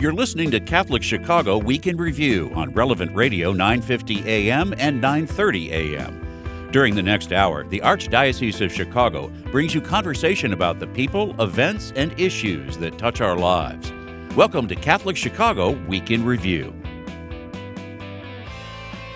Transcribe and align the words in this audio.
You're 0.00 0.12
listening 0.12 0.52
to 0.52 0.60
Catholic 0.60 1.02
Chicago 1.02 1.58
Week 1.58 1.88
in 1.88 1.96
Review 1.96 2.52
on 2.54 2.70
Relevant 2.70 3.12
Radio 3.16 3.50
950 3.50 4.28
AM 4.28 4.72
and 4.78 5.00
930 5.00 5.72
AM. 5.72 6.70
During 6.70 6.94
the 6.94 7.02
next 7.02 7.32
hour, 7.32 7.64
the 7.64 7.80
Archdiocese 7.80 8.64
of 8.64 8.72
Chicago 8.72 9.26
brings 9.50 9.74
you 9.74 9.80
conversation 9.80 10.52
about 10.52 10.78
the 10.78 10.86
people, 10.86 11.34
events, 11.42 11.92
and 11.96 12.14
issues 12.16 12.76
that 12.76 12.96
touch 12.96 13.20
our 13.20 13.36
lives. 13.36 13.92
Welcome 14.36 14.68
to 14.68 14.76
Catholic 14.76 15.16
Chicago 15.16 15.70
Week 15.88 16.12
in 16.12 16.24
Review. 16.24 16.72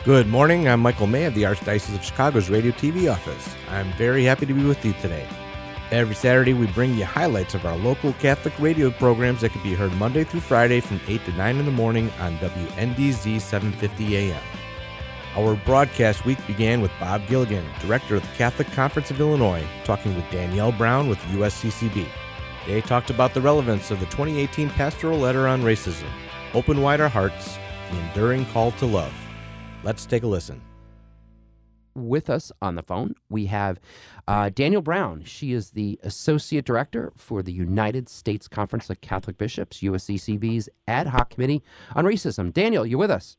Good 0.05 0.27
morning. 0.27 0.69
I'm 0.69 0.81
Michael 0.81 1.07
May 1.07 1.27
of 1.27 1.35
the 1.35 1.45
Archdiocese 1.45 1.95
of 1.95 2.03
Chicago's 2.03 2.51
Radio 2.51 2.73
TV 2.73 3.09
office. 3.09 3.55
I'm 3.71 3.93
very 3.93 4.25
happy 4.25 4.47
to 4.47 4.53
be 4.53 4.65
with 4.65 4.85
you 4.85 4.95
today. 4.95 5.29
Every 5.93 6.15
Saturday, 6.15 6.55
we 6.55 6.69
bring 6.69 6.95
you 6.95 7.05
highlights 7.05 7.55
of 7.55 7.67
our 7.67 7.77
local 7.77 8.15
Catholic 8.15 8.59
radio 8.59 8.91
programs 8.91 9.43
that 9.43 9.53
can 9.53 9.63
be 9.63 9.75
heard 9.75 9.93
Monday 9.97 10.25
through 10.25 10.41
Friday 10.41 10.81
from 10.81 10.99
8 11.07 11.23
to 11.27 11.33
9 11.33 11.57
in 11.57 11.67
the 11.67 11.71
morning 11.71 12.11
on 12.19 12.39
WNDZ 12.39 13.39
750 13.39 14.17
AM. 14.17 14.43
Our 15.37 15.55
broadcast 15.55 16.25
week 16.25 16.39
began 16.47 16.81
with 16.81 16.91
Bob 16.99 17.27
Gilligan, 17.27 17.67
Director 17.79 18.17
of 18.17 18.23
the 18.23 18.35
Catholic 18.39 18.73
Conference 18.73 19.11
of 19.11 19.21
Illinois, 19.21 19.67
talking 19.85 20.17
with 20.17 20.25
Danielle 20.31 20.73
Brown 20.73 21.11
with 21.11 21.19
USCCB. 21.25 22.09
They 22.67 22.81
talked 22.81 23.11
about 23.11 23.35
the 23.35 23.43
relevance 23.43 23.91
of 23.91 24.01
the 24.01 24.07
2018 24.07 24.71
pastoral 24.71 25.19
letter 25.19 25.47
on 25.47 25.61
racism, 25.61 26.09
Open 26.55 26.81
Wide 26.81 27.03
Our 27.03 27.11
Hearts, 27.11 27.59
the 27.91 27.99
enduring 27.99 28.47
call 28.47 28.71
to 28.73 28.87
love. 28.87 29.13
Let's 29.85 30.07
take 30.07 30.23
a 30.23 30.27
listen 30.27 30.63
with 31.95 32.31
us 32.31 32.53
on 32.61 32.75
the 32.75 32.83
phone, 32.83 33.15
we 33.29 33.47
have 33.47 33.79
uh, 34.29 34.51
Danielle 34.51 34.83
Brown. 34.83 35.25
She 35.25 35.53
is 35.53 35.71
the 35.71 35.99
Associate 36.03 36.65
Director 36.65 37.13
for 37.17 37.43
the 37.43 37.53
United 37.53 38.09
States 38.09 38.49
Conference 38.49 38.89
of 38.91 39.01
Catholic 39.01 39.39
Bishops, 39.39 39.81
USCCB's 39.81 40.69
Ad 40.87 41.09
Hoc 41.09 41.31
Committee 41.31 41.63
on 41.95 42.05
Racism. 42.05 42.53
Danielle, 42.53 42.87
you 42.87 42.99
with 42.99 43.11
us? 43.11 43.37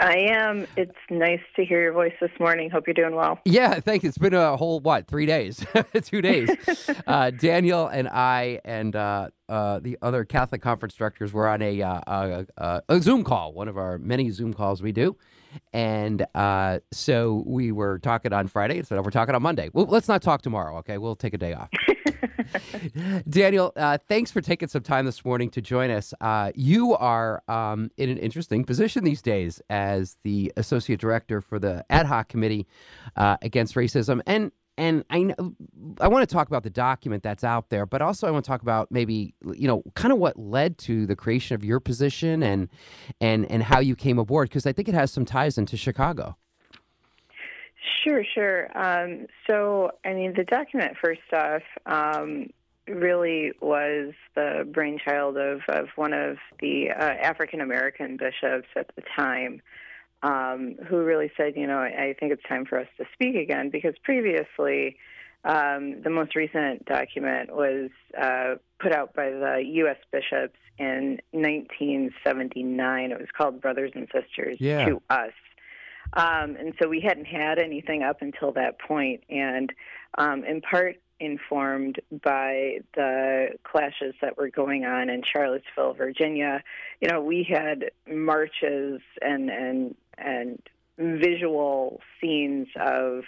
I 0.00 0.16
am. 0.30 0.66
It's 0.76 0.94
nice 1.10 1.40
to 1.56 1.64
hear 1.64 1.82
your 1.82 1.92
voice 1.92 2.12
this 2.20 2.30
morning. 2.38 2.70
Hope 2.70 2.86
you're 2.86 2.94
doing 2.94 3.16
well. 3.16 3.40
Yeah, 3.44 3.80
thank 3.80 4.04
you. 4.04 4.08
It's 4.08 4.18
been 4.18 4.32
a 4.32 4.56
whole, 4.56 4.78
what, 4.78 5.08
three 5.08 5.26
days? 5.26 5.64
Two 6.02 6.22
days. 6.22 6.50
uh, 7.06 7.30
Danielle 7.30 7.88
and 7.88 8.06
I 8.08 8.60
and 8.64 8.94
uh, 8.94 9.30
uh, 9.48 9.80
the 9.80 9.98
other 10.00 10.24
Catholic 10.24 10.62
conference 10.62 10.94
directors 10.94 11.32
were 11.32 11.48
on 11.48 11.62
a, 11.62 11.82
uh, 11.82 12.00
a, 12.06 12.82
a 12.88 13.00
Zoom 13.00 13.24
call, 13.24 13.52
one 13.52 13.66
of 13.66 13.76
our 13.76 13.98
many 13.98 14.30
Zoom 14.30 14.54
calls 14.54 14.82
we 14.82 14.92
do. 14.92 15.16
And 15.72 16.26
uh, 16.34 16.80
so 16.92 17.42
we 17.46 17.72
were 17.72 17.98
talking 17.98 18.32
on 18.32 18.48
Friday 18.48 18.78
instead 18.78 18.98
of 18.98 19.04
we're 19.04 19.10
talking 19.10 19.34
on 19.34 19.42
Monday. 19.42 19.70
Well, 19.72 19.86
let's 19.86 20.08
not 20.08 20.22
talk 20.22 20.42
tomorrow, 20.42 20.78
okay? 20.78 20.98
We'll 20.98 21.16
take 21.16 21.34
a 21.34 21.38
day 21.38 21.54
off. 21.54 21.70
Danielle, 23.28 23.72
uh, 23.76 23.98
thanks 24.08 24.30
for 24.30 24.40
taking 24.40 24.68
some 24.68 24.82
time 24.82 25.04
this 25.04 25.24
morning 25.24 25.50
to 25.50 25.60
join 25.60 25.90
us. 25.90 26.14
Uh, 26.20 26.52
you 26.54 26.94
are 26.96 27.42
um, 27.48 27.90
in 27.96 28.08
an 28.08 28.18
interesting 28.18 28.64
position 28.64 29.04
these 29.04 29.22
days 29.22 29.60
as 29.70 30.16
the 30.24 30.52
associate 30.56 31.00
director 31.00 31.40
for 31.40 31.58
the 31.58 31.84
ad 31.90 32.06
hoc 32.06 32.28
committee 32.28 32.66
uh, 33.16 33.36
against 33.42 33.74
racism, 33.74 34.20
and 34.26 34.52
and 34.78 35.04
I 35.10 35.34
I 36.00 36.08
want 36.08 36.26
to 36.26 36.32
talk 36.32 36.46
about 36.48 36.62
the 36.62 36.70
document 36.70 37.22
that's 37.22 37.44
out 37.44 37.68
there, 37.68 37.84
but 37.84 38.00
also 38.00 38.26
I 38.26 38.30
want 38.30 38.44
to 38.44 38.48
talk 38.48 38.62
about 38.62 38.90
maybe 38.90 39.34
you 39.54 39.68
know 39.68 39.82
kind 39.94 40.12
of 40.12 40.18
what 40.18 40.38
led 40.38 40.78
to 40.78 41.04
the 41.04 41.16
creation 41.16 41.54
of 41.54 41.64
your 41.64 41.80
position 41.80 42.42
and 42.42 42.68
and 43.20 43.50
and 43.50 43.62
how 43.62 43.80
you 43.80 43.96
came 43.96 44.18
aboard 44.18 44.48
because 44.48 44.66
I 44.66 44.72
think 44.72 44.88
it 44.88 44.94
has 44.94 45.12
some 45.12 45.24
ties 45.24 45.58
into 45.58 45.76
Chicago. 45.76 46.36
Sure, 48.04 48.24
sure. 48.34 48.78
Um, 48.78 49.26
so, 49.46 49.90
I 50.04 50.14
mean, 50.14 50.34
the 50.36 50.44
document 50.44 50.96
first 51.02 51.20
off 51.32 51.62
um, 51.86 52.50
really 52.86 53.52
was 53.60 54.14
the 54.34 54.68
brainchild 54.72 55.36
of, 55.36 55.60
of 55.68 55.88
one 55.96 56.12
of 56.12 56.36
the 56.60 56.90
uh, 56.90 56.94
African 57.02 57.60
American 57.60 58.16
bishops 58.16 58.68
at 58.76 58.90
the 58.96 59.02
time 59.16 59.60
um, 60.22 60.76
who 60.88 60.98
really 60.98 61.30
said, 61.36 61.54
you 61.56 61.66
know, 61.66 61.78
I, 61.78 62.08
I 62.08 62.16
think 62.18 62.32
it's 62.32 62.42
time 62.48 62.64
for 62.64 62.78
us 62.78 62.88
to 62.98 63.04
speak 63.14 63.36
again 63.36 63.70
because 63.70 63.94
previously 64.02 64.96
um, 65.44 66.02
the 66.02 66.10
most 66.10 66.34
recent 66.34 66.84
document 66.84 67.54
was 67.54 67.90
uh, 68.20 68.56
put 68.80 68.92
out 68.92 69.14
by 69.14 69.30
the 69.30 69.62
U.S. 69.64 69.96
bishops 70.10 70.58
in 70.78 71.20
1979. 71.30 73.12
It 73.12 73.18
was 73.18 73.28
called 73.36 73.60
Brothers 73.60 73.92
and 73.94 74.08
Sisters 74.12 74.58
yeah. 74.60 74.86
to 74.86 75.02
Us. 75.10 75.32
Um, 76.14 76.56
and 76.56 76.74
so 76.80 76.88
we 76.88 77.00
hadn't 77.00 77.26
had 77.26 77.58
anything 77.58 78.02
up 78.02 78.22
until 78.22 78.52
that 78.52 78.80
point, 78.80 79.22
and 79.28 79.70
um, 80.16 80.42
in 80.44 80.62
part 80.62 80.96
informed 81.20 82.00
by 82.22 82.78
the 82.94 83.48
clashes 83.64 84.14
that 84.20 84.36
were 84.36 84.50
going 84.50 84.84
on 84.84 85.10
in 85.10 85.22
Charlottesville, 85.22 85.94
Virginia. 85.94 86.62
You 87.00 87.08
know, 87.08 87.20
we 87.20 87.46
had 87.48 87.90
marches 88.10 89.00
and 89.20 89.50
and 89.50 89.94
and 90.16 90.62
visual 90.98 92.00
scenes 92.20 92.68
of 92.76 93.22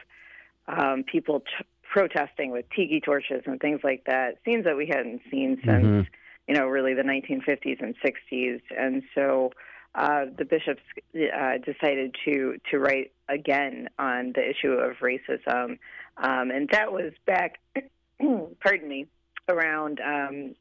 um, 0.68 1.04
people 1.04 1.40
t- 1.40 1.64
protesting 1.82 2.50
with 2.50 2.64
tiki 2.74 3.00
torches 3.00 3.42
and 3.46 3.60
things 3.60 3.80
like 3.82 4.04
that. 4.06 4.38
Scenes 4.44 4.64
that 4.64 4.76
we 4.76 4.86
hadn't 4.86 5.22
seen 5.30 5.60
since 5.64 5.84
mm-hmm. 5.84 6.00
you 6.48 6.54
know 6.54 6.66
really 6.66 6.94
the 6.94 7.02
1950s 7.02 7.82
and 7.82 7.94
60s, 8.04 8.60
and 8.76 9.02
so. 9.14 9.50
Uh, 9.92 10.26
the 10.38 10.44
bishops 10.44 10.82
uh, 11.16 11.58
decided 11.64 12.14
to 12.24 12.56
to 12.70 12.78
write 12.78 13.10
again 13.30 13.88
on 13.98 14.32
the 14.34 14.48
issue 14.48 14.72
of 14.72 14.96
racism, 14.96 15.78
um, 16.16 16.50
and 16.50 16.68
that 16.72 16.92
was 16.92 17.12
back, 17.26 17.60
pardon 18.60 18.88
me, 18.88 19.06
around 19.48 20.00
um, 20.00 20.54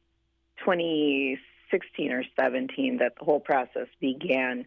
2016 0.64 2.12
or 2.12 2.24
17 2.38 2.98
that 2.98 3.12
the 3.18 3.24
whole 3.24 3.40
process 3.40 3.88
began. 4.00 4.66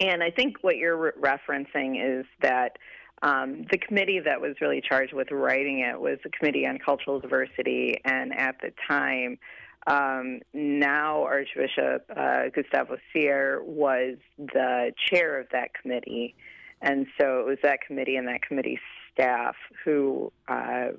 And 0.00 0.22
I 0.22 0.30
think 0.30 0.58
what 0.62 0.76
you're 0.76 0.96
re- 0.96 1.38
referencing 1.48 2.20
is 2.20 2.26
that 2.42 2.76
um, 3.22 3.66
the 3.70 3.78
committee 3.78 4.20
that 4.20 4.40
was 4.40 4.56
really 4.60 4.82
charged 4.86 5.14
with 5.14 5.30
writing 5.30 5.80
it 5.80 5.98
was 5.98 6.18
the 6.22 6.30
Committee 6.30 6.66
on 6.66 6.78
Cultural 6.78 7.18
Diversity, 7.18 7.96
and 8.04 8.38
at 8.38 8.56
the 8.60 8.72
time, 8.86 9.38
um, 9.86 10.40
now 10.52 11.22
Archbishop 11.22 12.10
uh, 12.14 12.44
Gustavo 12.54 12.98
Siller 13.12 13.62
was 13.62 14.16
the 14.36 14.92
chair 15.08 15.40
of 15.40 15.46
that 15.52 15.70
committee. 15.80 16.34
And 16.86 17.06
so 17.20 17.40
it 17.40 17.46
was 17.46 17.58
that 17.64 17.80
committee 17.80 18.14
and 18.14 18.28
that 18.28 18.42
committee 18.42 18.78
staff 19.12 19.56
who 19.84 20.32
uh, 20.46 20.90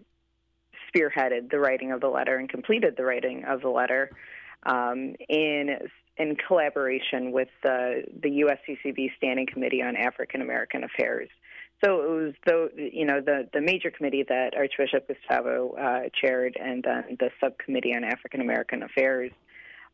spearheaded 0.93 1.49
the 1.49 1.59
writing 1.59 1.93
of 1.93 2.01
the 2.01 2.09
letter 2.09 2.35
and 2.35 2.49
completed 2.49 2.95
the 2.97 3.05
writing 3.05 3.45
of 3.45 3.61
the 3.61 3.69
letter 3.69 4.11
um, 4.63 5.15
in 5.29 5.77
in 6.17 6.35
collaboration 6.45 7.31
with 7.31 7.47
the 7.63 8.03
the 8.21 8.43
USCCB 8.43 9.15
Standing 9.15 9.47
Committee 9.47 9.81
on 9.81 9.95
African 9.95 10.41
American 10.41 10.83
Affairs. 10.83 11.29
So 11.81 12.01
it 12.01 12.09
was 12.09 12.33
the 12.45 12.69
you 12.75 13.05
know 13.05 13.21
the 13.21 13.47
the 13.53 13.61
major 13.61 13.89
committee 13.89 14.25
that 14.27 14.57
Archbishop 14.57 15.07
Gustavo 15.07 15.73
uh, 15.79 16.09
chaired, 16.19 16.57
and 16.59 16.83
then 16.83 17.17
the 17.17 17.29
subcommittee 17.39 17.95
on 17.95 18.03
African 18.03 18.41
American 18.41 18.83
Affairs, 18.83 19.31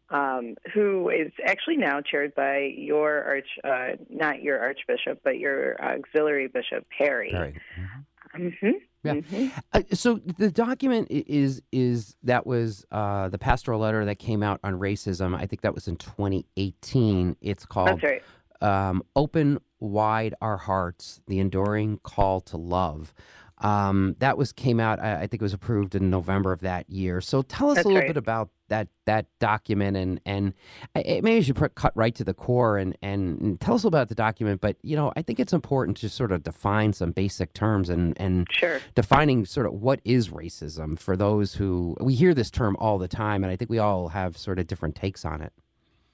um, 0.09 0.55
who 0.73 1.09
is 1.09 1.31
actually 1.45 1.77
now 1.77 2.01
chaired 2.01 2.35
by 2.35 2.73
your 2.75 3.23
arch 3.23 3.47
uh, 3.63 3.95
not 4.09 4.41
your 4.41 4.59
archbishop, 4.59 5.21
but 5.23 5.37
your 5.37 5.81
auxiliary 5.83 6.47
bishop 6.47 6.85
Perry. 6.97 7.31
Perry. 7.31 7.59
Mm-hmm. 7.79 8.47
Mm-hmm. 8.47 8.71
Yeah. 9.03 9.13
Mm-hmm. 9.13 9.47
Uh, 9.73 9.81
so 9.93 10.19
the 10.37 10.49
document 10.51 11.07
is 11.09 11.61
is 11.71 12.15
that 12.23 12.47
was 12.47 12.85
uh, 12.91 13.29
the 13.29 13.37
pastoral 13.37 13.79
letter 13.79 14.05
that 14.05 14.17
came 14.17 14.43
out 14.43 14.59
on 14.63 14.79
racism. 14.79 15.35
I 15.35 15.45
think 15.45 15.61
that 15.61 15.73
was 15.73 15.87
in 15.87 15.97
2018. 15.97 17.35
It's 17.41 17.65
called 17.65 17.87
That's 17.89 18.03
right. 18.03 18.23
um, 18.61 19.03
"Open 19.15 19.59
Wide 19.79 20.35
Our 20.41 20.57
Hearts: 20.57 21.21
The 21.27 21.39
Enduring 21.39 21.99
Call 22.03 22.41
to 22.41 22.57
Love." 22.57 23.13
Um, 23.59 24.15
that 24.19 24.37
was 24.37 24.51
came 24.51 24.79
out. 24.79 24.99
I, 24.99 25.21
I, 25.21 25.27
think 25.27 25.35
it 25.35 25.41
was 25.41 25.53
approved 25.53 25.95
in 25.95 26.09
November 26.09 26.51
of 26.51 26.61
that 26.61 26.89
year. 26.89 27.21
So 27.21 27.43
tell 27.43 27.69
us 27.69 27.75
That's 27.75 27.85
a 27.85 27.87
little 27.87 28.01
right. 28.01 28.09
bit 28.09 28.17
about 28.17 28.49
that 28.73 28.87
that 29.05 29.27
document 29.37 29.95
and 29.95 30.19
and 30.25 30.53
maybe 30.95 31.33
you 31.33 31.41
should 31.43 31.55
put, 31.55 31.75
cut 31.75 31.95
right 31.95 32.15
to 32.15 32.23
the 32.23 32.33
core 32.33 32.79
and, 32.79 32.97
and 33.03 33.61
tell 33.61 33.75
us 33.75 33.83
about 33.83 34.09
the 34.09 34.15
document. 34.15 34.61
But 34.61 34.77
you 34.81 34.95
know, 34.95 35.13
I 35.15 35.21
think 35.21 35.39
it's 35.39 35.53
important 35.53 35.97
to 35.97 36.09
sort 36.09 36.31
of 36.31 36.41
define 36.41 36.93
some 36.93 37.11
basic 37.11 37.53
terms 37.53 37.89
and 37.89 38.19
and 38.19 38.47
sure. 38.51 38.81
defining 38.95 39.45
sort 39.45 39.67
of 39.67 39.73
what 39.73 39.99
is 40.03 40.29
racism 40.29 40.97
for 40.97 41.15
those 41.15 41.53
who 41.53 41.95
we 42.01 42.15
hear 42.15 42.33
this 42.33 42.49
term 42.49 42.75
all 42.79 42.97
the 42.97 43.07
time, 43.07 43.43
and 43.43 43.51
I 43.51 43.55
think 43.55 43.69
we 43.69 43.77
all 43.77 44.07
have 44.07 44.37
sort 44.37 44.57
of 44.57 44.65
different 44.65 44.95
takes 44.95 45.23
on 45.23 45.41
it. 45.41 45.53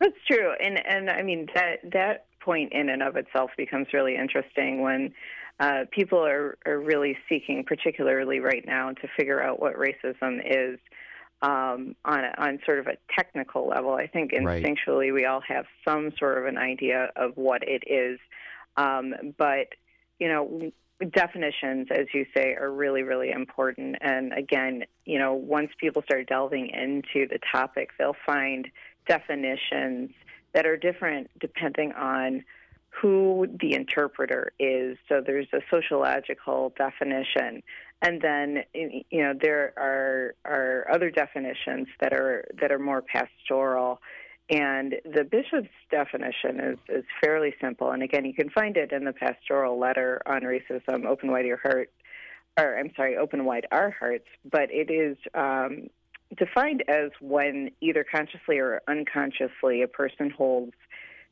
That's 0.01 0.19
true, 0.29 0.51
and 0.61 0.85
and 0.85 1.09
I 1.09 1.23
mean 1.23 1.47
that 1.56 1.79
that 1.94 2.25
point 2.41 2.73
in 2.73 2.89
and 2.89 3.01
of 3.01 3.15
itself 3.15 3.51
becomes 3.56 3.88
really 3.94 4.17
interesting 4.17 4.81
when 4.81 5.13
uh, 5.61 5.83
people 5.91 6.25
are, 6.25 6.57
are 6.65 6.79
really 6.79 7.17
seeking, 7.27 7.63
particularly 7.65 8.39
right 8.39 8.63
now, 8.65 8.91
to 8.91 9.07
figure 9.17 9.41
out 9.41 9.61
what 9.61 9.75
racism 9.75 10.39
is 10.45 10.79
um, 11.41 11.95
on 12.06 12.24
a, 12.24 12.33
on 12.38 12.59
sort 12.65 12.80
of 12.80 12.88
a 12.88 12.97
technical 13.15 13.68
level. 13.68 13.94
I 13.94 14.07
think 14.07 14.31
instinctually 14.31 15.12
right. 15.12 15.13
we 15.13 15.25
all 15.25 15.41
have 15.47 15.65
some 15.86 16.12
sort 16.18 16.38
of 16.38 16.45
an 16.45 16.57
idea 16.57 17.12
of 17.15 17.36
what 17.36 17.62
it 17.68 17.83
is, 17.88 18.19
um, 18.77 19.13
but 19.38 19.68
you 20.19 20.27
know. 20.27 20.71
Definitions, 21.13 21.88
as 21.91 22.07
you 22.13 22.25
say, 22.36 22.56
are 22.56 22.69
really, 22.69 23.03
really 23.03 23.31
important. 23.31 23.95
And 24.01 24.33
again, 24.33 24.83
you 25.06 25.18
know, 25.18 25.33
once 25.33 25.71
people 25.80 26.01
start 26.01 26.27
delving 26.27 26.71
into 26.71 27.25
the 27.25 27.39
topic, 27.53 27.92
they'll 27.97 28.18
find 28.25 28.68
definitions 29.07 30.09
that 30.53 30.65
are 30.65 30.75
different 30.75 31.30
depending 31.39 31.94
on 31.94 32.44
who 33.01 33.48
the 33.60 33.74
interpreter 33.74 34.51
is. 34.60 34.98
So 35.07 35.22
there's 35.25 35.48
a 35.54 35.60
sociological 35.69 36.74
definition, 36.78 37.63
and 38.01 38.22
then 38.22 38.63
you 38.74 39.24
know 39.24 39.34
there 39.40 39.74
are 39.78 40.36
are 40.46 40.88
other 40.92 41.10
definitions 41.10 41.88
that 42.01 42.13
are 42.13 42.46
that 42.60 42.72
are 42.72 42.80
more 42.80 43.01
pastoral. 43.01 44.01
And 44.51 44.96
the 45.06 45.24
bishop's 45.24 45.69
definition 45.92 46.60
is, 46.60 46.78
is 46.90 47.04
fairly 47.24 47.54
simple. 47.62 47.92
And 47.92 48.01
again, 48.01 48.25
you 48.25 48.34
can 48.34 48.50
find 48.50 48.78
it 48.78 48.92
in 48.92 49.06
the 49.06 49.13
pastoral 49.13 49.80
letter 49.80 50.24
on 50.25 50.42
racism, 50.42 51.06
Open 51.06 51.31
Wide 51.31 51.45
Your 51.45 51.60
Heart, 51.62 51.92
or 52.60 52.80
I'm 52.80 52.92
sorry, 52.95 53.16
Open 53.16 53.45
Wide 53.45 53.68
Our 53.72 53.92
Hearts. 53.92 54.25
But 54.52 54.72
it 54.72 54.90
is 54.90 55.18
um, 55.36 55.92
defined 56.36 56.84
as 56.88 57.12
when 57.22 57.69
either 57.80 58.04
consciously 58.04 58.57
or 58.57 58.81
unconsciously 58.88 59.84
a 59.84 59.88
person 59.88 60.31
holds 60.31 60.74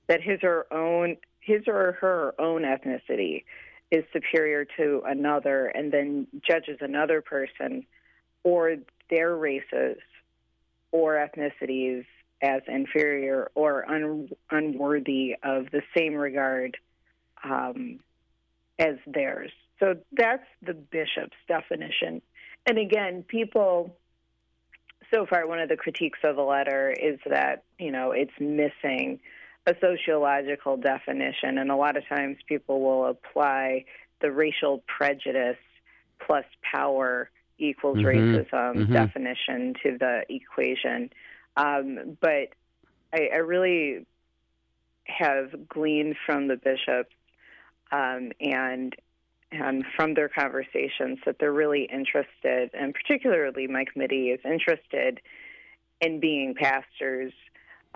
that 0.08 0.22
his 0.22 0.40
or 0.44 0.66
her 0.70 0.74
own 0.74 1.18
his 1.48 1.62
or 1.66 1.94
her 2.02 2.36
own 2.38 2.64
ethnicity 2.64 3.46
is 3.90 4.04
superior 4.12 4.66
to 4.78 5.02
another 5.06 5.68
and 5.68 5.94
then 5.94 6.28
judges 6.46 6.78
another 6.82 7.22
person 7.22 7.86
or 8.44 8.76
their 9.10 9.34
races 9.34 9.98
or 10.92 11.14
ethnicities 11.16 12.06
as 12.42 12.62
inferior 12.68 13.50
or 13.56 13.90
un- 13.90 14.30
unworthy 14.52 15.36
of 15.42 15.72
the 15.72 15.82
same 15.98 16.16
regard 16.16 16.76
um, 17.46 18.02
as 18.78 18.96
theirs. 19.08 19.52
So 19.80 19.96
that's 20.12 20.44
the 20.62 20.74
bishop's 20.74 21.38
definition. 21.48 22.22
And 22.66 22.78
again, 22.78 23.24
people, 23.24 23.96
so 25.14 25.26
far, 25.26 25.48
one 25.48 25.60
of 25.60 25.70
the 25.70 25.78
critiques 25.78 26.20
of 26.26 26.36
the 26.36 26.42
letter 26.42 26.92
is 26.92 27.20
that, 27.26 27.64
you 27.80 27.92
know, 27.92 28.12
it's 28.12 28.34
missing 28.38 29.22
a 29.68 29.76
sociological 29.82 30.78
definition. 30.78 31.58
And 31.58 31.70
a 31.70 31.76
lot 31.76 31.98
of 31.98 32.08
times 32.08 32.38
people 32.48 32.82
will 32.82 33.06
apply 33.06 33.86
the 34.22 34.32
racial 34.32 34.84
prejudice 34.88 35.58
plus 36.26 36.46
power 36.64 37.30
equals 37.60 37.98
mm-hmm. 37.98 38.08
racism 38.08 38.76
mm-hmm. 38.76 38.94
definition 38.94 39.74
to 39.84 39.98
the 40.00 40.22
equation. 40.30 41.10
Um, 41.58 42.18
but 42.22 42.50
I, 43.14 43.30
I, 43.34 43.38
really 43.38 44.06
have 45.06 45.68
gleaned 45.68 46.16
from 46.26 46.48
the 46.48 46.56
bishops 46.56 47.16
um, 47.92 48.32
and 48.40 48.96
and 49.52 49.86
from 49.96 50.14
their 50.14 50.30
conversations 50.30 51.20
that 51.26 51.38
they're 51.40 51.54
really 51.54 51.88
interested, 51.92 52.70
and 52.74 52.94
particularly 52.94 53.66
my 53.68 53.86
committee 53.92 54.30
is 54.30 54.42
interested 54.44 55.22
in 56.02 56.20
being 56.20 56.54
pastors 56.54 57.34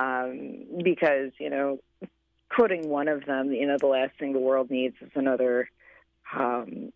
um, 0.02 0.66
because 0.84 1.32
you 1.40 1.50
know, 1.50 1.80
quoting 2.50 2.90
one 2.90 3.08
of 3.08 3.26
them, 3.26 3.52
you 3.52 3.68
know, 3.68 3.78
the 3.80 3.88
last 3.88 4.12
thing 4.20 4.34
the 4.34 4.40
world 4.40 4.70
needs 4.70 4.96
is 5.02 5.12
another 5.16 5.70
um, 6.36 6.92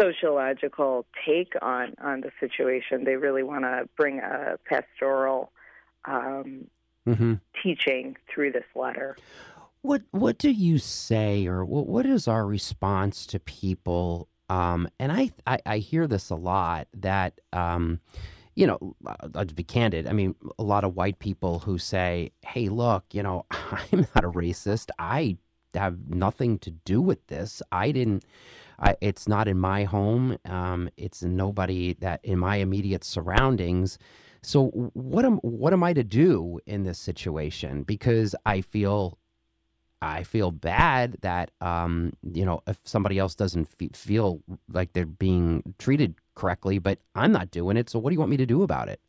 sociological 0.00 1.06
take 1.26 1.52
on 1.60 1.94
on 2.02 2.20
the 2.20 2.30
situation. 2.40 3.04
They 3.04 3.16
really 3.16 3.42
want 3.42 3.64
to 3.64 3.88
bring 3.96 4.20
a 4.20 4.58
pastoral 4.68 5.52
um, 6.04 6.66
mm-hmm. 7.06 7.34
teaching 7.62 8.16
through 8.32 8.52
this 8.52 8.64
letter. 8.74 9.16
What 9.82 10.02
what 10.10 10.38
do 10.38 10.50
you 10.50 10.78
say, 10.78 11.46
or 11.46 11.64
what 11.64 11.86
what 11.86 12.06
is 12.06 12.28
our 12.28 12.46
response 12.46 13.26
to 13.26 13.40
people? 13.40 14.28
Um, 14.48 14.88
and 14.98 15.10
I, 15.10 15.30
I, 15.46 15.58
I 15.64 15.78
hear 15.78 16.06
this 16.06 16.28
a 16.28 16.34
lot 16.34 16.86
that 16.92 17.40
um, 17.54 18.00
you 18.54 18.66
know, 18.66 18.96
I'll 19.34 19.44
be 19.44 19.64
candid. 19.64 20.06
I 20.06 20.12
mean, 20.12 20.34
a 20.58 20.62
lot 20.62 20.84
of 20.84 20.94
white 20.94 21.18
people 21.18 21.60
who 21.60 21.78
say, 21.78 22.32
"Hey, 22.42 22.68
look, 22.68 23.04
you 23.12 23.22
know, 23.22 23.46
I'm 23.50 24.06
not 24.14 24.24
a 24.24 24.30
racist. 24.30 24.90
I 24.98 25.38
have 25.74 26.10
nothing 26.10 26.58
to 26.60 26.70
do 26.70 27.00
with 27.00 27.26
this. 27.28 27.62
I 27.72 27.92
didn't." 27.92 28.24
I, 28.78 28.96
it's 29.00 29.28
not 29.28 29.46
in 29.48 29.58
my 29.58 29.84
home. 29.84 30.38
Um, 30.44 30.90
it's 30.96 31.22
nobody 31.22 31.94
that 32.00 32.20
in 32.24 32.38
my 32.38 32.56
immediate 32.56 33.04
surroundings. 33.04 33.96
So 34.42 34.68
what 34.94 35.24
am 35.24 35.36
what 35.38 35.72
am 35.72 35.84
I 35.84 35.92
to 35.92 36.02
do 36.02 36.58
in 36.66 36.82
this 36.82 36.98
situation? 36.98 37.84
Because 37.84 38.34
I 38.44 38.60
feel 38.60 39.18
I 40.02 40.24
feel 40.24 40.50
bad 40.50 41.16
that 41.22 41.52
um, 41.60 42.12
you 42.22 42.44
know 42.44 42.62
if 42.66 42.78
somebody 42.84 43.18
else 43.18 43.36
doesn't 43.36 43.68
feel 43.94 44.42
like 44.68 44.92
they're 44.92 45.06
being 45.06 45.74
treated 45.78 46.16
correctly, 46.34 46.78
but 46.78 46.98
I'm 47.14 47.32
not 47.32 47.50
doing 47.50 47.76
it. 47.76 47.90
So 47.90 47.98
what 47.98 48.10
do 48.10 48.14
you 48.14 48.20
want 48.20 48.30
me 48.30 48.36
to 48.38 48.46
do 48.46 48.62
about 48.62 48.88
it? 48.88 49.00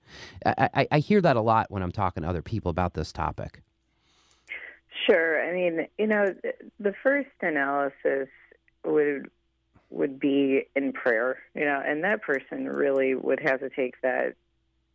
I, 0.46 0.70
I, 0.74 0.88
I 0.92 1.00
hear 1.00 1.22
that 1.22 1.36
a 1.36 1.42
lot 1.42 1.70
when 1.70 1.84
I'm 1.84 1.92
talking 1.92 2.24
to 2.24 2.30
other 2.30 2.42
people 2.42 2.70
about 2.70 2.94
this 2.94 3.12
topic. 3.12 3.62
Sure. 5.06 5.44
I 5.46 5.54
mean, 5.54 5.88
you 5.98 6.08
know, 6.08 6.34
the 6.80 6.94
first 7.04 7.30
analysis 7.42 8.30
would 8.86 9.30
would 9.90 10.20
be 10.20 10.64
in 10.76 10.92
prayer, 10.92 11.38
you 11.54 11.66
know, 11.66 11.82
and 11.86 12.04
that 12.04 12.24
person 12.24 12.68
really 12.68 13.14
would 13.14 13.40
have 13.40 13.60
to 13.60 13.70
take 13.70 14.02
that 14.02 14.34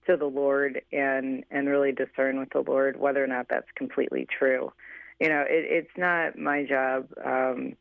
to 0.07 0.17
the 0.17 0.27
Lord 0.27 0.83
and 0.93 1.45
and 1.51 1.69
really 1.69 1.93
discern 1.93 2.39
with 2.39 2.51
the 2.51 2.65
Lord 2.67 2.99
whether 2.99 3.23
or 3.23 3.27
not 3.27 3.47
that's 3.49 3.69
completely 3.77 4.27
true. 4.27 4.73
You 5.21 5.29
know, 5.29 5.41
it, 5.43 5.65
it's 5.69 5.97
not 5.97 6.39
my 6.39 6.65
job 6.65 7.09
um, 7.25 7.75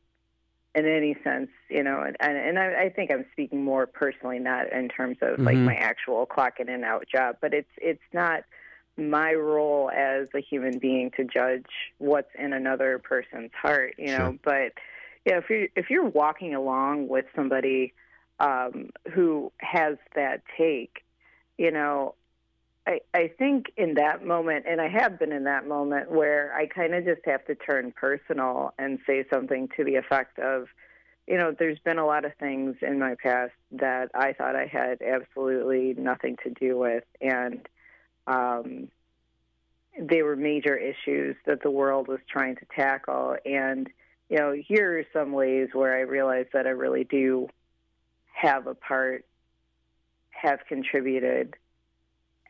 in 0.78 0.86
any 0.86 1.16
sense. 1.24 1.50
You 1.70 1.84
know, 1.84 2.02
and 2.02 2.38
and 2.38 2.60
I, 2.60 2.84
I 2.84 2.90
think 2.90 3.12
I'm 3.12 3.26
speaking 3.32 3.64
more 3.64 3.88
personally, 3.88 4.40
not 4.40 4.72
in 4.72 4.88
terms 4.88 5.18
of 5.22 5.36
mm-hmm. 5.36 5.46
like 5.46 5.58
my 5.58 5.76
actual 5.76 6.26
clock 6.26 6.60
in 6.60 6.70
and 6.70 6.86
out 6.86 7.06
job, 7.12 7.38
but 7.42 7.54
it's 7.54 7.72
it's 7.78 8.04
not 8.14 8.44
my 8.98 9.34
role 9.34 9.92
as 9.92 10.28
a 10.34 10.40
human 10.40 10.80
being 10.80 11.12
to 11.12 11.24
judge 11.24 11.66
what's 11.98 12.30
in 12.38 12.54
another 12.54 13.00
person's 13.00 13.52
heart. 13.60 13.96
You 13.98 14.18
know, 14.18 14.32
sure. 14.32 14.40
but 14.44 14.74
yeah, 15.26 15.38
if 15.38 15.50
you 15.50 15.70
if 15.76 15.90
you're 15.90 16.06
walking 16.06 16.56
along 16.56 17.08
with 17.08 17.26
somebody 17.36 17.94
um, 18.40 18.92
who 19.14 19.52
has 19.60 19.98
that 20.16 20.44
take, 20.58 21.04
you 21.58 21.72
know, 21.72 22.14
I, 22.88 23.02
I 23.14 23.28
think 23.38 23.74
in 23.76 23.96
that 23.96 24.26
moment, 24.26 24.66
and 24.68 24.80
I 24.80 24.88
have 24.88 25.20
been 25.20 25.34
in 25.34 25.44
that 25.44 25.68
moment 25.68 26.10
where 26.10 26.54
I 26.56 26.68
kind 26.68 26.96
of 26.96 27.04
just 27.04 27.20
have 27.26 27.46
to 27.48 27.56
turn 27.56 27.92
personal 27.92 28.74
and 28.80 28.98
say 29.06 29.26
something 29.32 29.68
to 29.76 29.84
the 29.84 29.96
effect 29.96 30.40
of, 30.40 30.70
you 31.28 31.38
know, 31.38 31.54
there's 31.58 31.80
been 31.80 31.98
a 31.98 32.06
lot 32.06 32.24
of 32.24 32.32
things 32.36 32.78
in 32.82 32.98
my 32.98 33.16
past 33.22 33.52
that 33.74 34.12
I 34.16 34.32
thought 34.32 34.56
I 34.56 34.68
had 34.68 35.02
absolutely 35.02 36.02
nothing 36.02 36.38
to 36.44 36.50
do 36.50 36.78
with, 36.78 37.04
and 37.20 37.68
um, 38.26 38.88
they 40.00 40.22
were 40.22 40.38
major 40.38 40.78
issues 40.78 41.36
that 41.46 41.62
the 41.62 41.72
world 41.72 42.08
was 42.08 42.20
trying 42.30 42.56
to 42.56 42.66
tackle. 42.74 43.36
And, 43.46 43.90
you 44.30 44.38
know, 44.38 44.54
here 44.54 45.00
are 45.00 45.06
some 45.12 45.34
ways 45.34 45.68
where 45.74 45.98
I 45.98 46.02
realize 46.02 46.46
that 46.54 46.66
I 46.66 46.70
really 46.70 47.04
do 47.04 47.50
have 48.34 48.66
a 48.66 48.76
part, 48.76 49.26
have 50.30 50.60
contributed 50.70 51.56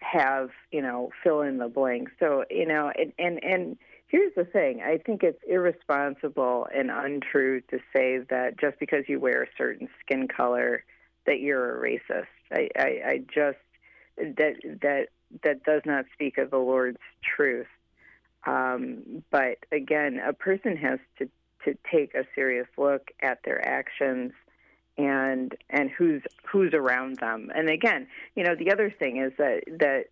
have 0.01 0.49
you 0.71 0.81
know 0.81 1.11
fill 1.23 1.41
in 1.41 1.57
the 1.57 1.67
blank. 1.67 2.09
So 2.19 2.45
you 2.49 2.65
know, 2.65 2.91
and 2.97 3.13
and 3.17 3.43
and 3.43 3.77
here's 4.07 4.33
the 4.35 4.45
thing: 4.45 4.81
I 4.81 4.97
think 4.97 5.23
it's 5.23 5.41
irresponsible 5.47 6.67
and 6.73 6.91
untrue 6.91 7.61
to 7.69 7.79
say 7.95 8.19
that 8.29 8.59
just 8.59 8.79
because 8.79 9.05
you 9.07 9.19
wear 9.19 9.43
a 9.43 9.47
certain 9.57 9.87
skin 10.01 10.27
color 10.27 10.83
that 11.25 11.39
you're 11.39 11.77
a 11.77 11.89
racist. 11.89 12.25
I, 12.51 12.69
I, 12.77 12.87
I 13.05 13.17
just 13.33 13.57
that 14.17 14.55
that 14.81 15.07
that 15.43 15.63
does 15.63 15.81
not 15.85 16.05
speak 16.13 16.37
of 16.37 16.51
the 16.51 16.57
Lord's 16.57 16.97
truth. 17.23 17.67
Um, 18.45 19.23
but 19.29 19.57
again, 19.71 20.19
a 20.25 20.33
person 20.33 20.77
has 20.77 20.99
to 21.19 21.29
to 21.65 21.77
take 21.91 22.13
a 22.15 22.23
serious 22.33 22.67
look 22.77 23.09
at 23.21 23.39
their 23.43 23.65
actions 23.67 24.31
and 24.97 25.55
and 25.69 25.89
who's 25.89 26.21
who's 26.43 26.73
around 26.73 27.17
them. 27.17 27.51
And 27.53 27.69
again, 27.69 28.07
you 28.35 28.43
know, 28.43 28.55
the 28.55 28.71
other 28.71 28.89
thing 28.89 29.17
is 29.17 29.33
that 29.37 29.63
that 29.79 30.05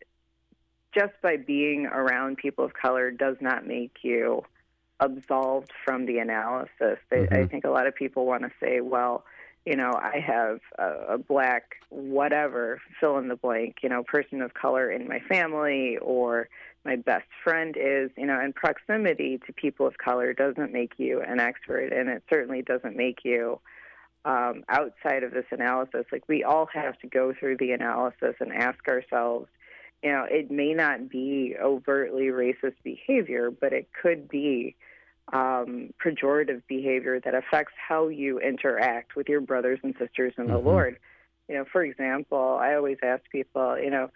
just 0.94 1.13
by 1.22 1.38
being 1.38 1.88
around 1.88 2.38
people 2.38 2.63
of 2.63 2.74
color 2.74 3.12
does 3.12 3.36
not 3.42 3.68
make 3.68 3.98
you 4.01 4.44
absolved 5.00 5.72
from 5.84 6.06
the 6.06 6.20
analysis. 6.20 7.00
mm-hmm. 7.12 7.34
I 7.34 7.46
think 7.48 7.65
a 7.65 7.70
lot 7.70 7.88
of 7.88 7.96
people 7.96 8.25
want 8.25 8.44
to 8.44 8.51
say, 8.62 8.80
well, 8.80 9.25
you 9.65 9.75
know, 9.75 9.92
I 9.94 10.20
have 10.25 10.60
a, 10.77 11.15
a 11.15 11.18
black 11.18 11.75
whatever 11.89 12.80
fill 13.00 13.18
in 13.18 13.27
the 13.27 13.36
blank, 13.36 13.77
you 13.82 13.89
know, 13.89 14.04
person 14.04 14.42
of 14.42 14.54
color 14.54 14.92
in 14.92 15.08
my 15.08 15.20
family 15.27 15.98
or 16.01 16.50
my 16.86 16.96
best 16.96 17.25
friend 17.44 17.75
is, 17.75 18.12
you 18.15 18.27
know, 18.27 18.39
and 18.39 18.54
proximity 18.54 19.39
to 19.48 19.54
people 19.54 19.88
of 19.88 19.98
color 19.98 20.34
doesn't 20.34 20.72
make 20.72 20.94
you 20.98 21.22
an 21.22 21.39
expert 21.39 21.92
and 21.92 22.10
it 22.10 22.24
certainly 22.30 22.62
doesn't 22.62 22.96
make 22.96 23.20
you 23.24 23.60
um, 24.25 24.63
outside 24.67 25.24
of 25.24 25.32
this 25.32 25.46
analysis. 25.51 26.05
Like 26.12 26.27
we 26.27 26.44
all 26.44 26.67
have 26.74 27.00
to 27.00 27.08
go 27.08 27.34
through 27.39 27.58
the 27.58 27.72
analysis 27.72 28.36
and 28.39 28.51
ask 28.51 28.86
ourselves, 28.88 29.48
you 30.03 30.12
know, 30.12 30.25
it 30.29 30.51
may 30.51 30.74
not 30.74 31.10
be 31.10 31.55
overtly 31.62 32.25
racist 32.25 32.75
behavior, 32.84 33.51
but 33.51 33.72
it 33.72 33.88
could 34.01 34.27
be 34.27 34.75
um, 35.32 35.94
pejorative 36.03 36.63
behavior 36.67 37.20
that 37.20 37.34
affects 37.34 37.74
how 37.88 38.08
you 38.08 38.39
interact 38.39 39.15
with 39.15 39.29
your 39.29 39.41
brothers 39.41 39.79
and 39.84 39.96
sisters 40.00 40.34
in 40.38 40.46
mm-hmm. 40.46 40.53
the 40.53 40.60
Lord. 40.60 40.98
You 41.48 41.55
know, 41.55 41.65
for 41.72 41.84
example, 41.84 42.58
I 42.60 42.74
always 42.74 42.98
ask 43.03 43.24
people, 43.32 43.79
you 43.79 43.91
know, 43.91 44.10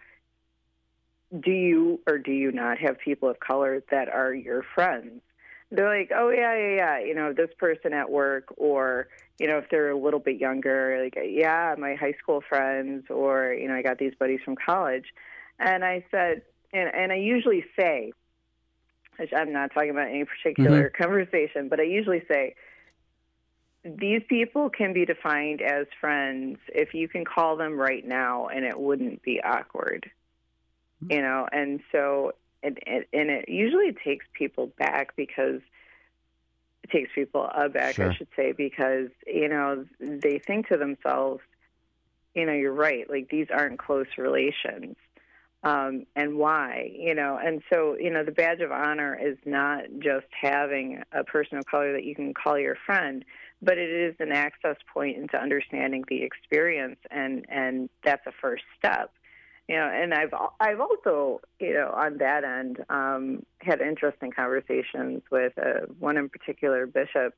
do 1.38 1.52
you 1.52 2.00
or 2.08 2.18
do 2.18 2.32
you 2.32 2.50
not 2.50 2.78
have 2.78 2.98
people 2.98 3.30
of 3.30 3.38
color 3.38 3.82
that 3.92 4.08
are 4.08 4.34
your 4.34 4.64
friends? 4.74 5.22
They're 5.70 5.88
like, 5.88 6.10
oh 6.14 6.30
yeah, 6.30 6.56
yeah, 6.56 6.74
yeah, 6.74 6.98
you 6.98 7.14
know, 7.14 7.32
this 7.32 7.50
person 7.58 7.92
at 7.92 8.10
work, 8.10 8.52
or 8.56 9.08
you 9.38 9.46
know, 9.46 9.58
if 9.58 9.70
they're 9.70 9.90
a 9.90 9.98
little 9.98 10.20
bit 10.20 10.38
younger, 10.38 11.00
like, 11.02 11.16
yeah, 11.24 11.74
my 11.78 11.94
high 11.94 12.14
school 12.20 12.42
friends, 12.46 13.04
or 13.08 13.52
you 13.52 13.68
know, 13.68 13.74
I 13.74 13.82
got 13.82 13.98
these 13.98 14.14
buddies 14.18 14.40
from 14.44 14.56
college, 14.56 15.06
and 15.58 15.84
I 15.84 16.04
said, 16.10 16.42
and 16.72 16.92
and 16.92 17.12
I 17.12 17.16
usually 17.16 17.64
say, 17.78 18.12
which 19.16 19.30
I'm 19.34 19.52
not 19.52 19.72
talking 19.72 19.90
about 19.90 20.08
any 20.08 20.24
particular 20.24 20.90
mm-hmm. 20.90 21.02
conversation, 21.02 21.68
but 21.68 21.78
I 21.78 21.84
usually 21.84 22.22
say, 22.30 22.54
these 23.84 24.22
people 24.28 24.70
can 24.70 24.92
be 24.92 25.06
defined 25.06 25.62
as 25.62 25.86
friends 26.00 26.58
if 26.68 26.94
you 26.94 27.08
can 27.08 27.24
call 27.24 27.56
them 27.56 27.78
right 27.78 28.06
now 28.06 28.48
and 28.48 28.64
it 28.64 28.78
wouldn't 28.78 29.22
be 29.22 29.40
awkward. 29.42 30.10
You 31.08 31.22
know 31.22 31.48
and 31.50 31.80
so 31.92 32.32
and, 32.62 32.78
and, 32.86 33.04
and 33.12 33.30
it 33.30 33.48
usually 33.48 33.92
takes 34.04 34.26
people 34.32 34.72
back 34.78 35.16
because 35.16 35.60
it 36.84 36.90
takes 36.90 37.10
people 37.14 37.48
aback 37.54 37.94
sure. 37.94 38.10
i 38.10 38.14
should 38.14 38.28
say 38.36 38.52
because 38.52 39.08
you 39.26 39.48
know 39.48 39.84
they 40.00 40.38
think 40.38 40.68
to 40.68 40.76
themselves 40.76 41.40
you 42.34 42.44
know 42.46 42.52
you're 42.52 42.72
right 42.72 43.08
like 43.10 43.28
these 43.30 43.46
aren't 43.50 43.78
close 43.78 44.06
relations 44.18 44.96
um, 45.62 46.06
and 46.16 46.36
why, 46.36 46.90
you 46.98 47.14
know. 47.14 47.38
And 47.42 47.62
so, 47.70 47.96
you 47.98 48.10
know, 48.10 48.24
the 48.24 48.32
badge 48.32 48.60
of 48.60 48.72
honor 48.72 49.18
is 49.20 49.36
not 49.44 49.84
just 49.98 50.26
having 50.40 51.02
a 51.12 51.22
person 51.22 51.58
of 51.58 51.66
color 51.66 51.92
that 51.92 52.04
you 52.04 52.14
can 52.14 52.32
call 52.32 52.58
your 52.58 52.76
friend, 52.86 53.24
but 53.60 53.76
it 53.76 53.90
is 53.90 54.14
an 54.20 54.32
access 54.32 54.76
point 54.92 55.18
into 55.18 55.36
understanding 55.36 56.04
the 56.08 56.22
experience, 56.22 56.98
and 57.10 57.44
and 57.50 57.90
that's 58.02 58.26
a 58.26 58.32
first 58.40 58.64
step 58.78 59.12
you 59.70 59.76
know, 59.76 59.88
and 59.88 60.12
I've 60.12 60.34
I've 60.58 60.80
also, 60.80 61.40
you 61.60 61.74
know, 61.74 61.92
on 61.94 62.18
that 62.18 62.42
end, 62.42 62.84
um, 62.88 63.46
had 63.60 63.80
interesting 63.80 64.32
conversations 64.32 65.22
with 65.30 65.52
uh, 65.56 65.86
one 66.00 66.16
in 66.16 66.28
particular 66.28 66.86
bishop 66.86 67.36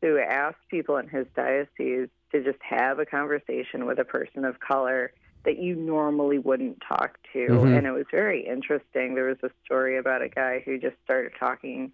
who 0.00 0.18
asked 0.18 0.66
people 0.70 0.96
in 0.96 1.08
his 1.08 1.26
diocese 1.36 2.08
to 2.32 2.42
just 2.42 2.58
have 2.62 3.00
a 3.00 3.04
conversation 3.04 3.84
with 3.84 3.98
a 3.98 4.04
person 4.04 4.46
of 4.46 4.60
color 4.60 5.12
that 5.44 5.58
you 5.58 5.76
normally 5.76 6.38
wouldn't 6.38 6.80
talk 6.88 7.18
to, 7.34 7.46
mm-hmm. 7.46 7.74
and 7.74 7.86
it 7.86 7.92
was 7.92 8.06
very 8.10 8.46
interesting. 8.46 9.14
There 9.14 9.26
was 9.26 9.36
a 9.42 9.50
story 9.62 9.98
about 9.98 10.22
a 10.22 10.28
guy 10.30 10.62
who 10.64 10.78
just 10.78 10.96
started 11.04 11.32
talking 11.38 11.92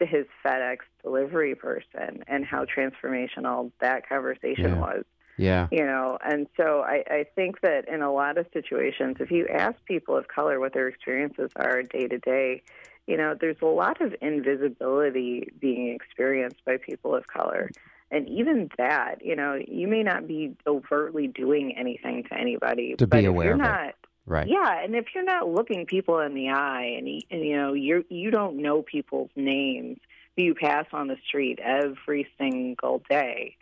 to 0.00 0.04
his 0.04 0.26
FedEx 0.44 0.78
delivery 1.02 1.54
person 1.54 2.24
and 2.26 2.44
how 2.44 2.66
transformational 2.66 3.72
that 3.80 4.06
conversation 4.06 4.72
yeah. 4.72 4.80
was. 4.80 5.04
Yeah. 5.36 5.68
You 5.70 5.84
know, 5.84 6.18
and 6.24 6.46
so 6.56 6.80
I, 6.80 7.04
I 7.10 7.26
think 7.34 7.60
that 7.62 7.88
in 7.88 8.02
a 8.02 8.12
lot 8.12 8.38
of 8.38 8.46
situations, 8.52 9.16
if 9.20 9.30
you 9.30 9.46
ask 9.48 9.76
people 9.86 10.16
of 10.16 10.28
color 10.28 10.60
what 10.60 10.74
their 10.74 10.88
experiences 10.88 11.50
are 11.56 11.82
day 11.82 12.06
to 12.06 12.18
day, 12.18 12.62
you 13.06 13.16
know, 13.16 13.34
there's 13.38 13.60
a 13.62 13.66
lot 13.66 14.00
of 14.00 14.14
invisibility 14.22 15.52
being 15.60 15.88
experienced 15.94 16.64
by 16.64 16.76
people 16.76 17.14
of 17.14 17.26
color. 17.26 17.70
And 18.10 18.28
even 18.28 18.70
that, 18.78 19.24
you 19.24 19.34
know, 19.34 19.58
you 19.66 19.88
may 19.88 20.02
not 20.02 20.28
be 20.28 20.56
overtly 20.66 21.26
doing 21.26 21.76
anything 21.76 22.24
to 22.24 22.34
anybody. 22.34 22.94
To 22.96 23.06
be 23.06 23.24
aware 23.24 23.52
of 23.52 23.58
not, 23.58 23.88
it. 23.88 23.94
Right. 24.26 24.48
Yeah, 24.48 24.82
and 24.82 24.94
if 24.94 25.06
you're 25.14 25.24
not 25.24 25.48
looking 25.48 25.84
people 25.84 26.20
in 26.20 26.34
the 26.34 26.48
eye 26.48 26.94
and, 26.96 27.08
and 27.30 27.44
you 27.44 27.56
know, 27.56 27.74
you're 27.74 28.02
you 28.08 28.30
don't 28.30 28.56
know 28.62 28.82
people's 28.82 29.30
names 29.36 29.98
who 30.36 30.44
you 30.44 30.54
pass 30.54 30.86
on 30.92 31.08
the 31.08 31.16
street 31.26 31.58
every 31.58 32.26
single 32.38 33.02
day 33.10 33.56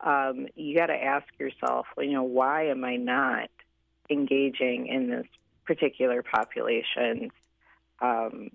um, 0.00 0.46
you 0.54 0.76
got 0.76 0.86
to 0.86 0.94
ask 0.94 1.26
yourself, 1.38 1.86
you 1.98 2.12
know, 2.12 2.22
why 2.22 2.66
am 2.66 2.84
I 2.84 2.96
not 2.96 3.50
engaging 4.10 4.86
in 4.88 5.10
this 5.10 5.26
particular 5.64 6.22
population's 6.22 7.32
um, 8.00 8.50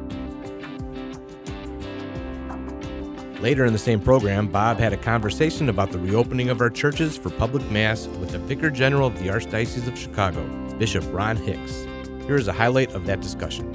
Later 3.41 3.63
in 3.63 3.71
the 3.71 3.79
same 3.79 4.01
program, 4.01 4.47
Bob 4.47 4.79
had 4.79 4.91
a 4.91 4.97
conversation 4.97 5.69
about 5.69 5.91
the 5.91 5.99
reopening 5.99 6.49
of 6.49 6.59
our 6.59 6.69
churches 6.69 7.17
for 7.17 7.29
public 7.29 7.69
mass 7.71 8.05
with 8.05 8.31
the 8.31 8.39
Vicar 8.39 8.69
General 8.69 9.07
of 9.07 9.17
the 9.17 9.29
Archdiocese 9.29 9.87
of 9.87 9.97
Chicago, 9.97 10.45
Bishop 10.77 11.05
Ron 11.13 11.37
Hicks. 11.37 11.85
Here 12.25 12.35
is 12.35 12.49
a 12.49 12.53
highlight 12.53 12.91
of 12.91 13.05
that 13.05 13.21
discussion. 13.21 13.71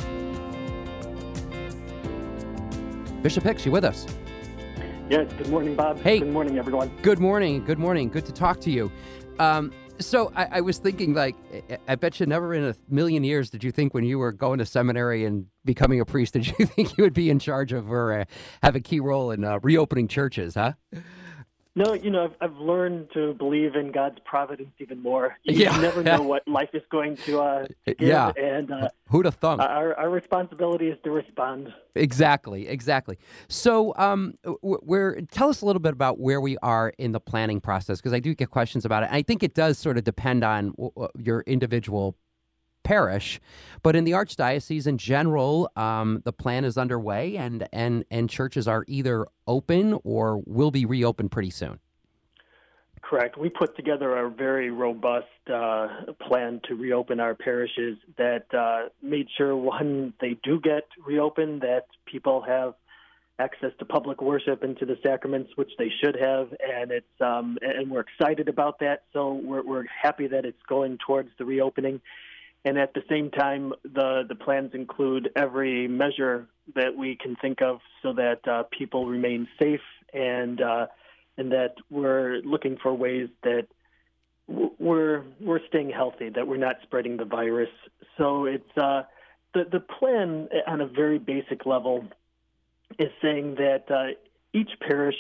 Bishop 3.23 3.43
Hicks, 3.43 3.65
you 3.65 3.73
with 3.73 3.87
us? 3.87 4.07
Yes, 5.09 5.33
good 5.39 5.49
morning, 5.49 5.75
Bob. 5.75 5.99
Hey. 5.99 6.19
Good 6.19 6.29
morning, 6.29 6.59
everyone. 6.59 6.91
Good 7.01 7.19
morning. 7.19 7.65
Good 7.65 7.79
morning. 7.79 8.11
Good 8.11 8.27
to 8.27 8.33
talk 8.33 8.61
to 8.61 8.71
you. 8.71 8.93
Um, 9.39 9.73
so 9.99 10.33
I, 10.35 10.59
I, 10.59 10.61
was 10.61 10.79
thinking, 10.79 11.15
like, 11.15 11.37
I 11.89 11.95
bet 11.95 12.19
you 12.21 12.27
never 12.27 12.55
in 12.55 12.65
a 12.65 12.75
million 12.89 13.25
years 13.25 13.51
did 13.51 13.63
you 13.63 13.71
think 13.73 13.95
when 13.95 14.05
you 14.05 14.19
were 14.19 14.33
going 14.33 14.59
to 14.59 14.67
seminary 14.67 15.25
and 15.25 15.47
becoming 15.65 16.01
a 16.01 16.05
priest, 16.05 16.33
did 16.35 16.47
you 16.47 16.67
think 16.67 16.97
you 16.97 17.05
would 17.05 17.15
be 17.15 17.31
in 17.31 17.39
charge 17.39 17.73
of 17.73 17.91
or 17.91 18.21
uh, 18.21 18.25
have 18.63 18.77
a 18.77 18.81
key 18.81 19.01
role 19.01 19.31
in 19.31 19.45
uh, 19.45 19.59
reopening 19.63 20.09
churches, 20.09 20.55
huh? 20.55 20.73
No, 21.77 21.93
you 21.93 22.11
know, 22.11 22.25
I've, 22.25 22.37
I've 22.41 22.57
learned 22.57 23.09
to 23.15 23.35
believe 23.35 23.75
in 23.75 23.91
God's 23.91 24.19
providence 24.25 24.71
even 24.79 25.03
more. 25.03 25.37
You 25.43 25.57
yeah. 25.57 25.77
never 25.79 26.05
know 26.05 26.23
what 26.35 26.47
life 26.47 26.69
is 26.73 26.83
going 26.89 27.17
to 27.27 27.41
uh, 27.41 27.67
give, 27.85 27.97
yeah. 27.99 28.31
and 28.37 28.71
uh, 28.71 28.89
who'd 29.09 29.25
have 29.25 29.35
thunk? 29.35 29.61
Our, 29.61 29.93
our 29.95 30.09
responsibility 30.09 30.89
is 30.89 30.99
to 31.03 31.11
respond. 31.11 31.75
Exactly, 31.97 32.69
exactly. 32.69 33.19
So, 33.49 33.93
um, 33.97 34.35
we're 34.63 35.21
tell 35.33 35.49
us 35.49 35.63
a 35.63 35.67
little 35.67 35.81
bit 35.81 35.93
about 35.93 36.21
where 36.21 36.41
we 36.41 36.57
are 36.59 36.93
in 36.99 37.11
the 37.11 37.21
planning 37.21 37.61
process 37.61 37.99
because 37.99 38.13
I 38.13 38.21
do 38.21 38.35
get 38.35 38.51
questions 38.51 38.85
about 38.85 39.03
it. 39.03 39.09
I 39.11 39.23
think 39.23 39.43
it 39.43 39.55
does 39.55 39.77
sort 39.77 39.99
of 39.99 40.05
depend 40.05 40.45
on 40.45 40.75
your 41.19 41.41
individual 41.43 42.17
parish. 42.85 43.41
But 43.83 43.97
in 43.97 44.05
the 44.05 44.13
archdiocese 44.13 44.87
in 44.87 44.99
general, 44.99 45.71
um, 45.75 46.23
the 46.25 46.33
plan 46.33 46.65
is 46.65 46.79
underway, 46.79 47.37
and 47.37 47.69
and 47.73 48.05
and 48.11 48.31
churches 48.31 48.69
are 48.69 48.85
either 48.87 49.27
open 49.47 49.99
or 50.05 50.43
will 50.47 50.71
be 50.71 50.87
reopened 50.87 51.33
pretty 51.33 51.51
soon. 51.51 51.81
Correct. 53.03 53.37
We 53.37 53.51
put 53.51 53.77
together 53.77 54.17
a 54.17 54.31
very 54.31 54.71
robust 54.71 55.27
uh, 55.53 55.89
plan 56.27 56.61
to 56.69 56.75
reopen 56.75 57.21
our 57.21 57.35
parishes 57.35 57.99
that 58.17 58.47
uh, 58.55 58.89
made 59.03 59.27
sure 59.37 59.55
when 59.55 60.15
they 60.21 60.39
do 60.43 60.59
get 60.59 60.85
reopened 61.05 61.61
that 61.61 61.87
people 62.07 62.43
have 62.47 62.75
access 63.39 63.73
to 63.79 63.85
public 63.85 64.23
worship 64.23 64.63
and 64.63 64.79
to 64.79 64.87
the 64.87 64.97
sacraments, 65.03 65.51
which 65.57 65.71
they 65.79 65.91
should 66.03 66.17
have, 66.17 66.49
and 66.63 66.91
it's 66.93 67.21
um, 67.21 67.59
and 67.61 67.91
we're 67.91 68.01
excited 68.01 68.49
about 68.49 68.79
that. 68.79 69.03
So 69.13 69.35
we're 69.35 69.63
we're 69.63 69.85
happy 70.03 70.27
that 70.29 70.45
it's 70.45 70.63
going 70.69 70.99
towards 71.07 71.31
the 71.39 71.45
reopening, 71.45 72.01
and 72.65 72.79
at 72.79 72.95
the 72.95 73.03
same 73.09 73.31
time, 73.31 73.73
the 73.83 74.25
the 74.29 74.35
plans 74.35 74.71
include 74.75 75.31
every 75.37 75.87
measure 75.87 76.47
that 76.75 76.97
we 76.97 77.17
can 77.17 77.37
think 77.37 77.61
of 77.61 77.81
so 78.03 78.15
that 78.15 78.47
uh, 78.49 78.63
people 78.77 79.07
remain 79.07 79.47
safe 79.61 79.81
and 80.13 80.61
uh, 80.61 80.87
and 81.37 81.53
that 81.53 81.75
we're 81.91 82.41
looking 82.45 82.79
for 82.83 82.95
ways 82.95 83.29
that 83.43 83.67
we're 84.47 85.25
we're 85.41 85.61
staying 85.69 85.91
healthy, 85.91 86.31
that 86.31 86.47
we're 86.47 86.57
not 86.57 86.77
spreading 86.83 87.17
the 87.17 87.25
virus. 87.27 87.71
So 88.17 88.47
it's 88.47 88.79
uh, 88.79 89.03
the 89.53 89.65
the 89.71 89.81
plan 89.81 90.49
on 90.67 90.81
a 90.81 90.87
very 90.87 91.19
basic 91.19 91.67
level 91.67 92.07
is 92.99 93.11
saying 93.21 93.57
that 93.57 93.91
uh, 93.91 94.15
each 94.55 94.71
parish 94.81 95.17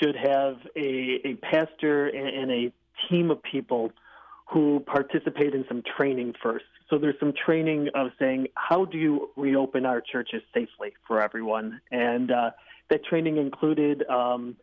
should 0.00 0.16
have 0.16 0.56
a, 0.76 1.20
a 1.24 1.34
pastor 1.42 2.06
and, 2.06 2.28
and 2.28 2.50
a 2.50 2.72
team 3.08 3.30
of 3.30 3.42
people 3.42 3.92
who 4.52 4.80
participate 4.86 5.54
in 5.54 5.64
some 5.68 5.82
training 5.96 6.34
first. 6.42 6.64
So 6.90 6.98
there's 6.98 7.18
some 7.18 7.32
training 7.32 7.88
of 7.94 8.08
saying 8.18 8.48
how 8.54 8.84
do 8.84 8.98
you 8.98 9.30
reopen 9.36 9.86
our 9.86 10.00
churches 10.00 10.42
safely 10.52 10.92
for 11.06 11.22
everyone, 11.22 11.80
and 11.90 12.30
uh, 12.30 12.50
that 12.90 13.04
training 13.04 13.36
included. 13.38 14.04
Um, 14.08 14.56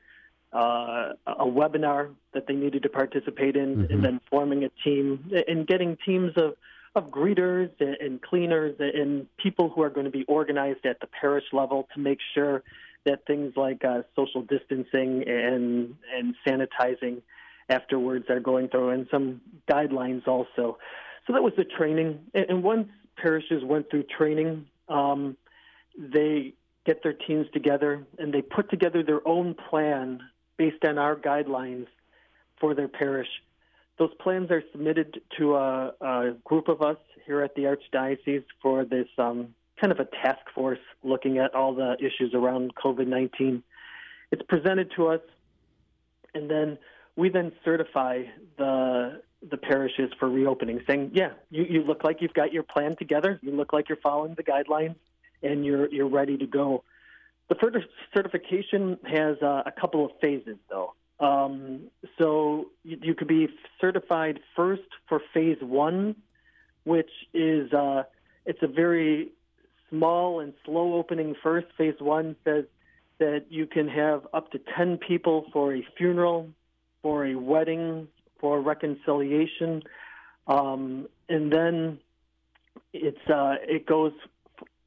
uh, 0.52 1.14
a 1.28 1.46
webinar 1.46 2.10
that 2.34 2.48
they 2.48 2.56
needed 2.56 2.82
to 2.82 2.90
participate 2.90 3.56
in, 3.56 3.76
mm-hmm. 3.76 3.94
and 3.94 4.04
then 4.04 4.20
forming 4.32 4.64
a 4.64 4.70
team 4.84 5.32
and 5.48 5.68
getting 5.68 5.96
teams 6.04 6.32
of 6.38 6.56
of 6.96 7.12
greeters 7.12 7.70
and 7.80 8.20
cleaners 8.22 8.76
and 8.80 9.28
people 9.38 9.70
who 9.70 9.82
are 9.84 9.92
going 9.92 10.06
to 10.06 10.12
be 10.12 10.26
organized 10.26 10.86
at 10.86 11.00
the 11.02 11.08
parish 11.08 11.44
level 11.54 11.88
to 11.94 12.00
make 12.00 12.18
sure 12.34 12.64
that 13.06 13.26
things 13.28 13.54
like 13.56 13.86
uh, 13.86 14.02
social 14.16 14.42
distancing 14.42 15.24
and 15.28 15.96
and 16.16 16.36
sanitizing 16.46 17.22
afterwards 17.70 18.26
are 18.30 18.40
going 18.40 18.70
through, 18.70 18.90
and 18.90 19.08
some 19.12 19.42
guidelines 19.70 20.28
also. 20.28 20.78
So 21.28 21.34
that 21.34 21.44
was 21.44 21.54
the 21.58 21.66
training. 21.66 22.20
And 22.34 22.64
once 22.64 22.90
parishes 23.18 23.64
went 23.64 23.90
through 23.90 24.04
training, 24.18 24.66
um, 24.88 25.38
they 25.98 26.54
get 26.86 27.04
their 27.04 27.14
teams 27.14 27.46
together 27.54 28.06
and 28.18 28.34
they 28.34 28.42
put 28.42 28.70
together 28.70 29.04
their 29.04 29.26
own 29.28 29.54
plan 29.70 30.20
based 30.58 30.84
on 30.86 30.98
our 30.98 31.16
guidelines 31.16 31.88
for 32.60 32.74
their 32.74 32.88
parish 32.88 33.28
those 34.00 34.14
plans 34.22 34.50
are 34.50 34.64
submitted 34.72 35.22
to 35.38 35.56
a, 35.56 35.94
a 36.02 36.32
group 36.46 36.70
of 36.70 36.82
us 36.82 36.98
here 37.26 37.42
at 37.42 37.54
the 37.56 37.64
Archdiocese 37.64 38.46
for 38.62 38.86
this 38.86 39.08
um, 39.18 39.54
kind 39.80 39.92
of 39.92 40.00
a 40.00 40.06
task 40.06 40.40
force 40.56 40.80
looking 41.04 41.38
at 41.38 41.54
all 41.54 41.76
the 41.76 41.96
issues 42.00 42.34
around 42.34 42.74
COVID 42.76 43.08
19. 43.08 43.62
It's 44.32 44.42
presented 44.48 44.92
to 44.96 45.10
us, 45.10 45.22
and 46.34 46.50
then 46.50 46.78
we 47.20 47.30
then 47.30 47.52
certify 47.66 48.24
the 48.58 49.22
the 49.50 49.58
parishes 49.58 50.12
for 50.20 50.30
reopening, 50.30 50.82
saying, 50.88 51.12
"Yeah, 51.14 51.32
you, 51.50 51.66
you 51.70 51.84
look 51.84 52.04
like 52.04 52.22
you've 52.22 52.34
got 52.34 52.54
your 52.54 52.64
plan 52.64 52.96
together. 52.96 53.40
You 53.42 53.52
look 53.52 53.74
like 53.74 53.90
you're 53.90 53.98
following 53.98 54.36
the 54.36 54.44
guidelines, 54.44 54.96
and 55.44 55.66
you're 55.66 55.90
you're 55.90 56.10
ready 56.10 56.38
to 56.38 56.48
go." 56.48 56.84
The 57.50 57.56
further 57.56 57.84
certification 58.14 58.98
has 59.04 59.38
uh, 59.42 59.64
a 59.66 59.72
couple 59.72 60.06
of 60.06 60.12
phases, 60.22 60.58
though. 60.70 60.94
Um, 61.20 61.90
so 62.18 62.68
you, 62.84 62.98
you, 63.02 63.14
could 63.14 63.28
be 63.28 63.50
certified 63.82 64.40
first 64.56 64.88
for 65.10 65.20
phase 65.34 65.58
one, 65.62 66.16
which 66.86 67.10
is 67.34 67.74
uh, 67.74 68.04
it's 68.46 68.60
a 68.62 68.68
very 68.68 69.32
small 69.90 70.40
and 70.40 70.54
slow 70.64 70.94
opening 70.94 71.36
first. 71.44 71.68
Phase 71.78 72.00
one 72.00 72.38
says 72.46 72.66
that 73.18 73.46
you 73.50 73.66
can 73.66 73.90
have 73.90 74.26
up 74.34 74.52
to 74.52 74.62
10 74.78 74.98
people 74.98 75.48
for 75.52 75.76
a 75.76 75.86
funeral, 75.98 76.48
for 77.02 77.26
a 77.26 77.36
wedding, 77.36 78.08
for 78.40 78.62
reconciliation. 78.62 79.82
Um, 80.48 81.08
and 81.28 81.52
then 81.52 82.00
it's 82.94 83.30
uh, 83.30 83.56
it 83.62 83.86
goes 83.86 84.14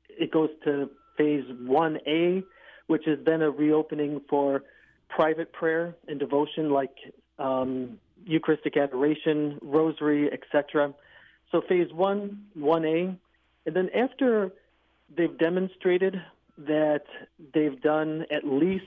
it 0.08 0.30
goes 0.32 0.50
to 0.64 0.90
phase 1.16 1.44
1A, 1.44 2.44
which 2.86 3.06
is 3.06 3.18
then 3.24 3.42
a 3.42 3.50
reopening 3.50 4.20
for 4.28 4.62
private 5.08 5.52
prayer 5.52 5.94
and 6.08 6.18
devotion 6.18 6.70
like 6.70 6.94
um, 7.38 7.98
Eucharistic 8.24 8.76
adoration, 8.76 9.58
rosary, 9.62 10.30
etc. 10.32 10.94
So 11.50 11.62
phase 11.68 11.92
one, 11.92 12.44
1A. 12.58 13.16
And 13.66 13.76
then 13.76 13.88
after 13.94 14.50
they've 15.16 15.36
demonstrated 15.38 16.20
that 16.58 17.04
they've 17.54 17.80
done 17.80 18.26
at 18.30 18.46
least 18.46 18.84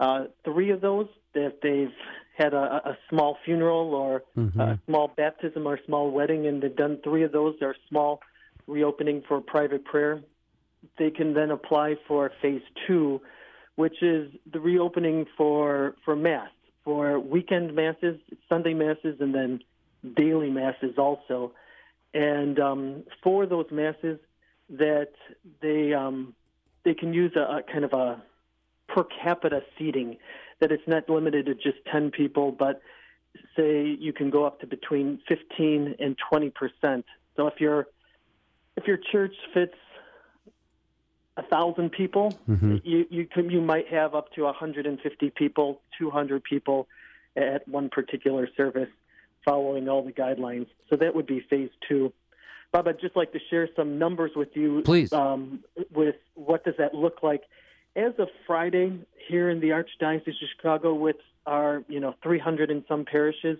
uh, 0.00 0.24
three 0.44 0.70
of 0.70 0.80
those, 0.80 1.08
that 1.34 1.58
they've 1.62 1.94
had 2.36 2.54
a, 2.54 2.80
a 2.90 2.98
small 3.10 3.36
funeral 3.44 3.94
or 3.94 4.22
mm-hmm. 4.36 4.60
a 4.60 4.80
small 4.86 5.12
baptism 5.16 5.66
or 5.66 5.74
a 5.74 5.84
small 5.86 6.10
wedding, 6.10 6.46
and 6.46 6.62
they've 6.62 6.76
done 6.76 6.98
three 7.04 7.22
of 7.22 7.32
those, 7.32 7.54
or 7.60 7.74
small 7.88 8.20
reopening 8.66 9.22
for 9.28 9.40
private 9.40 9.84
prayer, 9.84 10.22
they 10.98 11.10
can 11.10 11.34
then 11.34 11.50
apply 11.50 11.96
for 12.08 12.30
phase 12.40 12.62
two, 12.86 13.20
which 13.76 14.02
is 14.02 14.30
the 14.52 14.60
reopening 14.60 15.26
for 15.36 15.94
for 16.04 16.16
mass, 16.16 16.50
for 16.84 17.18
weekend 17.18 17.74
masses, 17.74 18.18
Sunday 18.48 18.74
masses, 18.74 19.16
and 19.20 19.34
then 19.34 19.60
daily 20.16 20.50
masses 20.50 20.98
also. 20.98 21.52
And 22.14 22.58
um, 22.58 23.04
for 23.22 23.46
those 23.46 23.66
masses, 23.70 24.18
that 24.70 25.12
they 25.60 25.92
um, 25.94 26.34
they 26.84 26.94
can 26.94 27.14
use 27.14 27.32
a, 27.36 27.58
a 27.58 27.62
kind 27.62 27.84
of 27.84 27.92
a 27.92 28.22
per 28.88 29.04
capita 29.22 29.62
seating, 29.78 30.18
that 30.60 30.72
it's 30.72 30.86
not 30.86 31.08
limited 31.08 31.46
to 31.46 31.54
just 31.54 31.78
ten 31.90 32.10
people, 32.10 32.52
but 32.52 32.82
say 33.56 33.96
you 33.98 34.12
can 34.12 34.30
go 34.30 34.44
up 34.44 34.60
to 34.60 34.66
between 34.66 35.20
15 35.28 35.96
and 35.98 36.16
20 36.30 36.50
percent. 36.50 37.04
So 37.36 37.46
if 37.46 37.60
your 37.60 37.86
if 38.76 38.86
your 38.86 38.98
church 39.10 39.34
fits 39.52 39.74
a 41.36 41.42
thousand 41.42 41.92
people, 41.92 42.38
mm-hmm. 42.48 42.76
you 42.84 43.06
you 43.10 43.26
can, 43.26 43.50
you 43.50 43.60
might 43.60 43.88
have 43.88 44.14
up 44.14 44.32
to 44.34 44.42
150 44.42 45.30
people, 45.30 45.80
200 45.98 46.44
people 46.44 46.88
at 47.36 47.66
one 47.66 47.88
particular 47.88 48.48
service, 48.56 48.90
following 49.44 49.88
all 49.88 50.04
the 50.04 50.12
guidelines. 50.12 50.66
So 50.90 50.96
that 50.96 51.14
would 51.14 51.26
be 51.26 51.40
phase 51.48 51.70
two. 51.88 52.12
Bob, 52.72 52.88
I'd 52.88 53.00
just 53.00 53.16
like 53.16 53.32
to 53.32 53.38
share 53.50 53.68
some 53.76 53.98
numbers 53.98 54.32
with 54.34 54.48
you. 54.54 54.82
Please. 54.82 55.12
Um, 55.12 55.60
with 55.92 56.16
what 56.34 56.64
does 56.64 56.74
that 56.78 56.94
look 56.94 57.22
like? 57.22 57.42
As 57.94 58.12
of 58.18 58.28
Friday, 58.46 59.00
here 59.28 59.50
in 59.50 59.60
the 59.60 59.70
Archdiocese 59.70 60.26
of 60.26 60.34
Chicago, 60.56 60.94
with 60.94 61.16
our 61.46 61.84
you 61.88 62.00
know 62.00 62.14
300 62.22 62.70
and 62.70 62.84
some 62.88 63.04
parishes, 63.04 63.58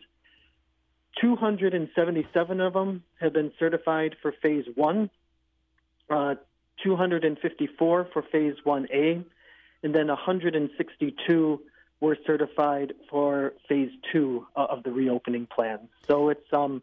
277 1.21 2.61
of 2.61 2.73
them 2.73 3.03
have 3.21 3.33
been 3.33 3.53
certified 3.59 4.17
for 4.23 4.33
phase 4.43 4.65
one. 4.75 5.11
Uh, 6.09 6.35
254 6.83 8.09
for 8.13 8.23
phase 8.33 8.55
1A, 8.67 9.25
and 9.83 9.95
then 9.95 10.09
162 10.09 11.61
were 12.01 12.17
certified 12.27 12.93
for 13.09 13.53
phase 13.69 13.91
2 14.13 14.47
uh, 14.57 14.67
of 14.69 14.83
the 14.83 14.91
reopening 14.91 15.47
plan. 15.47 15.79
So 16.09 16.31
it's 16.31 16.53
um, 16.53 16.83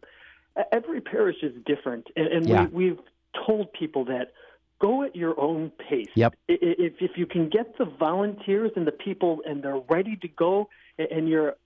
every 0.72 1.00
parish 1.00 1.36
is 1.42 1.52
different, 1.66 2.06
and, 2.16 2.26
and 2.28 2.48
yeah. 2.48 2.66
we, 2.66 2.90
we've 2.90 3.00
told 3.46 3.72
people 3.72 4.04
that 4.06 4.32
go 4.80 5.04
at 5.04 5.14
your 5.14 5.38
own 5.38 5.70
pace. 5.88 6.08
Yep. 6.14 6.34
If 6.48 6.94
if 7.00 7.12
you 7.16 7.26
can 7.26 7.48
get 7.48 7.76
the 7.78 7.84
volunteers 7.84 8.72
and 8.76 8.86
the 8.86 8.92
people 8.92 9.42
and 9.46 9.62
they're 9.62 9.82
ready 9.88 10.16
to 10.16 10.28
go, 10.28 10.68
and 10.98 11.28
you're 11.28 11.56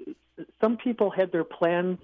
some 0.61 0.77
people 0.77 1.11
had 1.11 1.33
their 1.33 1.45
plans 1.45 1.99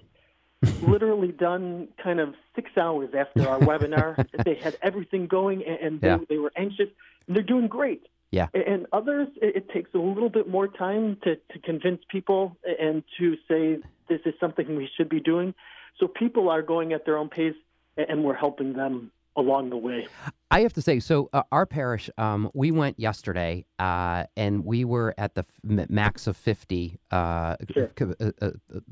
literally 0.81 1.31
done 1.31 1.87
kind 2.01 2.19
of 2.19 2.35
six 2.55 2.69
hours 2.77 3.09
after 3.17 3.47
our 3.47 3.59
webinar. 3.69 4.25
They 4.43 4.55
had 4.55 4.77
everything 4.81 5.27
going 5.27 5.63
and 5.65 5.99
they, 6.01 6.07
yeah. 6.07 6.17
they 6.29 6.37
were 6.37 6.51
anxious. 6.55 6.87
And 7.27 7.35
they're 7.35 7.43
doing 7.43 7.67
great. 7.67 8.07
Yeah. 8.31 8.47
And 8.53 8.85
others, 8.93 9.27
it 9.41 9.69
takes 9.69 9.93
a 9.93 9.97
little 9.97 10.29
bit 10.29 10.47
more 10.47 10.67
time 10.67 11.17
to, 11.23 11.35
to 11.35 11.59
convince 11.63 12.01
people 12.09 12.55
and 12.63 13.03
to 13.19 13.35
say 13.47 13.79
this 14.07 14.21
is 14.25 14.33
something 14.39 14.75
we 14.77 14.89
should 14.95 15.09
be 15.09 15.19
doing. 15.19 15.53
So 15.99 16.07
people 16.07 16.49
are 16.49 16.61
going 16.61 16.93
at 16.93 17.05
their 17.05 17.17
own 17.17 17.27
pace 17.27 17.55
and 17.97 18.23
we're 18.23 18.35
helping 18.35 18.73
them 18.73 19.11
along 19.35 19.69
the 19.69 19.77
way. 19.77 20.07
I 20.51 20.61
have 20.61 20.73
to 20.73 20.81
say, 20.81 20.99
so 20.99 21.29
uh, 21.31 21.43
our 21.53 21.65
parish, 21.65 22.09
um, 22.17 22.51
we 22.53 22.71
went 22.71 22.99
yesterday, 22.99 23.65
uh, 23.79 24.25
and 24.35 24.65
we 24.65 24.83
were 24.83 25.15
at 25.17 25.33
the 25.33 25.45
f- 25.47 25.89
max 25.89 26.27
of 26.27 26.35
fifty 26.35 26.99
uh, 27.09 27.55
sure. 27.73 27.89
Uh, 27.97 28.31
uh, 28.41 28.51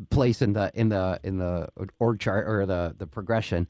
place 0.09 0.41
in 0.41 0.53
the 0.53 0.71
in 0.73 0.87
the 0.87 1.19
in 1.25 1.37
the 1.37 1.67
org 1.99 2.21
chart 2.21 2.47
or 2.47 2.65
the 2.65 2.95
the 2.97 3.05
progression, 3.05 3.67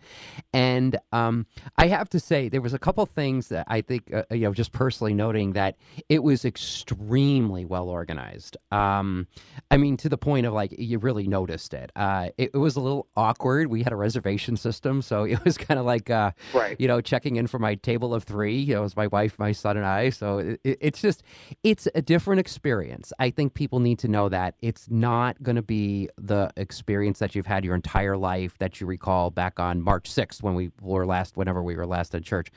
and 0.54 0.99
um, 1.12 1.47
I 1.78 1.88
have 1.88 2.10
to 2.10 2.19
say 2.19 2.47
there 2.47 2.62
was 2.62 2.75
a 2.75 2.80
couple 2.80 3.04
things 3.08 3.49
that 3.49 3.65
I 3.67 3.82
think 3.82 4.13
uh, 4.13 4.23
you 4.30 4.41
know 4.41 4.54
just 4.54 4.71
personally 4.71 5.15
noting 5.15 5.54
that 5.54 5.75
it 6.10 6.21
was 6.21 6.45
extremely 6.45 7.65
well 7.65 7.89
organized. 7.89 8.56
Um, 8.71 9.25
I 9.71 9.78
mean, 9.78 9.97
to 9.97 10.10
the 10.10 10.17
point 10.17 10.45
of 10.45 10.54
like 10.54 10.75
you 10.78 10.99
really 10.99 11.25
noticed 11.25 11.73
it. 11.73 11.91
it. 11.97 12.52
it. 12.54 12.58
was 12.58 12.75
a 12.75 12.82
little 12.82 13.08
awkward. 13.17 13.67
We 13.67 13.82
had 13.82 13.93
a 13.93 13.97
reservation 13.97 14.58
system, 14.58 15.02
so 15.02 15.23
it 15.23 15.43
was 15.43 15.58
kind 15.58 15.80
of 15.80 15.88
like 15.88 16.10
right. 16.54 16.75
you 16.78 16.88
know 16.88 17.02
checking 17.02 17.38
in 17.38 17.47
for 17.47 17.58
my 17.58 17.79
table 17.80 18.13
of 18.13 18.24
three. 18.24 18.58
You 18.58 18.76
know, 18.76 18.82
it 18.82 18.84
was 18.84 18.96
my 18.96 19.08
wife, 19.08 19.39
my 19.39 19.52
son, 19.52 19.78
and 19.78 19.86
I. 19.86 20.10
So 20.10 20.39
it, 20.39 20.60
it's 20.63 21.02
just, 21.02 21.24
it's 21.63 21.88
a 21.96 22.02
different 22.02 22.39
experience. 22.39 23.12
I 23.20 23.30
think 23.30 23.54
people 23.54 23.80
need 23.80 24.00
to 24.00 24.08
know 24.08 24.30
that 24.30 24.56
it's 24.62 24.89
not 24.89 25.42
going 25.42 25.56
to 25.56 25.62
be 25.62 26.10
the 26.18 26.52
experience 26.58 27.20
that 27.20 27.36
you've 27.36 27.46
had 27.46 27.65
your 27.65 27.76
entire 27.76 28.18
life 28.18 28.58
that 28.60 28.80
you 28.80 28.88
recall 28.88 29.32
back 29.32 29.60
on 29.60 29.82
March 29.82 30.10
6th 30.10 30.44
when 30.44 30.56
we 30.56 30.72
were 30.82 31.06
last, 31.06 31.38
whenever 31.38 31.63
we 31.63 31.76
were 31.76 31.86
last 31.86 32.13
in 32.13 32.24
church. 32.24 32.52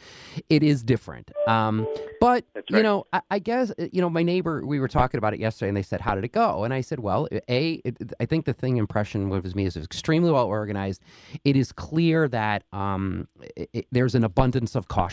It 0.49 0.63
is 0.63 0.83
different. 0.83 1.31
Um, 1.47 1.87
but, 2.21 2.45
right. 2.55 2.65
you 2.71 2.83
know, 2.83 3.05
I, 3.13 3.21
I, 3.31 3.39
guess, 3.39 3.73
you 3.93 4.01
know, 4.01 4.11
my 4.11 4.23
neighbor, 4.23 4.65
we 4.65 4.81
were 4.81 4.89
talking 4.89 5.19
about 5.19 5.35
it 5.35 5.41
yesterday 5.41 5.69
and 5.69 5.77
they 5.77 5.83
said, 5.83 6.01
how 6.01 6.15
did 6.15 6.25
it 6.25 6.33
go? 6.33 6.65
And 6.65 6.73
I 6.73 6.81
said, 6.81 7.01
well, 7.01 7.29
A, 7.49 7.75
it, 7.85 7.97
I 8.21 8.27
think 8.27 8.45
the 8.45 8.53
thing 8.53 8.77
impression 8.77 9.29
was 9.29 9.55
me 9.55 9.67
is 9.67 9.77
extremely 9.77 10.31
well 10.31 10.47
organized. 10.47 11.03
It 11.45 11.57
is 11.57 11.73
clear 11.73 12.29
that 12.29 12.65
um, 12.73 13.29
it, 13.57 13.71
it, 13.73 13.87
there's 13.91 14.15
an 14.15 14.25
abundance 14.25 14.75
of 14.75 14.89
caution 14.89 15.12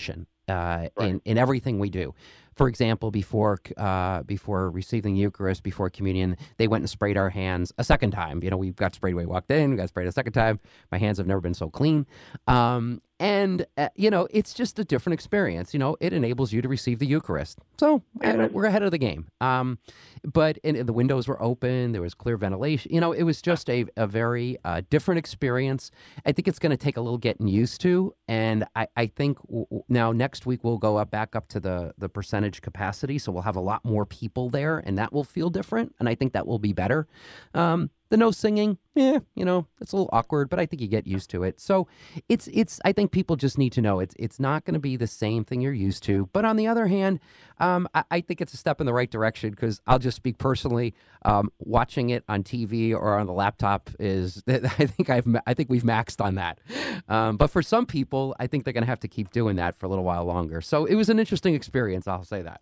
uh, 0.50 0.88
right. 0.98 1.10
in 1.10 1.22
in 1.26 1.38
everything 1.38 1.80
we 1.80 1.90
do. 1.90 2.14
For 2.56 2.68
example, 2.68 3.10
before 3.12 3.60
uh, 3.78 4.24
before 4.24 4.70
receiving 4.70 5.16
Eucharist, 5.16 5.64
before 5.64 5.90
communion, 5.90 6.36
they 6.58 6.68
went 6.68 6.82
and 6.82 6.90
sprayed 6.90 7.16
our 7.16 7.30
hands 7.30 7.72
a 7.78 7.84
second 7.84 8.12
time. 8.12 8.44
You 8.44 8.50
know, 8.50 8.58
we 8.58 8.72
got 8.72 8.94
sprayed 8.94 9.16
when 9.16 9.26
we 9.26 9.32
walked 9.32 9.50
in. 9.52 9.72
We 9.72 9.78
got 9.78 9.88
sprayed 9.88 10.08
a 10.08 10.12
second 10.12 10.34
time. 10.34 10.60
My 10.92 10.98
hands 10.98 11.20
have 11.20 11.28
never 11.28 11.40
been 11.40 11.54
so 11.54 11.70
clean. 11.70 12.06
Um, 12.48 13.02
and 13.20 13.66
uh, 13.78 13.90
you 13.96 14.10
know 14.10 14.28
it's 14.32 14.54
just 14.54 14.80
a 14.80 14.84
different 14.84 15.14
experience 15.14 15.74
you 15.74 15.80
know 15.80 15.96
it 16.00 16.14
enables 16.14 16.54
you 16.54 16.62
to 16.62 16.68
receive 16.68 17.00
the 17.00 17.06
eucharist. 17.06 17.60
So 17.80 18.02
uh, 18.24 18.48
we're 18.52 18.66
ahead 18.66 18.84
of 18.84 18.92
the 18.92 18.98
game. 18.98 19.28
Um, 19.42 19.80
but 20.24 20.58
and, 20.64 20.78
the 20.78 20.94
windows 20.94 21.28
were 21.28 21.42
open 21.42 21.92
there 21.92 22.02
was 22.02 22.14
clear 22.14 22.38
ventilation 22.38 22.94
you 22.94 23.02
know 23.02 23.12
it 23.12 23.24
was 23.24 23.42
just 23.42 23.70
a, 23.70 23.86
a 23.98 24.08
very 24.08 24.58
uh, 24.64 24.82
different 24.90 25.20
experience. 25.20 25.92
I 26.26 26.32
think 26.32 26.48
it's 26.48 26.60
going 26.60 26.72
to 26.72 26.78
take 26.78 26.98
a 26.98 27.02
little 27.02 27.18
getting 27.18 27.48
used 27.48 27.82
to 27.82 28.14
and 28.28 28.66
i, 28.76 28.88
I 28.96 29.08
think 29.08 29.40
w- 29.48 29.66
now 29.90 30.12
next 30.12 30.46
week 30.46 30.64
we'll 30.64 30.78
go 30.78 30.98
up 30.98 31.12
back 31.12 31.36
up 31.36 31.48
to 31.50 31.60
the 31.60 31.94
the 31.98 32.10
percentage 32.10 32.62
capacity 32.62 33.18
so 33.18 33.32
we'll 33.32 33.44
have 33.44 33.56
a 33.56 33.62
lot 33.62 33.84
more 33.84 34.06
people 34.06 34.50
there 34.50 34.80
and 34.80 34.98
that 34.98 35.12
will 35.12 35.24
feel 35.24 35.50
different 35.50 35.96
and 36.00 36.08
i 36.08 36.16
think 36.16 36.34
that 36.34 36.48
will 36.48 36.60
be 36.60 36.74
better. 36.74 37.08
Um, 37.54 37.90
the 38.10 38.18
no 38.18 38.32
singing, 38.32 38.78
yeah, 38.96 39.20
you 39.36 39.46
know, 39.46 39.68
it's 39.80 39.94
a 39.94 39.96
little 39.96 40.10
awkward, 40.12 40.50
but 40.50 40.60
I 40.60 40.66
think 40.66 40.82
you 40.82 40.88
get 40.88 41.06
used 41.06 41.30
to 41.30 41.44
it. 41.44 41.60
So 41.60 41.88
it's 42.28 42.48
it's 42.52 42.80
I 42.84 42.92
think 42.92 43.12
people 43.12 43.36
just 43.36 43.58
need 43.58 43.72
to 43.74 43.82
know 43.82 44.00
it's 44.00 44.16
it's 44.18 44.40
not 44.40 44.66
going 44.66 44.74
to 44.74 44.80
be 44.80 44.96
the 44.96 45.08
same 45.08 45.46
thing 45.46 45.62
you're 45.62 45.74
used 45.74 46.04
to. 46.04 46.28
But 46.34 46.44
on 46.44 46.56
the 46.56 46.68
other 46.68 46.88
hand, 46.88 47.20
um, 47.60 47.88
I, 47.94 48.04
I, 48.10 48.22
think 48.22 48.42
it's 48.42 48.54
a 48.54 48.58
step 48.58 48.80
in 48.80 48.88
the 48.88 48.94
right 48.94 49.10
direction 49.10 49.52
because 49.52 49.82
I'll 49.86 50.00
just 50.00 50.18
speak 50.18 50.38
personally. 50.38 50.96
Um, 51.24 51.52
watching 51.60 52.10
it 52.10 52.24
on 52.28 52.44
TV 52.44 52.94
or 52.94 53.18
on 53.18 53.28
the 53.28 53.34
laptop 53.34 53.90
is 54.00 54.42
I 54.48 54.58
think 54.58 55.10
I've 55.10 55.28
I 55.46 55.54
think 55.54 55.70
we've 55.70 55.84
maxed 55.84 56.24
on 56.24 56.36
that. 56.36 56.60
Um, 57.08 57.38
but 57.38 57.48
for 57.52 57.62
some 57.62 57.86
people, 57.86 58.36
I 58.40 58.48
think 58.48 58.64
they're 58.64 58.74
going 58.74 58.84
to 58.84 58.90
have 58.90 59.02
to 59.02 59.08
keep 59.08 59.32
doing 59.32 59.58
that 59.58 59.76
for 59.76 59.86
a 59.86 59.90
little 59.90 60.06
while 60.06 60.26
longer. 60.26 60.62
So 60.62 60.86
it 60.86 60.96
was 60.96 61.10
an 61.10 61.20
interesting 61.20 61.54
experience. 61.54 62.08
I'll 62.08 62.24
say 62.24 62.42
that. 62.42 62.62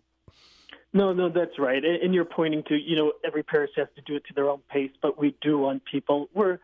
No, 0.92 1.12
no, 1.12 1.28
that's 1.28 1.58
right. 1.58 1.82
And 1.84 2.14
you're 2.14 2.24
pointing 2.24 2.62
to, 2.64 2.74
you 2.74 2.96
know, 2.96 3.12
every 3.24 3.42
parish 3.42 3.70
has 3.76 3.88
to 3.96 4.02
do 4.02 4.16
it 4.16 4.24
to 4.28 4.34
their 4.34 4.48
own 4.48 4.60
pace, 4.70 4.90
but 5.02 5.18
we 5.18 5.34
do 5.42 5.58
want 5.58 5.84
people. 5.84 6.28
We're 6.34 6.58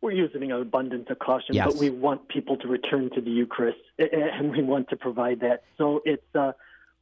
we're 0.00 0.12
using 0.12 0.42
an 0.42 0.52
abundance 0.52 1.06
of 1.10 1.18
caution, 1.18 1.56
yes. 1.56 1.66
but 1.66 1.76
we 1.76 1.90
want 1.90 2.28
people 2.28 2.56
to 2.58 2.68
return 2.68 3.10
to 3.14 3.20
the 3.20 3.30
Eucharist, 3.30 3.80
and 3.98 4.52
we 4.52 4.62
want 4.62 4.88
to 4.90 4.96
provide 4.96 5.40
that. 5.40 5.64
So 5.76 6.02
it's 6.04 6.22
uh, 6.34 6.52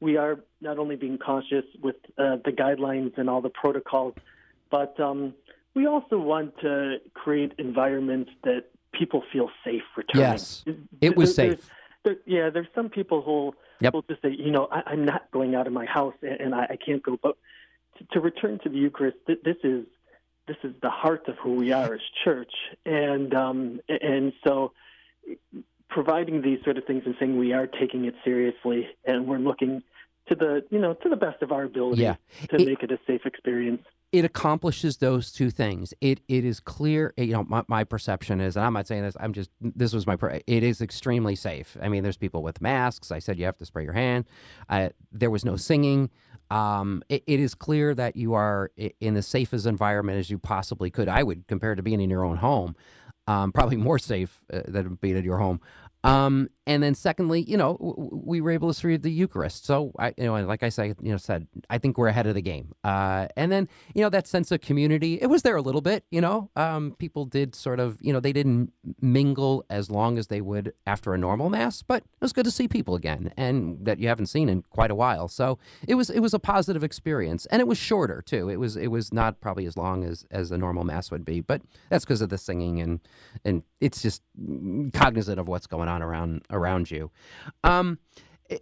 we 0.01 0.17
are 0.17 0.41
not 0.61 0.79
only 0.79 0.97
being 0.97 1.19
cautious 1.19 1.65
with 1.83 1.97
uh, 2.19 2.37
the 2.45 2.53
guidelines 2.53 3.17
and 3.19 3.29
all 3.29 3.43
the 3.43 3.51
protocols, 3.51 4.15
but 4.71 4.99
um, 4.99 5.35
we 5.75 5.87
also 5.87 6.19
want 6.19 6.59
to 6.61 6.97
create 7.15 7.53
environments 7.59 8.31
that 8.45 8.65
people 8.93 9.23
feel 9.33 9.51
safe 9.63 9.83
returning. 9.97 10.31
Yes, 10.31 10.65
it 11.01 11.17
was 11.17 11.37
there, 11.37 11.53
safe. 11.53 11.71
There, 12.07 12.17
yeah, 12.25 12.49
there's 12.49 12.69
some 12.75 12.89
people 12.89 13.21
who 13.21 13.55
Yep. 13.81 13.93
People 13.93 14.05
just 14.09 14.23
say, 14.23 14.31
you 14.31 14.51
know, 14.51 14.69
I, 14.71 14.93
am 14.93 15.05
not 15.05 15.31
going 15.31 15.55
out 15.55 15.67
of 15.67 15.73
my 15.73 15.85
house 15.85 16.15
and, 16.23 16.41
and 16.41 16.55
I, 16.55 16.65
I, 16.71 16.77
can't 16.77 17.03
go. 17.03 17.19
But 17.23 17.37
to, 17.99 18.05
to 18.13 18.21
return 18.21 18.59
to 18.63 18.71
the 18.71 18.77
Eucharist, 18.77 19.19
th- 19.27 19.41
this 19.45 19.57
is 19.63 19.85
this 20.49 20.57
is 20.63 20.75
the 20.81 20.91
heart 20.91 21.29
of 21.29 21.37
who 21.37 21.55
we 21.55 21.73
are 21.73 21.95
as 21.95 22.01
church, 22.25 22.53
and 22.87 23.35
um, 23.35 23.81
and 23.89 24.33
so 24.47 24.73
providing 25.91 26.41
these 26.41 26.59
sort 26.65 26.79
of 26.79 26.85
things 26.85 27.03
and 27.05 27.15
saying 27.21 27.37
we 27.39 27.53
are 27.53 27.67
taking 27.67 28.07
it 28.07 28.15
seriously 28.25 28.89
and 29.05 29.27
we're 29.27 29.39
looking 29.39 29.83
to 30.29 30.35
the 30.35 30.65
you 30.71 30.79
know 30.79 30.95
to 30.95 31.09
the 31.09 31.17
best 31.17 31.43
of 31.43 31.53
our 31.53 31.65
ability 31.65 32.03
yeah. 32.03 32.17
to 32.49 32.57
it, 32.57 32.67
make 32.67 32.83
it 32.83 32.91
a 32.91 32.99
safe 33.07 33.25
experience 33.25 33.83
it 34.13 34.25
accomplishes 34.25 34.99
those 34.99 35.33
two 35.33 35.51
things. 35.51 35.93
It 36.01 36.21
it 36.29 36.45
is 36.45 36.61
clear. 36.61 37.13
You 37.17 37.33
know, 37.33 37.45
my, 37.45 37.65
my 37.69 37.85
perception 37.85 38.41
is, 38.41 38.57
and 38.57 38.65
I'm 38.65 38.73
not 38.73 38.87
saying 38.87 39.03
this. 39.03 39.17
I'm 39.19 39.33
just 39.33 39.51
this 39.61 39.93
was 39.93 40.07
my. 40.07 40.17
It 40.47 40.63
is 40.63 40.81
extremely 40.81 41.37
safe. 41.37 41.77
I 41.83 41.89
mean, 41.89 42.03
there's 42.03 42.17
people 42.17 42.43
with 42.43 42.61
masks. 42.61 43.11
I 43.11 43.19
said 43.19 43.39
you 43.39 43.45
have 43.45 43.59
to 43.59 43.67
spray 43.67 43.85
your 43.85 43.93
hand. 43.93 44.25
I, 44.69 44.91
there 45.13 45.31
was 45.31 45.45
no 45.45 45.57
singing. 45.57 46.11
Um, 46.51 47.03
it, 47.09 47.25
it 47.27 47.41
is 47.41 47.55
clear 47.55 47.95
that 47.95 48.15
you 48.17 48.35
are 48.35 48.71
in 49.01 49.15
the 49.15 49.23
safest 49.23 49.67
environment 49.67 50.19
as 50.19 50.31
you 50.31 50.39
possibly 50.39 50.91
could. 50.91 51.09
I 51.09 51.23
would 51.23 51.47
compare 51.49 51.73
it 51.73 51.77
to 51.77 51.83
being 51.83 52.01
in 52.01 52.09
your 52.09 52.25
own 52.25 52.37
home. 52.37 52.77
Um, 53.29 53.51
probably 53.51 53.77
more 53.77 53.99
safe 53.99 54.41
uh, 54.53 54.61
than 54.69 54.95
being 55.01 55.19
at 55.19 55.25
your 55.25 55.39
home. 55.39 55.61
Um, 56.07 56.51
and 56.69 56.83
then 56.83 56.95
secondly, 56.95 57.43
you 57.43 57.57
know, 57.57 57.77
we 58.25 58.41
were 58.41 58.51
able 58.51 58.73
to 58.73 58.87
receive 58.87 59.03
the 59.03 59.11
Eucharist. 59.11 59.65
So 59.65 59.93
I, 59.99 60.15
you 60.17 60.25
know, 60.25 60.35
like 60.45 60.63
I 60.63 60.69
said, 60.69 60.97
you 61.01 61.13
know, 61.13 61.17
said 61.17 61.47
I 61.71 61.79
think 61.79 61.97
we're 61.97 62.09
ahead 62.09 62.27
of 62.27 62.35
the 62.35 62.43
game. 62.43 62.75
Uh, 62.83 63.29
and 63.37 63.53
then 63.53 63.69
you 63.95 64.03
know 64.03 64.09
that 64.11 64.27
sense 64.27 64.51
of 64.51 64.61
community, 64.61 65.19
it 65.21 65.27
was 65.27 65.43
there 65.43 65.57
a 65.57 65.63
little 65.63 65.81
bit. 65.81 66.05
You 66.11 66.21
know, 66.21 66.51
um, 66.57 66.97
people 66.99 67.25
did 67.25 67.55
sort 67.55 67.79
of, 67.79 67.99
you 68.01 68.13
know, 68.13 68.21
they 68.21 68.33
didn't 68.33 68.73
mingle 69.01 69.65
as 69.71 69.91
long 69.91 70.19
as 70.19 70.27
they 70.27 70.41
would 70.41 70.73
after 70.87 71.15
a 71.15 71.19
normal 71.19 71.51
mass, 71.51 71.83
but 71.83 71.99
it 71.99 72.21
was 72.21 72.33
good 72.33 72.45
to 72.45 72.51
see 72.51 72.67
people 72.67 72.97
again, 72.97 73.33
and 73.37 73.85
that 73.85 73.99
you 74.01 74.09
haven't 74.09 74.27
seen 74.27 74.49
in 74.49 74.63
quite 74.63 74.91
a 74.91 74.97
while. 74.97 75.29
So 75.29 75.59
it 75.87 75.95
was 75.95 76.11
it 76.11 76.21
was 76.21 76.35
a 76.35 76.41
positive 76.41 76.83
experience, 76.83 77.47
and 77.47 77.61
it 77.61 77.69
was 77.69 77.79
shorter 77.79 78.23
too. 78.23 78.49
It 78.49 78.57
was 78.57 78.77
it 78.77 78.89
was 78.89 79.13
not 79.13 79.41
probably 79.41 79.67
as 79.67 79.77
long 79.77 80.05
as 80.05 80.25
as 80.33 80.51
a 80.51 80.59
normal 80.59 80.83
mass 80.83 81.13
would 81.13 81.25
be, 81.25 81.41
but 81.41 81.63
that's 81.91 82.05
because 82.05 82.21
of 82.21 82.29
the 82.29 82.39
singing 82.39 82.81
and 82.81 83.01
and 83.45 83.63
it's 83.81 84.03
just 84.03 84.23
cognizant 84.95 85.39
of 85.39 85.49
what's 85.49 85.67
going 85.67 85.89
on 85.89 85.96
around 86.03 86.43
around 86.51 86.91
you. 86.91 87.11
Um, 87.65 87.99
eh, 88.51 88.59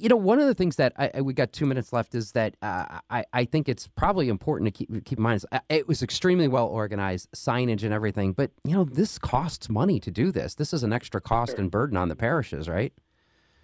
you 0.00 0.08
know, 0.08 0.16
one 0.16 0.40
of 0.40 0.46
the 0.46 0.54
things 0.54 0.76
that 0.76 0.94
I, 0.96 1.20
we 1.20 1.34
got 1.34 1.52
two 1.52 1.66
minutes 1.66 1.92
left 1.92 2.14
is 2.14 2.32
that 2.32 2.56
uh, 2.62 3.00
I, 3.10 3.24
I 3.34 3.44
think 3.44 3.68
it's 3.68 3.86
probably 3.86 4.30
important 4.30 4.66
to 4.66 4.70
keep 4.70 5.04
keep 5.04 5.18
in 5.18 5.22
mind 5.22 5.36
is 5.36 5.46
uh, 5.52 5.60
it 5.68 5.86
was 5.86 6.02
extremely 6.02 6.48
well 6.48 6.66
organized, 6.68 7.30
signage 7.32 7.82
and 7.82 7.92
everything. 7.92 8.32
But 8.32 8.50
you 8.64 8.74
know, 8.74 8.84
this 8.84 9.18
costs 9.18 9.68
money 9.68 10.00
to 10.00 10.10
do 10.10 10.32
this. 10.32 10.54
This 10.54 10.72
is 10.72 10.82
an 10.82 10.92
extra 10.94 11.20
cost 11.20 11.58
and 11.58 11.70
burden 11.70 11.98
on 11.98 12.08
the 12.08 12.16
parishes, 12.16 12.66
right? 12.66 12.94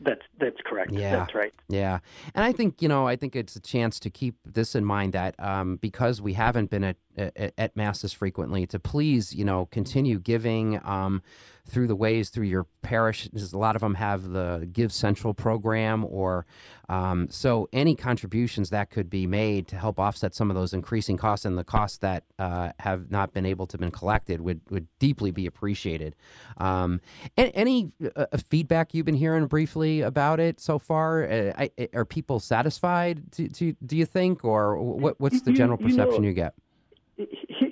That's 0.01 0.21
that's 0.39 0.59
correct. 0.67 0.93
Yeah, 0.93 1.17
that's 1.17 1.35
right. 1.35 1.55
Yeah, 1.69 2.01
and 2.35 2.45
I 2.45 2.53
think 2.53 2.83
you 2.83 2.89
know 2.89 3.09
I 3.09 3.17
think 3.17 3.35
it's 3.35 3.57
a 3.57 3.61
chance 3.61 3.99
to 4.01 4.11
keep 4.11 4.37
this 4.45 4.75
in 4.75 4.85
mind 4.85 5.15
that 5.15 5.35
um, 5.39 5.77
because 5.77 6.21
we 6.21 6.35
haven't 6.35 6.69
been 6.69 6.85
at, 6.85 6.97
at, 7.17 7.55
at 7.57 7.77
masses 7.77 8.13
frequently, 8.13 8.67
to 8.67 8.79
please 8.79 9.35
you 9.35 9.45
know 9.45 9.67
continue 9.67 10.19
giving. 10.19 10.81
Um, 10.85 11.23
through 11.67 11.87
the 11.87 11.97
ways 11.97 12.31
through 12.31 12.47
your 12.47 12.67
parish. 12.83 13.29
A 13.53 13.57
lot 13.57 13.77
of 13.77 13.81
them 13.83 13.95
have 13.95 14.31
the 14.31 14.69
Give 14.73 14.93
Central 14.93 15.35
program, 15.35 16.05
or 16.05 16.47
um, 16.89 17.29
so 17.31 17.69
any 17.73 17.95
contributions 17.95 18.71
that 18.71 18.91
could 18.91 19.11
be 19.11 19.27
made 19.27 19.67
to 19.69 19.77
help 19.77 19.99
offset 19.99 20.35
some 20.35 20.51
of 20.51 20.57
those 20.57 20.73
increasing 20.73 21.17
costs 21.17 21.45
and 21.45 21.59
the 21.59 21.65
costs 21.65 21.99
that 21.99 22.25
uh, 22.39 22.71
have 22.81 23.11
not 23.11 23.33
been 23.33 23.47
able 23.47 23.67
to 23.67 23.79
been 23.79 23.91
collected 23.91 24.41
would 24.41 24.61
would 24.71 24.87
deeply 24.99 25.31
be 25.31 25.47
appreciated. 25.47 26.15
Um, 26.59 27.01
any 27.37 27.93
uh, 28.05 28.27
uh, 28.33 28.37
feedback 28.49 28.95
you've 28.95 29.07
been 29.07 29.15
hearing 29.15 29.47
briefly 29.47 30.01
about 30.01 30.41
it 30.41 30.61
so 30.61 30.79
far? 30.79 31.25
Uh, 31.29 31.53
I, 31.57 31.89
are 31.95 32.05
people 32.05 32.41
satisfied? 32.41 33.31
Do, 33.31 33.49
do, 33.49 33.77
do, 33.85 33.97
you 33.97 34.07
think, 34.07 34.45
or 34.45 34.79
what, 34.79 35.21
what's 35.21 35.43
the 35.43 35.53
general 35.53 35.79
perception 35.79 36.23
you, 36.23 36.23
know, 36.23 36.29
you 36.29 36.35
get? 36.35 36.55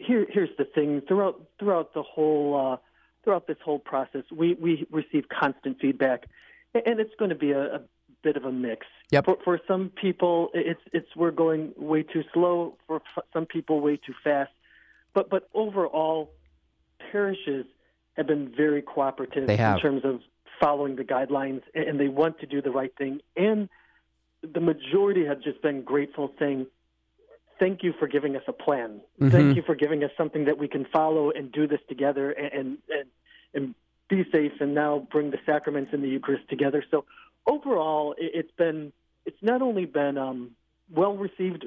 Here, 0.06 0.26
here's 0.30 0.50
the 0.58 0.64
thing 0.64 1.02
throughout 1.06 1.40
throughout 1.58 1.94
the 1.94 2.02
whole 2.02 2.72
uh, 2.74 2.76
throughout 3.24 3.46
this 3.46 3.56
whole 3.64 3.78
process, 3.78 4.22
we, 4.30 4.54
we 4.54 4.86
receive 4.90 5.24
constant 5.28 5.80
feedback, 5.80 6.26
and 6.74 7.00
it's 7.00 7.14
going 7.18 7.30
to 7.30 7.34
be 7.36 7.52
a, 7.52 7.76
a 7.76 7.80
bit 8.22 8.36
of 8.36 8.44
a 8.44 8.52
mix. 8.52 8.86
Yep. 9.10 9.24
For, 9.24 9.36
for 9.44 9.60
some 9.66 9.90
people, 9.90 10.50
it's 10.54 10.80
it's 10.92 11.08
we're 11.16 11.30
going 11.30 11.72
way 11.76 12.02
too 12.02 12.22
slow. 12.32 12.76
For 12.86 13.02
some 13.32 13.46
people, 13.46 13.80
way 13.80 13.96
too 13.96 14.14
fast. 14.22 14.50
But 15.14 15.30
but 15.30 15.48
overall, 15.54 16.30
parishes 17.12 17.66
have 18.16 18.26
been 18.26 18.52
very 18.56 18.82
cooperative 18.82 19.48
in 19.48 19.78
terms 19.78 20.02
of 20.04 20.20
following 20.60 20.96
the 20.96 21.04
guidelines, 21.04 21.62
and 21.74 21.98
they 21.98 22.08
want 22.08 22.38
to 22.40 22.46
do 22.46 22.62
the 22.62 22.70
right 22.70 22.92
thing. 22.96 23.20
And 23.36 23.68
the 24.42 24.60
majority 24.60 25.24
have 25.26 25.40
just 25.42 25.60
been 25.62 25.82
grateful, 25.82 26.30
saying, 26.38 26.66
thank 27.58 27.82
you 27.82 27.92
for 27.98 28.06
giving 28.06 28.36
us 28.36 28.42
a 28.46 28.52
plan. 28.52 29.00
Mm-hmm. 29.20 29.30
Thank 29.30 29.56
you 29.56 29.62
for 29.62 29.74
giving 29.74 30.04
us 30.04 30.10
something 30.16 30.44
that 30.44 30.58
we 30.58 30.68
can 30.68 30.86
follow 30.92 31.30
and 31.30 31.50
do 31.50 31.66
this 31.66 31.80
together 31.88 32.30
and, 32.30 32.52
and 32.52 32.78
and 32.88 33.08
be 34.08 34.24
safe 34.30 34.52
and 34.60 34.74
now 34.74 35.06
bring 35.10 35.30
the 35.30 35.38
sacraments 35.46 35.90
and 35.92 36.02
the 36.02 36.08
Eucharist 36.08 36.48
together. 36.48 36.84
So 36.90 37.04
overall, 37.46 38.14
it's 38.18 38.50
been 38.56 38.92
it's 39.26 39.42
not 39.42 39.62
only 39.62 39.86
been 39.86 40.18
um, 40.18 40.50
well 40.94 41.16
received 41.16 41.66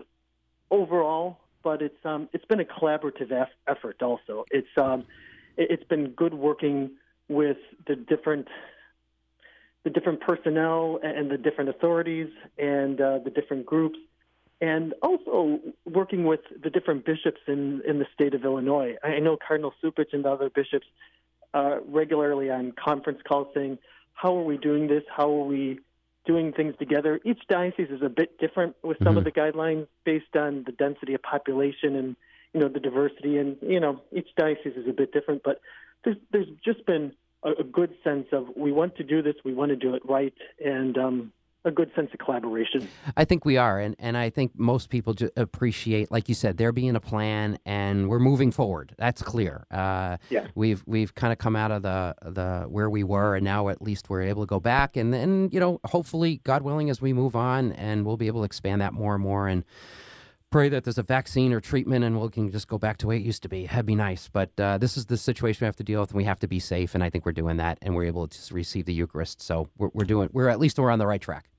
overall, 0.69 1.39
but 1.63 1.81
it's 1.81 2.05
um, 2.05 2.29
it's 2.33 2.45
been 2.45 2.59
a 2.59 2.65
collaborative 2.65 3.31
eff- 3.31 3.49
effort 3.67 4.01
also. 4.01 4.45
It's 4.51 4.67
um, 4.77 5.05
it's 5.57 5.83
been 5.85 6.11
good 6.11 6.33
working 6.33 6.91
with 7.27 7.57
the 7.87 7.95
different 7.95 8.47
the 9.83 9.89
different 9.89 10.19
personnel 10.21 10.99
and 11.01 11.31
the 11.31 11.37
different 11.37 11.69
authorities 11.69 12.29
and 12.57 12.99
uh, 12.99 13.19
the 13.23 13.29
different 13.29 13.65
groups, 13.65 13.97
and 14.61 14.93
also 15.01 15.59
working 15.85 16.25
with 16.25 16.41
the 16.61 16.69
different 16.69 17.05
bishops 17.05 17.39
in, 17.47 17.81
in 17.87 17.99
the 17.99 18.05
state 18.13 18.33
of 18.33 18.43
Illinois. 18.43 18.95
I 19.03 19.19
know 19.19 19.37
Cardinal 19.37 19.73
Cupich 19.81 20.13
and 20.13 20.25
other 20.25 20.49
bishops 20.49 20.87
uh, 21.53 21.77
regularly 21.87 22.49
on 22.49 22.73
conference 22.73 23.19
calls 23.27 23.47
saying, 23.53 23.77
How 24.13 24.37
are 24.37 24.43
we 24.43 24.57
doing 24.57 24.87
this? 24.87 25.03
How 25.15 25.29
are 25.29 25.45
we 25.45 25.79
doing 26.25 26.51
things 26.51 26.75
together? 26.77 27.19
Each 27.23 27.41
diocese 27.49 27.89
is 27.89 28.01
a 28.01 28.09
bit 28.09 28.37
different 28.37 28.75
with 28.83 28.97
some 28.99 29.15
mm-hmm. 29.15 29.17
of 29.19 29.23
the 29.23 29.31
guidelines 29.31 29.87
based 30.03 30.35
on 30.35 30.63
the 30.65 30.71
density 30.71 31.13
of 31.13 31.21
population 31.21 31.95
and 31.95 32.15
you 32.53 32.59
know 32.59 32.69
the 32.69 32.79
diversity 32.79 33.37
and 33.37 33.57
you 33.61 33.79
know 33.79 34.01
each 34.11 34.29
diocese 34.35 34.73
is 34.75 34.87
a 34.87 34.93
bit 34.93 35.11
different 35.11 35.43
but 35.43 35.61
there's 36.03 36.17
there's 36.31 36.47
just 36.63 36.85
been 36.85 37.11
a, 37.43 37.51
a 37.59 37.63
good 37.63 37.93
sense 38.03 38.27
of 38.31 38.47
we 38.55 38.71
want 38.71 38.95
to 38.95 39.03
do 39.03 39.21
this 39.21 39.35
we 39.43 39.53
want 39.53 39.69
to 39.69 39.75
do 39.75 39.93
it 39.93 40.01
right 40.07 40.33
and 40.63 40.97
um, 40.97 41.31
a 41.67 41.71
good 41.71 41.91
sense 41.95 42.09
of 42.13 42.19
collaboration. 42.19 42.87
I 43.15 43.25
think 43.25 43.45
we 43.45 43.57
are, 43.57 43.79
and, 43.79 43.95
and 43.99 44.17
I 44.17 44.29
think 44.29 44.57
most 44.57 44.89
people 44.89 45.15
appreciate, 45.35 46.11
like 46.11 46.29
you 46.29 46.35
said, 46.35 46.57
there 46.57 46.71
being 46.71 46.95
a 46.95 46.99
plan, 46.99 47.59
and 47.65 48.09
we're 48.09 48.19
moving 48.19 48.51
forward. 48.51 48.95
That's 48.97 49.21
clear. 49.21 49.65
Uh, 49.69 50.17
yeah. 50.29 50.47
We've 50.55 50.83
we've 50.85 51.13
kind 51.13 51.31
of 51.31 51.39
come 51.39 51.55
out 51.55 51.71
of 51.71 51.83
the 51.83 52.15
the 52.21 52.65
where 52.69 52.89
we 52.89 53.03
were, 53.03 53.35
and 53.35 53.43
now 53.43 53.69
at 53.69 53.81
least 53.81 54.09
we're 54.09 54.23
able 54.23 54.43
to 54.43 54.47
go 54.47 54.59
back, 54.59 54.97
and 54.97 55.13
then 55.13 55.49
you 55.51 55.59
know, 55.59 55.79
hopefully, 55.85 56.41
God 56.43 56.63
willing, 56.63 56.89
as 56.89 57.01
we 57.01 57.13
move 57.13 57.35
on, 57.35 57.73
and 57.73 58.05
we'll 58.05 58.17
be 58.17 58.27
able 58.27 58.41
to 58.41 58.45
expand 58.45 58.81
that 58.81 58.93
more 58.93 59.15
and 59.15 59.23
more, 59.23 59.47
and 59.47 59.63
pray 60.49 60.69
that 60.69 60.83
there's 60.83 60.97
a 60.97 61.03
vaccine 61.03 61.51
or 61.51 61.59
treatment 61.59 62.05
and 62.05 62.19
we 62.19 62.29
can 62.29 62.51
just 62.51 62.67
go 62.67 62.77
back 62.77 62.97
to 62.97 63.05
the 63.05 63.09
way 63.09 63.17
it 63.17 63.23
used 63.23 63.43
to 63.43 63.49
be. 63.49 63.67
That'd 63.67 63.85
be 63.85 63.95
nice. 63.95 64.29
But 64.31 64.57
uh, 64.59 64.77
this 64.77 64.97
is 64.97 65.05
the 65.05 65.17
situation 65.17 65.65
we 65.65 65.67
have 65.67 65.75
to 65.77 65.83
deal 65.83 66.01
with, 66.01 66.11
and 66.11 66.17
we 66.17 66.23
have 66.23 66.39
to 66.39 66.47
be 66.47 66.59
safe. 66.59 66.95
And 66.95 67.03
I 67.03 67.09
think 67.09 67.25
we're 67.25 67.31
doing 67.31 67.57
that, 67.57 67.77
and 67.81 67.95
we're 67.95 68.05
able 68.05 68.27
to 68.27 68.37
just 68.37 68.51
receive 68.51 68.85
the 68.85 68.93
Eucharist. 68.93 69.41
So 69.41 69.69
we're, 69.77 69.89
we're 69.93 70.05
doing. 70.05 70.29
We're 70.31 70.49
at 70.49 70.59
least 70.59 70.79
we're 70.79 70.91
on 70.91 70.99
the 70.99 71.07
right 71.07 71.21
track. 71.21 71.49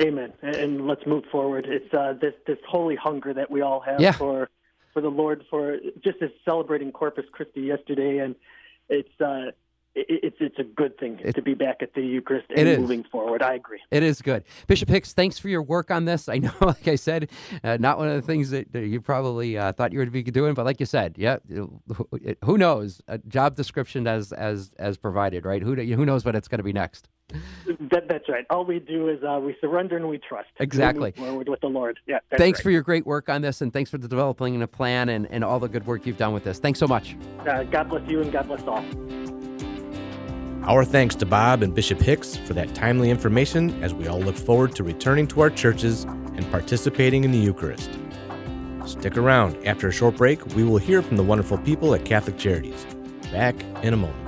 Amen. 0.00 0.32
And 0.42 0.86
let's 0.86 1.06
move 1.06 1.24
forward. 1.32 1.66
It's 1.68 1.92
uh, 1.94 2.14
this 2.20 2.34
this 2.46 2.58
holy 2.68 2.96
hunger 2.96 3.32
that 3.32 3.50
we 3.50 3.62
all 3.62 3.80
have 3.80 4.00
yeah. 4.00 4.12
for 4.12 4.50
for 4.92 5.00
the 5.00 5.08
Lord. 5.08 5.44
For 5.48 5.78
just 6.04 6.20
as 6.22 6.30
celebrating 6.44 6.92
Corpus 6.92 7.24
Christi 7.32 7.62
yesterday, 7.62 8.18
and 8.18 8.34
it's 8.88 9.20
uh, 9.20 9.52
it's 9.96 10.36
it's 10.40 10.58
a 10.58 10.64
good 10.64 10.98
thing 10.98 11.18
it, 11.24 11.34
to 11.34 11.42
be 11.42 11.54
back 11.54 11.76
at 11.80 11.94
the 11.94 12.02
Eucharist 12.02 12.46
and 12.54 12.80
moving 12.80 13.04
forward. 13.04 13.40
I 13.40 13.54
agree. 13.54 13.80
It 13.90 14.02
is 14.02 14.20
good. 14.20 14.44
Bishop 14.66 14.90
Hicks, 14.90 15.14
thanks 15.14 15.38
for 15.38 15.48
your 15.48 15.62
work 15.62 15.90
on 15.90 16.04
this. 16.04 16.28
I 16.28 16.38
know, 16.38 16.52
like 16.60 16.86
I 16.86 16.96
said, 16.96 17.30
uh, 17.64 17.78
not 17.80 17.96
one 17.96 18.08
of 18.08 18.14
the 18.14 18.22
things 18.22 18.50
that, 18.50 18.70
that 18.72 18.86
you 18.86 19.00
probably 19.00 19.56
uh, 19.56 19.72
thought 19.72 19.94
you 19.94 19.98
would 19.98 20.12
be 20.12 20.22
doing, 20.22 20.52
but 20.52 20.66
like 20.66 20.80
you 20.80 20.86
said, 20.86 21.16
yeah, 21.16 21.38
who 22.44 22.58
knows? 22.58 23.00
A 23.08 23.16
job 23.18 23.56
description 23.56 24.06
as 24.06 24.32
as 24.32 24.70
as 24.78 24.98
provided, 24.98 25.46
right? 25.46 25.62
Who 25.62 25.74
who 25.74 26.04
knows 26.04 26.26
what 26.26 26.36
it's 26.36 26.48
going 26.48 26.58
to 26.58 26.64
be 26.64 26.74
next? 26.74 27.08
That, 27.90 28.08
that's 28.08 28.28
right. 28.28 28.46
All 28.48 28.64
we 28.64 28.78
do 28.78 29.08
is 29.08 29.22
uh, 29.22 29.38
we 29.40 29.56
surrender 29.60 29.96
and 29.96 30.08
we 30.08 30.18
trust. 30.18 30.48
Exactly. 30.58 31.12
We 31.16 31.24
forward 31.24 31.48
with 31.48 31.60
the 31.60 31.68
Lord. 31.68 31.98
Yeah. 32.06 32.18
thanks 32.36 32.58
right. 32.58 32.62
for 32.62 32.70
your 32.70 32.82
great 32.82 33.06
work 33.06 33.28
on 33.28 33.42
this, 33.42 33.60
and 33.60 33.72
thanks 33.72 33.90
for 33.90 33.98
the 33.98 34.08
developing 34.08 34.60
a 34.62 34.66
plan 34.66 35.08
and, 35.08 35.26
and 35.30 35.44
all 35.44 35.60
the 35.60 35.68
good 35.68 35.86
work 35.86 36.06
you've 36.06 36.16
done 36.16 36.32
with 36.32 36.44
this. 36.44 36.58
Thanks 36.58 36.78
so 36.78 36.86
much. 36.86 37.16
Uh, 37.46 37.64
God 37.64 37.88
bless 37.88 38.08
you 38.08 38.22
and 38.22 38.32
God 38.32 38.46
bless 38.46 38.62
all. 38.62 38.84
Our 40.68 40.84
thanks 40.84 41.14
to 41.16 41.26
Bob 41.26 41.62
and 41.62 41.74
Bishop 41.74 42.00
Hicks 42.00 42.36
for 42.36 42.54
that 42.54 42.74
timely 42.74 43.10
information 43.10 43.82
as 43.82 43.94
we 43.94 44.08
all 44.08 44.20
look 44.20 44.36
forward 44.36 44.74
to 44.76 44.82
returning 44.82 45.28
to 45.28 45.40
our 45.42 45.50
churches 45.50 46.04
and 46.04 46.50
participating 46.50 47.24
in 47.24 47.30
the 47.30 47.38
Eucharist. 47.38 47.90
Stick 48.84 49.16
around. 49.16 49.56
After 49.66 49.88
a 49.88 49.92
short 49.92 50.16
break, 50.16 50.44
we 50.54 50.64
will 50.64 50.78
hear 50.78 51.02
from 51.02 51.16
the 51.16 51.22
wonderful 51.22 51.58
people 51.58 51.94
at 51.94 52.04
Catholic 52.04 52.38
Charities. 52.38 52.86
Back 53.30 53.54
in 53.82 53.94
a 53.94 53.96
moment. 53.96 54.25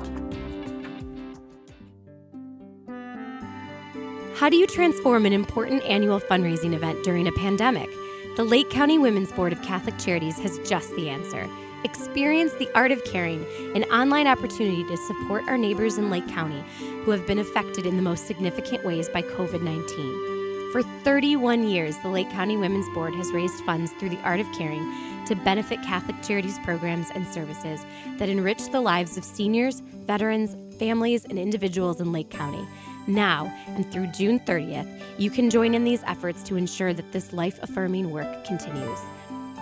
How 4.38 4.48
do 4.48 4.56
you 4.56 4.68
transform 4.68 5.26
an 5.26 5.32
important 5.32 5.82
annual 5.82 6.20
fundraising 6.20 6.72
event 6.72 7.02
during 7.02 7.26
a 7.26 7.32
pandemic? 7.32 7.90
The 8.36 8.44
Lake 8.44 8.70
County 8.70 8.96
Women's 8.96 9.32
Board 9.32 9.52
of 9.52 9.60
Catholic 9.62 9.98
Charities 9.98 10.38
has 10.38 10.60
just 10.60 10.94
the 10.94 11.08
answer. 11.08 11.48
Experience 11.82 12.52
the 12.52 12.70
art 12.72 12.92
of 12.92 13.04
caring, 13.04 13.44
an 13.74 13.82
online 13.90 14.28
opportunity 14.28 14.84
to 14.84 14.96
support 14.96 15.42
our 15.48 15.58
neighbors 15.58 15.98
in 15.98 16.08
Lake 16.08 16.28
County 16.28 16.64
who 17.02 17.10
have 17.10 17.26
been 17.26 17.40
affected 17.40 17.84
in 17.84 17.96
the 17.96 18.02
most 18.02 18.28
significant 18.28 18.84
ways 18.84 19.08
by 19.08 19.22
COVID 19.22 19.60
19. 19.60 20.70
For 20.70 20.84
31 21.02 21.68
years, 21.68 21.98
the 21.98 22.08
Lake 22.08 22.30
County 22.30 22.56
Women's 22.56 22.88
Board 22.90 23.16
has 23.16 23.32
raised 23.32 23.64
funds 23.64 23.90
through 23.98 24.10
the 24.10 24.22
art 24.22 24.38
of 24.38 24.46
caring 24.52 24.84
to 25.26 25.34
benefit 25.34 25.82
Catholic 25.82 26.22
Charities 26.22 26.60
programs 26.60 27.10
and 27.10 27.26
services 27.26 27.84
that 28.18 28.28
enrich 28.28 28.70
the 28.70 28.80
lives 28.80 29.18
of 29.18 29.24
seniors, 29.24 29.80
veterans, 29.80 30.54
families, 30.78 31.24
and 31.24 31.40
individuals 31.40 32.00
in 32.00 32.12
Lake 32.12 32.30
County. 32.30 32.64
Now 33.08 33.50
and 33.68 33.90
through 33.90 34.08
June 34.08 34.38
30th, 34.40 35.02
you 35.18 35.30
can 35.30 35.48
join 35.48 35.74
in 35.74 35.82
these 35.82 36.02
efforts 36.06 36.42
to 36.44 36.56
ensure 36.56 36.92
that 36.92 37.10
this 37.10 37.32
life 37.32 37.58
affirming 37.62 38.10
work 38.10 38.44
continues. 38.44 38.98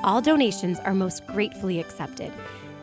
All 0.03 0.21
donations 0.21 0.81
are 0.81 0.95
most 0.95 1.25
gratefully 1.27 1.79
accepted. 1.79 2.33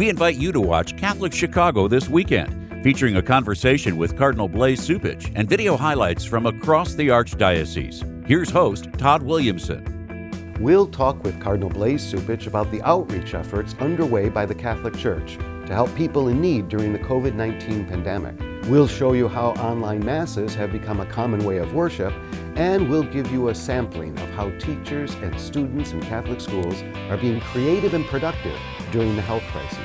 We 0.00 0.08
invite 0.08 0.36
you 0.36 0.50
to 0.52 0.62
watch 0.62 0.96
Catholic 0.96 1.30
Chicago 1.30 1.86
this 1.86 2.08
weekend, 2.08 2.82
featuring 2.82 3.16
a 3.16 3.22
conversation 3.22 3.98
with 3.98 4.16
Cardinal 4.16 4.48
Blase 4.48 4.88
Cupich 4.88 5.30
and 5.34 5.46
video 5.46 5.76
highlights 5.76 6.24
from 6.24 6.46
across 6.46 6.94
the 6.94 7.08
Archdiocese. 7.08 8.26
Here's 8.26 8.48
host 8.48 8.88
Todd 8.94 9.22
Williamson. 9.22 10.56
We'll 10.58 10.86
talk 10.86 11.22
with 11.22 11.38
Cardinal 11.38 11.68
Blase 11.68 12.10
Cupich 12.10 12.46
about 12.46 12.70
the 12.70 12.80
outreach 12.80 13.34
efforts 13.34 13.74
underway 13.78 14.30
by 14.30 14.46
the 14.46 14.54
Catholic 14.54 14.96
Church 14.96 15.36
to 15.66 15.74
help 15.74 15.94
people 15.94 16.28
in 16.28 16.40
need 16.40 16.70
during 16.70 16.94
the 16.94 16.98
COVID 17.00 17.34
19 17.34 17.84
pandemic. 17.84 18.34
We'll 18.70 18.88
show 18.88 19.12
you 19.12 19.28
how 19.28 19.48
online 19.56 20.02
masses 20.02 20.54
have 20.54 20.72
become 20.72 21.00
a 21.00 21.06
common 21.12 21.44
way 21.44 21.58
of 21.58 21.74
worship, 21.74 22.14
and 22.56 22.88
we'll 22.88 23.02
give 23.02 23.30
you 23.30 23.50
a 23.50 23.54
sampling 23.54 24.18
of 24.18 24.30
how 24.30 24.48
teachers 24.52 25.12
and 25.16 25.38
students 25.38 25.92
in 25.92 26.00
Catholic 26.00 26.40
schools 26.40 26.82
are 27.10 27.18
being 27.18 27.42
creative 27.42 27.92
and 27.92 28.06
productive 28.06 28.58
during 28.90 29.16
the 29.16 29.22
health 29.22 29.42
crisis. 29.52 29.78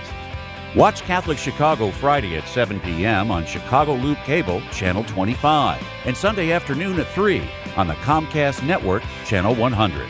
Watch 0.76 1.04
Catholic 1.04 1.38
Chicago 1.38 1.90
Friday 1.90 2.36
at 2.36 2.48
7 2.50 2.82
p.m. 2.82 3.32
on 3.32 3.46
Chicago 3.46 3.94
Loop 3.94 4.18
Cable, 4.26 4.62
Channel 4.72 5.06
25, 5.06 5.82
and 6.04 6.18
Sunday 6.18 6.52
afternoon 6.52 7.00
at 7.00 7.08
3 7.08 7.48
on 7.78 7.88
the 7.88 7.94
Comcast 7.96 8.66
Network, 8.68 9.04
Channel 9.26 9.56
100. 9.56 10.08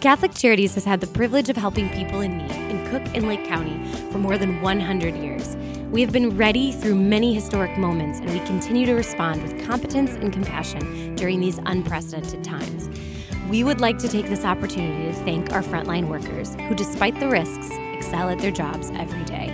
Catholic 0.00 0.34
Charities 0.34 0.74
has 0.74 0.84
had 0.84 1.00
the 1.00 1.06
privilege 1.06 1.48
of 1.48 1.56
helping 1.56 1.88
people 1.88 2.20
in 2.20 2.36
need 2.36 2.50
in 2.50 2.86
Cook 2.90 3.02
and 3.14 3.26
Lake 3.26 3.44
County 3.46 3.78
for 4.10 4.18
more 4.18 4.36
than 4.36 4.60
100 4.60 5.16
years. 5.16 5.56
We 5.94 6.00
have 6.00 6.10
been 6.10 6.36
ready 6.36 6.72
through 6.72 6.96
many 6.96 7.32
historic 7.32 7.78
moments, 7.78 8.18
and 8.18 8.28
we 8.28 8.40
continue 8.40 8.84
to 8.84 8.94
respond 8.94 9.44
with 9.44 9.64
competence 9.64 10.14
and 10.14 10.32
compassion 10.32 11.14
during 11.14 11.38
these 11.38 11.60
unprecedented 11.66 12.42
times. 12.42 12.90
We 13.48 13.62
would 13.62 13.80
like 13.80 13.98
to 13.98 14.08
take 14.08 14.26
this 14.26 14.44
opportunity 14.44 15.12
to 15.12 15.24
thank 15.24 15.52
our 15.52 15.62
frontline 15.62 16.08
workers 16.08 16.56
who, 16.56 16.74
despite 16.74 17.20
the 17.20 17.28
risks, 17.28 17.68
excel 17.92 18.28
at 18.28 18.40
their 18.40 18.50
jobs 18.50 18.90
every 18.96 19.22
day. 19.22 19.52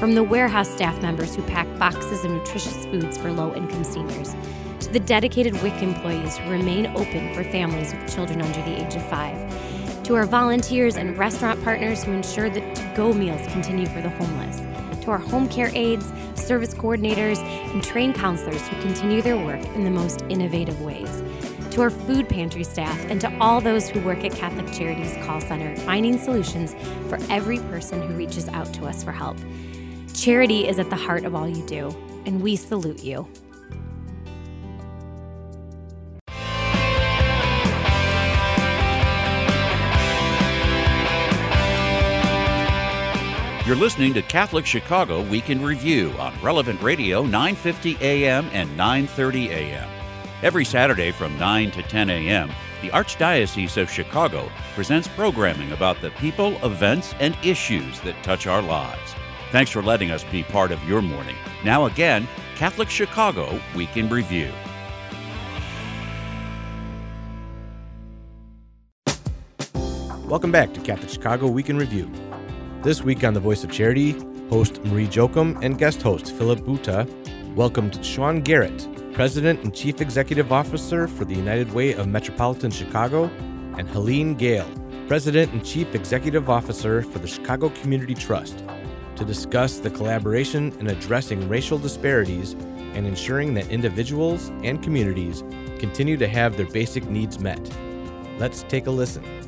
From 0.00 0.16
the 0.16 0.24
warehouse 0.24 0.68
staff 0.68 1.00
members 1.02 1.36
who 1.36 1.42
pack 1.42 1.68
boxes 1.78 2.24
of 2.24 2.32
nutritious 2.32 2.84
foods 2.86 3.16
for 3.16 3.30
low 3.30 3.54
income 3.54 3.84
seniors, 3.84 4.34
to 4.80 4.92
the 4.92 4.98
dedicated 4.98 5.54
WIC 5.62 5.82
employees 5.84 6.36
who 6.36 6.50
remain 6.50 6.88
open 6.96 7.32
for 7.32 7.44
families 7.44 7.94
with 7.94 8.12
children 8.12 8.42
under 8.42 8.60
the 8.62 8.84
age 8.84 8.96
of 8.96 9.08
five, 9.08 10.02
to 10.02 10.16
our 10.16 10.26
volunteers 10.26 10.96
and 10.96 11.16
restaurant 11.16 11.62
partners 11.62 12.02
who 12.02 12.10
ensure 12.10 12.50
that 12.50 12.74
to 12.74 12.92
go 12.96 13.12
meals 13.12 13.46
continue 13.52 13.86
for 13.86 14.02
the 14.02 14.10
homeless, 14.10 14.62
to 15.06 15.12
our 15.12 15.18
home 15.18 15.48
care 15.48 15.70
aides, 15.72 16.12
service 16.34 16.74
coordinators, 16.74 17.38
and 17.38 17.82
trained 17.82 18.16
counselors 18.16 18.60
who 18.68 18.80
continue 18.82 19.22
their 19.22 19.36
work 19.36 19.64
in 19.68 19.84
the 19.84 19.90
most 19.90 20.22
innovative 20.28 20.82
ways 20.82 21.22
to 21.70 21.82
our 21.82 21.90
food 21.90 22.26
pantry 22.26 22.64
staff, 22.64 22.98
and 23.10 23.20
to 23.20 23.30
all 23.38 23.60
those 23.60 23.86
who 23.86 24.00
work 24.00 24.24
at 24.24 24.32
Catholic 24.32 24.66
Charities 24.72 25.14
Call 25.26 25.42
Center, 25.42 25.76
finding 25.76 26.18
solutions 26.18 26.74
for 27.10 27.18
every 27.28 27.58
person 27.58 28.00
who 28.00 28.14
reaches 28.14 28.48
out 28.48 28.72
to 28.72 28.86
us 28.86 29.04
for 29.04 29.12
help. 29.12 29.36
Charity 30.14 30.66
is 30.66 30.78
at 30.78 30.88
the 30.88 30.96
heart 30.96 31.26
of 31.26 31.34
all 31.34 31.46
you 31.46 31.66
do, 31.66 31.88
and 32.24 32.40
we 32.40 32.56
salute 32.56 33.04
you. 33.04 33.28
You're 43.66 43.74
listening 43.74 44.14
to 44.14 44.22
Catholic 44.22 44.64
Chicago 44.64 45.22
Week 45.22 45.50
in 45.50 45.60
Review 45.60 46.12
on 46.20 46.40
Relevant 46.40 46.80
Radio 46.80 47.24
950 47.24 47.96
AM 48.00 48.48
and 48.52 48.68
930 48.76 49.50
AM. 49.50 49.90
Every 50.44 50.64
Saturday 50.64 51.10
from 51.10 51.36
9 51.36 51.72
to 51.72 51.82
10 51.82 52.08
a.m., 52.08 52.52
the 52.80 52.90
Archdiocese 52.90 53.76
of 53.76 53.90
Chicago 53.90 54.48
presents 54.76 55.08
programming 55.08 55.72
about 55.72 56.00
the 56.00 56.10
people, 56.10 56.64
events, 56.64 57.12
and 57.18 57.36
issues 57.42 57.98
that 58.02 58.14
touch 58.22 58.46
our 58.46 58.62
lives. 58.62 59.16
Thanks 59.50 59.72
for 59.72 59.82
letting 59.82 60.12
us 60.12 60.22
be 60.22 60.44
part 60.44 60.70
of 60.70 60.88
your 60.88 61.02
morning. 61.02 61.34
Now, 61.64 61.86
again, 61.86 62.28
Catholic 62.54 62.88
Chicago 62.88 63.60
Week 63.74 63.96
in 63.96 64.08
Review. 64.08 64.52
Welcome 70.28 70.52
back 70.52 70.72
to 70.74 70.80
Catholic 70.82 71.10
Chicago 71.10 71.48
Week 71.48 71.68
in 71.68 71.76
Review. 71.76 72.08
This 72.82 73.02
week 73.02 73.24
on 73.24 73.34
The 73.34 73.40
Voice 73.40 73.64
of 73.64 73.72
Charity, 73.72 74.12
host 74.48 74.84
Marie 74.84 75.08
Jochum 75.08 75.58
and 75.60 75.76
guest 75.76 76.02
host 76.02 76.32
Philip 76.32 76.60
Buta 76.60 77.08
welcomed 77.56 78.04
Sean 78.04 78.40
Garrett, 78.40 78.86
President 79.12 79.64
and 79.64 79.74
Chief 79.74 80.00
Executive 80.00 80.52
Officer 80.52 81.08
for 81.08 81.24
the 81.24 81.34
United 81.34 81.72
Way 81.72 81.94
of 81.94 82.06
Metropolitan 82.06 82.70
Chicago, 82.70 83.24
and 83.76 83.88
Helene 83.88 84.34
Gayle, 84.34 84.70
President 85.08 85.52
and 85.52 85.64
Chief 85.64 85.94
Executive 85.94 86.48
Officer 86.48 87.02
for 87.02 87.18
the 87.18 87.26
Chicago 87.26 87.70
Community 87.70 88.14
Trust, 88.14 88.62
to 89.16 89.24
discuss 89.24 89.78
the 89.78 89.90
collaboration 89.90 90.72
in 90.78 90.86
addressing 90.86 91.48
racial 91.48 91.78
disparities 91.78 92.52
and 92.52 93.06
ensuring 93.06 93.54
that 93.54 93.68
individuals 93.68 94.50
and 94.62 94.82
communities 94.82 95.42
continue 95.78 96.16
to 96.16 96.28
have 96.28 96.56
their 96.56 96.66
basic 96.66 97.08
needs 97.08 97.40
met. 97.40 97.60
Let's 98.38 98.62
take 98.64 98.86
a 98.86 98.90
listen. 98.90 99.45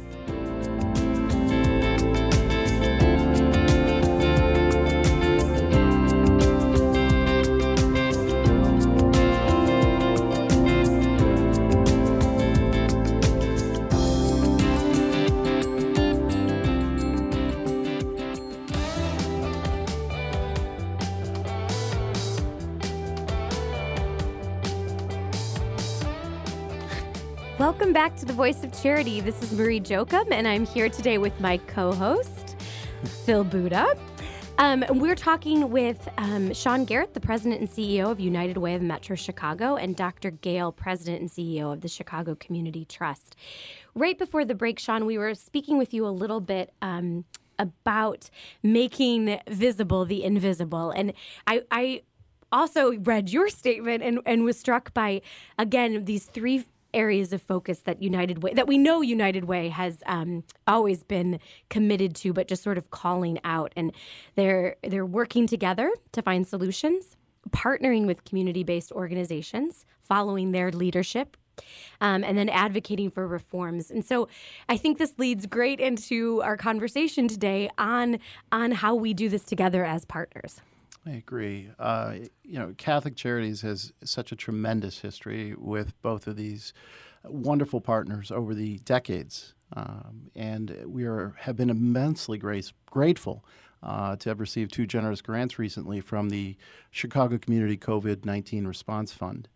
Welcome 27.88 28.10
back 28.10 28.18
to 28.18 28.26
the 28.26 28.34
Voice 28.34 28.64
of 28.64 28.82
Charity. 28.82 29.22
This 29.22 29.42
is 29.42 29.50
Marie 29.50 29.80
Jochum, 29.80 30.30
and 30.30 30.46
I'm 30.46 30.66
here 30.66 30.90
today 30.90 31.16
with 31.16 31.40
my 31.40 31.56
co 31.56 31.90
host, 31.90 32.60
Phil 33.24 33.44
Buda. 33.44 33.96
Um, 34.58 34.84
we're 34.90 35.14
talking 35.14 35.70
with 35.70 36.06
um, 36.18 36.52
Sean 36.52 36.84
Garrett, 36.84 37.14
the 37.14 37.20
president 37.20 37.62
and 37.62 37.70
CEO 37.70 38.10
of 38.10 38.20
United 38.20 38.58
Way 38.58 38.74
of 38.74 38.82
Metro 38.82 39.16
Chicago, 39.16 39.76
and 39.76 39.96
Dr. 39.96 40.32
Gayle, 40.32 40.70
president 40.70 41.22
and 41.22 41.30
CEO 41.30 41.72
of 41.72 41.80
the 41.80 41.88
Chicago 41.88 42.34
Community 42.34 42.84
Trust. 42.84 43.36
Right 43.94 44.18
before 44.18 44.44
the 44.44 44.54
break, 44.54 44.78
Sean, 44.78 45.06
we 45.06 45.16
were 45.16 45.34
speaking 45.34 45.78
with 45.78 45.94
you 45.94 46.06
a 46.06 46.12
little 46.12 46.40
bit. 46.40 46.74
Um, 46.82 47.24
about 47.58 48.30
making 48.62 49.40
visible 49.48 50.04
the 50.04 50.22
invisible. 50.22 50.92
And 50.92 51.12
I, 51.44 51.62
I 51.72 52.02
also 52.52 52.96
read 52.98 53.30
your 53.30 53.48
statement 53.48 54.04
and, 54.04 54.20
and 54.24 54.44
was 54.44 54.56
struck 54.56 54.94
by, 54.94 55.22
again, 55.58 56.04
these 56.04 56.26
three 56.26 56.66
areas 56.94 57.32
of 57.32 57.42
focus 57.42 57.80
that 57.80 58.02
United 58.02 58.42
Way 58.42 58.54
that 58.54 58.66
we 58.66 58.78
know 58.78 59.00
United 59.00 59.44
Way 59.44 59.68
has 59.68 60.02
um, 60.06 60.44
always 60.66 61.02
been 61.02 61.40
committed 61.68 62.14
to, 62.16 62.32
but 62.32 62.48
just 62.48 62.62
sort 62.62 62.78
of 62.78 62.90
calling 62.90 63.38
out. 63.44 63.72
And 63.76 63.92
they're 64.34 64.76
they're 64.82 65.06
working 65.06 65.46
together 65.46 65.90
to 66.12 66.22
find 66.22 66.46
solutions, 66.46 67.16
partnering 67.50 68.06
with 68.06 68.24
community-based 68.24 68.92
organizations, 68.92 69.84
following 70.00 70.52
their 70.52 70.70
leadership. 70.70 71.36
Um, 72.00 72.22
and 72.22 72.38
then 72.38 72.48
advocating 72.48 73.10
for 73.10 73.26
reforms. 73.26 73.90
And 73.90 74.04
so 74.04 74.28
I 74.68 74.76
think 74.76 74.98
this 74.98 75.18
leads 75.18 75.44
great 75.44 75.80
into 75.80 76.40
our 76.44 76.56
conversation 76.56 77.26
today 77.26 77.68
on 77.76 78.20
on 78.52 78.70
how 78.70 78.94
we 78.94 79.12
do 79.12 79.28
this 79.28 79.42
together 79.42 79.84
as 79.84 80.04
partners. 80.04 80.60
I 81.08 81.12
agree. 81.12 81.70
Uh, 81.78 82.16
you 82.42 82.58
know, 82.58 82.74
Catholic 82.76 83.16
Charities 83.16 83.62
has 83.62 83.92
such 84.04 84.30
a 84.30 84.36
tremendous 84.36 84.98
history 84.98 85.54
with 85.56 86.00
both 86.02 86.26
of 86.26 86.36
these 86.36 86.74
wonderful 87.24 87.80
partners 87.80 88.30
over 88.30 88.54
the 88.54 88.78
decades, 88.80 89.54
um, 89.74 90.30
and 90.36 90.76
we 90.86 91.04
are 91.04 91.34
have 91.40 91.56
been 91.56 91.70
immensely 91.70 92.36
grace, 92.36 92.72
grateful 92.86 93.42
uh, 93.82 94.16
to 94.16 94.28
have 94.28 94.38
received 94.38 94.72
two 94.72 94.86
generous 94.86 95.22
grants 95.22 95.58
recently 95.58 96.00
from 96.00 96.28
the 96.28 96.56
Chicago 96.90 97.38
Community 97.38 97.78
COVID 97.78 98.26
nineteen 98.26 98.66
Response 98.66 99.12
Fund 99.12 99.48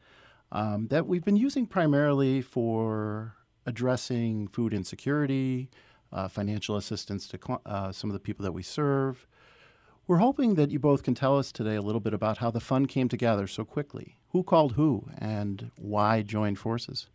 um, 0.52 0.86
that 0.88 1.06
we've 1.06 1.24
been 1.24 1.36
using 1.36 1.66
primarily 1.66 2.40
for 2.40 3.34
addressing 3.66 4.48
food 4.48 4.72
insecurity, 4.72 5.68
uh, 6.12 6.28
financial 6.28 6.76
assistance 6.76 7.28
to 7.28 7.38
cl- 7.44 7.62
uh, 7.66 7.92
some 7.92 8.08
of 8.08 8.14
the 8.14 8.20
people 8.20 8.42
that 8.42 8.52
we 8.52 8.62
serve. 8.62 9.26
We're 10.08 10.16
hoping 10.16 10.56
that 10.56 10.72
you 10.72 10.80
both 10.80 11.04
can 11.04 11.14
tell 11.14 11.38
us 11.38 11.52
today 11.52 11.76
a 11.76 11.80
little 11.80 12.00
bit 12.00 12.12
about 12.12 12.38
how 12.38 12.50
the 12.50 12.60
fund 12.60 12.88
came 12.88 13.08
together 13.08 13.46
so 13.46 13.64
quickly. 13.64 14.16
Who 14.30 14.42
called 14.42 14.72
who 14.72 15.08
and 15.16 15.70
why 15.76 16.22
join 16.22 16.56
forces? 16.56 17.06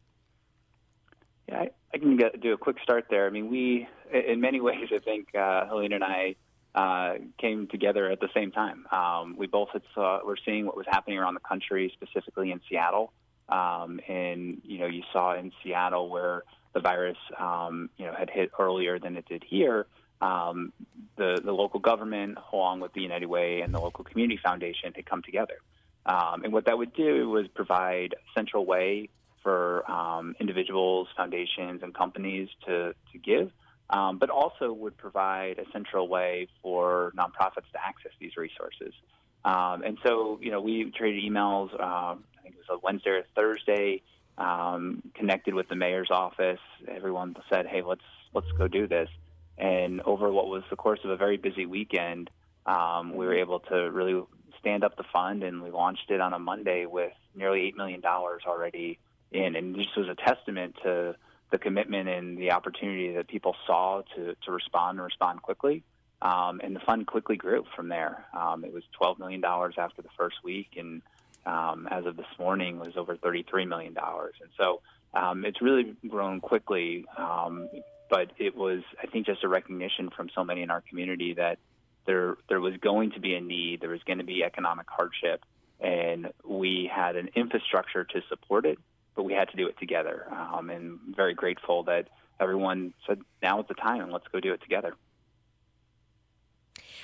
Yeah, 1.49 1.59
I, 1.59 1.69
I 1.93 1.97
can 1.97 2.15
get, 2.15 2.39
do 2.39 2.53
a 2.53 2.57
quick 2.57 2.77
start 2.81 3.07
there. 3.09 3.27
I 3.27 3.29
mean, 3.29 3.49
we, 3.49 3.87
in 4.11 4.39
many 4.39 4.61
ways, 4.67 4.87
I 4.93 4.99
think 4.99 5.35
uh, 5.35 5.65
Helene 5.67 5.91
and 5.91 6.03
I 6.03 6.35
uh, 6.75 7.15
came 7.37 7.67
together 7.67 8.09
at 8.09 8.21
the 8.21 8.29
same 8.33 8.51
time. 8.51 8.85
Um, 8.89 9.35
we 9.37 9.47
both 9.47 9.69
had 9.73 9.81
saw, 9.93 10.25
were 10.25 10.37
seeing 10.45 10.65
what 10.65 10.77
was 10.77 10.85
happening 10.89 11.17
around 11.17 11.33
the 11.33 11.41
country, 11.41 11.91
specifically 11.93 12.51
in 12.51 12.61
Seattle. 12.69 13.11
Um, 13.49 13.99
and, 14.07 14.61
you 14.63 14.79
know, 14.79 14.87
you 14.87 15.03
saw 15.11 15.35
in 15.35 15.51
Seattle 15.61 16.09
where 16.09 16.43
the 16.73 16.79
virus, 16.79 17.17
um, 17.37 17.89
you 17.97 18.05
know, 18.05 18.13
had 18.17 18.29
hit 18.29 18.51
earlier 18.57 18.97
than 18.97 19.17
it 19.17 19.25
did 19.27 19.43
here 19.45 19.87
um, 20.21 20.73
the, 21.17 21.41
the 21.43 21.51
local 21.51 21.79
government, 21.79 22.37
along 22.51 22.79
with 22.79 22.93
the 22.93 23.01
United 23.01 23.27
Way 23.27 23.61
and 23.61 23.73
the 23.73 23.79
local 23.79 24.03
community 24.03 24.39
foundation, 24.43 24.93
had 24.95 25.05
come 25.05 25.21
together. 25.21 25.57
Um, 26.05 26.43
and 26.43 26.53
what 26.53 26.65
that 26.65 26.77
would 26.77 26.93
do 26.93 27.29
was 27.29 27.47
provide 27.53 28.13
a 28.13 28.33
central 28.33 28.65
way 28.65 29.09
for 29.43 29.89
um, 29.89 30.35
individuals, 30.39 31.07
foundations, 31.15 31.81
and 31.83 31.93
companies 31.93 32.49
to, 32.65 32.93
to 33.11 33.17
give, 33.17 33.51
um, 33.89 34.17
but 34.17 34.29
also 34.29 34.73
would 34.73 34.97
provide 34.97 35.59
a 35.59 35.65
central 35.71 36.07
way 36.07 36.47
for 36.61 37.13
nonprofits 37.17 37.69
to 37.71 37.79
access 37.85 38.11
these 38.19 38.35
resources. 38.37 38.93
Um, 39.45 39.83
and 39.83 39.97
so, 40.03 40.39
you 40.41 40.51
know, 40.51 40.59
we 40.61 40.91
traded 40.91 41.23
emails, 41.23 41.73
uh, 41.73 42.15
I 42.15 42.41
think 42.41 42.55
it 42.55 42.61
was 42.67 42.77
a 42.77 42.79
Wednesday 42.83 43.11
or 43.11 43.23
Thursday, 43.35 44.01
um, 44.37 45.01
connected 45.13 45.53
with 45.53 45.69
the 45.69 45.75
mayor's 45.75 46.09
office. 46.11 46.59
Everyone 46.87 47.35
said, 47.49 47.65
hey, 47.65 47.81
let's, 47.81 48.01
let's 48.33 48.51
go 48.57 48.67
do 48.67 48.87
this. 48.87 49.09
And 49.57 50.01
over 50.01 50.31
what 50.31 50.47
was 50.47 50.63
the 50.69 50.75
course 50.75 50.99
of 51.03 51.09
a 51.09 51.17
very 51.17 51.37
busy 51.37 51.65
weekend, 51.65 52.29
um, 52.65 53.15
we 53.15 53.25
were 53.25 53.35
able 53.35 53.59
to 53.61 53.75
really 53.91 54.21
stand 54.59 54.83
up 54.83 54.97
the 54.97 55.05
fund, 55.11 55.43
and 55.43 55.61
we 55.63 55.71
launched 55.71 56.09
it 56.09 56.21
on 56.21 56.33
a 56.33 56.39
Monday 56.39 56.85
with 56.85 57.13
nearly 57.35 57.61
eight 57.67 57.77
million 57.77 58.01
dollars 58.01 58.43
already 58.45 58.99
in. 59.31 59.55
And 59.55 59.75
this 59.75 59.87
was 59.95 60.07
a 60.09 60.15
testament 60.15 60.75
to 60.83 61.15
the 61.51 61.57
commitment 61.57 62.09
and 62.09 62.37
the 62.37 62.51
opportunity 62.51 63.13
that 63.13 63.27
people 63.27 63.55
saw 63.65 64.01
to 64.15 64.35
to 64.45 64.51
respond 64.51 64.99
and 64.99 65.05
respond 65.05 65.41
quickly. 65.41 65.83
Um, 66.21 66.61
and 66.63 66.75
the 66.75 66.79
fund 66.79 67.05
quickly 67.07 67.35
grew 67.37 67.63
from 67.75 67.89
there. 67.89 68.25
Um, 68.35 68.65
it 68.65 68.73
was 68.73 68.83
$12 68.99 69.19
million 69.19 69.43
after 69.45 70.01
the 70.01 70.09
first 70.17 70.37
week, 70.43 70.69
and 70.75 71.03
um, 71.45 71.87
as 71.91 72.05
of 72.05 72.17
this 72.17 72.25
morning, 72.39 72.79
was 72.79 72.97
over 72.97 73.15
$33 73.15 73.67
million. 73.67 73.95
And 73.97 74.49
so 74.57 74.81
Um, 75.13 75.45
it's 75.45 75.61
really 75.61 75.95
grown 76.07 76.41
quickly, 76.41 77.05
um, 77.17 77.69
but 78.09 78.31
it 78.37 78.55
was, 78.55 78.83
I 79.01 79.07
think, 79.07 79.25
just 79.25 79.43
a 79.43 79.47
recognition 79.47 80.09
from 80.09 80.29
so 80.33 80.43
many 80.43 80.61
in 80.61 80.71
our 80.71 80.81
community 80.81 81.33
that 81.33 81.59
there 82.05 82.37
there 82.49 82.61
was 82.61 82.75
going 82.77 83.11
to 83.11 83.19
be 83.19 83.35
a 83.35 83.41
need, 83.41 83.81
there 83.81 83.89
was 83.89 84.03
going 84.03 84.19
to 84.19 84.23
be 84.23 84.43
economic 84.43 84.87
hardship, 84.89 85.43
and 85.79 86.31
we 86.45 86.89
had 86.93 87.15
an 87.15 87.29
infrastructure 87.35 88.03
to 88.03 88.21
support 88.29 88.65
it, 88.65 88.79
but 89.15 89.23
we 89.23 89.33
had 89.33 89.49
to 89.49 89.57
do 89.57 89.67
it 89.67 89.77
together. 89.77 90.25
Um, 90.31 90.69
and 90.69 90.99
very 91.15 91.33
grateful 91.33 91.83
that 91.83 92.07
everyone 92.39 92.93
said, 93.05 93.21
"Now 93.43 93.59
is 93.59 93.67
the 93.67 93.73
time, 93.73 94.01
and 94.01 94.11
let's 94.11 94.27
go 94.29 94.39
do 94.39 94.53
it 94.53 94.61
together." 94.61 94.95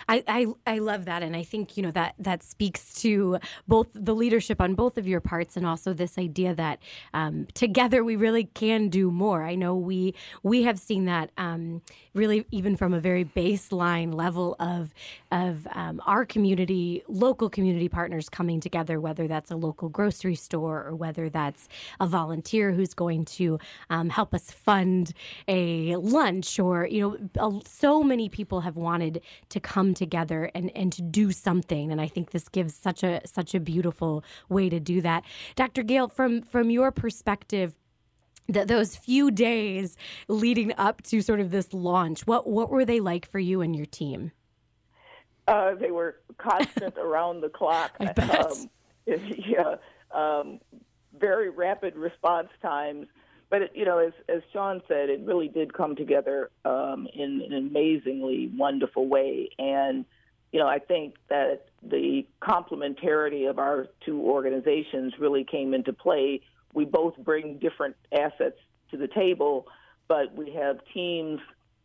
I, 0.08 0.24
I, 0.28 0.48
I 0.66 0.78
love 0.80 1.06
that, 1.06 1.24
and 1.24 1.36
I 1.36 1.44
think 1.44 1.78
you 1.78 1.84
know 1.84 1.92
that 1.92 2.16
that 2.20 2.44
speaks 2.44 2.94
to 3.02 3.40
both 3.68 3.88
the 3.94 4.16
leadership 4.16 4.62
on 4.62 4.76
both 4.76 4.98
of 4.98 5.08
your 5.08 5.22
parts, 5.22 5.58
and 5.58 5.66
also 5.66 5.94
this 5.94 6.18
idea 6.18 6.54
that 6.56 6.80
um, 7.14 7.48
together 7.54 8.04
we 8.04 8.16
really 8.16 8.46
can 8.54 8.90
do 8.90 9.12
more. 9.12 9.44
I 9.44 9.56
know 9.56 9.76
we 9.76 10.14
we 10.44 10.64
have 10.64 10.80
seen 10.80 11.06
that 11.06 11.32
um, 11.38 11.82
really 12.14 12.46
even 12.52 12.76
from 12.76 12.94
a 12.94 13.00
very 13.00 13.26
baseline 13.26 14.14
level 14.14 14.56
of 14.60 14.94
of 15.32 15.68
um, 15.74 16.02
our 16.06 16.26
community, 16.26 17.04
local 17.08 17.50
community 17.50 17.90
partners 17.90 18.30
coming 18.30 18.60
together, 18.60 19.00
whether 19.00 19.28
that's 19.28 19.52
a 19.52 19.56
local 19.56 19.90
grocery 19.90 20.36
store 20.36 20.84
or 20.86 20.96
whether 20.96 21.30
that's 21.30 21.68
a 22.00 22.08
volunteer 22.08 22.72
who's 22.72 22.94
going 22.94 23.26
to 23.26 23.60
um, 23.90 24.10
help 24.10 24.34
us 24.34 24.52
fund 24.52 25.14
a 25.48 25.96
lunch, 25.96 26.60
or 26.60 26.86
you 26.88 27.20
know, 27.36 27.62
so 27.66 28.04
many 28.04 28.30
people 28.30 28.62
have 28.62 28.76
wanted 28.76 29.22
to 29.50 29.60
come 29.60 29.93
together 29.94 30.50
and 30.54 30.72
and 30.76 30.92
to 30.94 31.02
do 31.02 31.32
something. 31.32 31.92
And 31.92 32.02
i 32.02 32.08
think 32.08 32.32
this 32.32 32.50
gives 32.50 32.76
such 32.76 33.04
a 33.04 33.22
such 33.26 33.54
a 33.54 33.60
beautiful 33.60 34.24
way 34.50 34.70
to 34.70 34.80
do 34.80 35.02
that. 35.02 35.24
Dr 35.56 35.84
Gayle 35.84 36.08
from 36.08 36.42
from 36.42 36.70
your 36.70 36.92
perspective 36.92 37.76
that 38.50 38.68
those 38.68 38.96
few 38.96 39.32
days 39.32 39.96
leading 40.28 40.74
up 40.78 41.02
to 41.04 41.22
sort 41.22 41.40
of 41.40 41.52
this 41.52 41.74
launch 41.74 42.28
what 42.28 42.48
what 42.48 42.70
were 42.70 42.86
they 42.86 43.00
like 43.00 43.26
for 43.30 43.40
you 43.40 43.62
and 43.62 43.76
your 43.76 43.86
team? 43.86 44.32
Uh, 45.48 45.76
they 45.76 45.92
were 45.92 46.18
constant 46.38 46.98
around 46.98 47.42
the 47.42 47.50
clock. 47.50 47.92
Um, 48.00 48.70
yeah 49.06 49.76
um, 50.14 50.60
very 51.20 51.50
rapid 51.50 51.96
response 51.96 52.50
times 52.62 53.08
but 53.54 53.62
it, 53.62 53.72
you 53.76 53.86
know, 53.86 54.00
as 54.00 54.14
as 54.28 54.42
Sean 54.52 54.82
said, 54.88 55.12
it 55.12 55.22
really 55.26 55.48
did 55.48 55.76
come 55.76 55.96
together 55.96 56.50
um, 56.66 57.08
in 57.14 57.40
an 57.40 57.54
amazingly 57.54 58.52
wonderful 58.58 59.08
way. 59.08 59.52
And 59.60 60.06
you 60.52 60.58
know, 60.58 60.68
I 60.68 60.80
think 60.80 61.18
that 61.30 61.68
the 61.84 62.26
complementarity 62.42 63.48
of 63.48 63.60
our 63.60 63.90
two 64.04 64.20
organizations 64.22 65.14
really 65.20 65.44
came 65.44 65.76
into 65.76 65.94
play. 65.94 66.42
We 66.74 66.86
both 66.86 67.16
bring 67.18 67.60
different 67.60 67.96
assets 68.12 68.58
to 68.90 68.98
the 68.98 69.08
table, 69.08 69.68
but 70.08 70.34
we 70.34 70.52
have 70.54 70.80
teams 70.92 71.40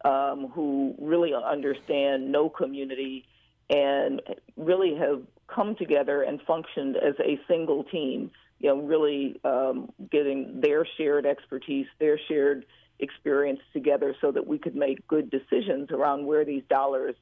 um, 0.06 0.50
who 0.54 0.94
really 0.98 1.34
understand 1.34 2.32
no 2.32 2.48
community 2.48 3.26
and 3.68 4.22
really 4.56 4.94
have 4.94 5.20
come 5.48 5.74
together 5.74 6.22
and 6.22 6.40
functioned 6.46 6.96
as 6.96 7.12
a 7.20 7.38
single 7.46 7.84
team 7.84 8.30
you 8.60 8.68
know, 8.68 8.80
really 8.80 9.40
um, 9.44 9.90
getting 10.10 10.60
their 10.60 10.86
shared 10.96 11.26
expertise, 11.26 11.86
their 11.98 12.18
shared 12.28 12.66
experience 12.98 13.60
together 13.72 14.14
so 14.20 14.32
that 14.32 14.46
we 14.46 14.58
could 14.58 14.74
make 14.74 15.06
good 15.06 15.30
decisions 15.30 15.90
around 15.90 16.26
where 16.26 16.44
these 16.44 16.64
dollars 16.68 17.14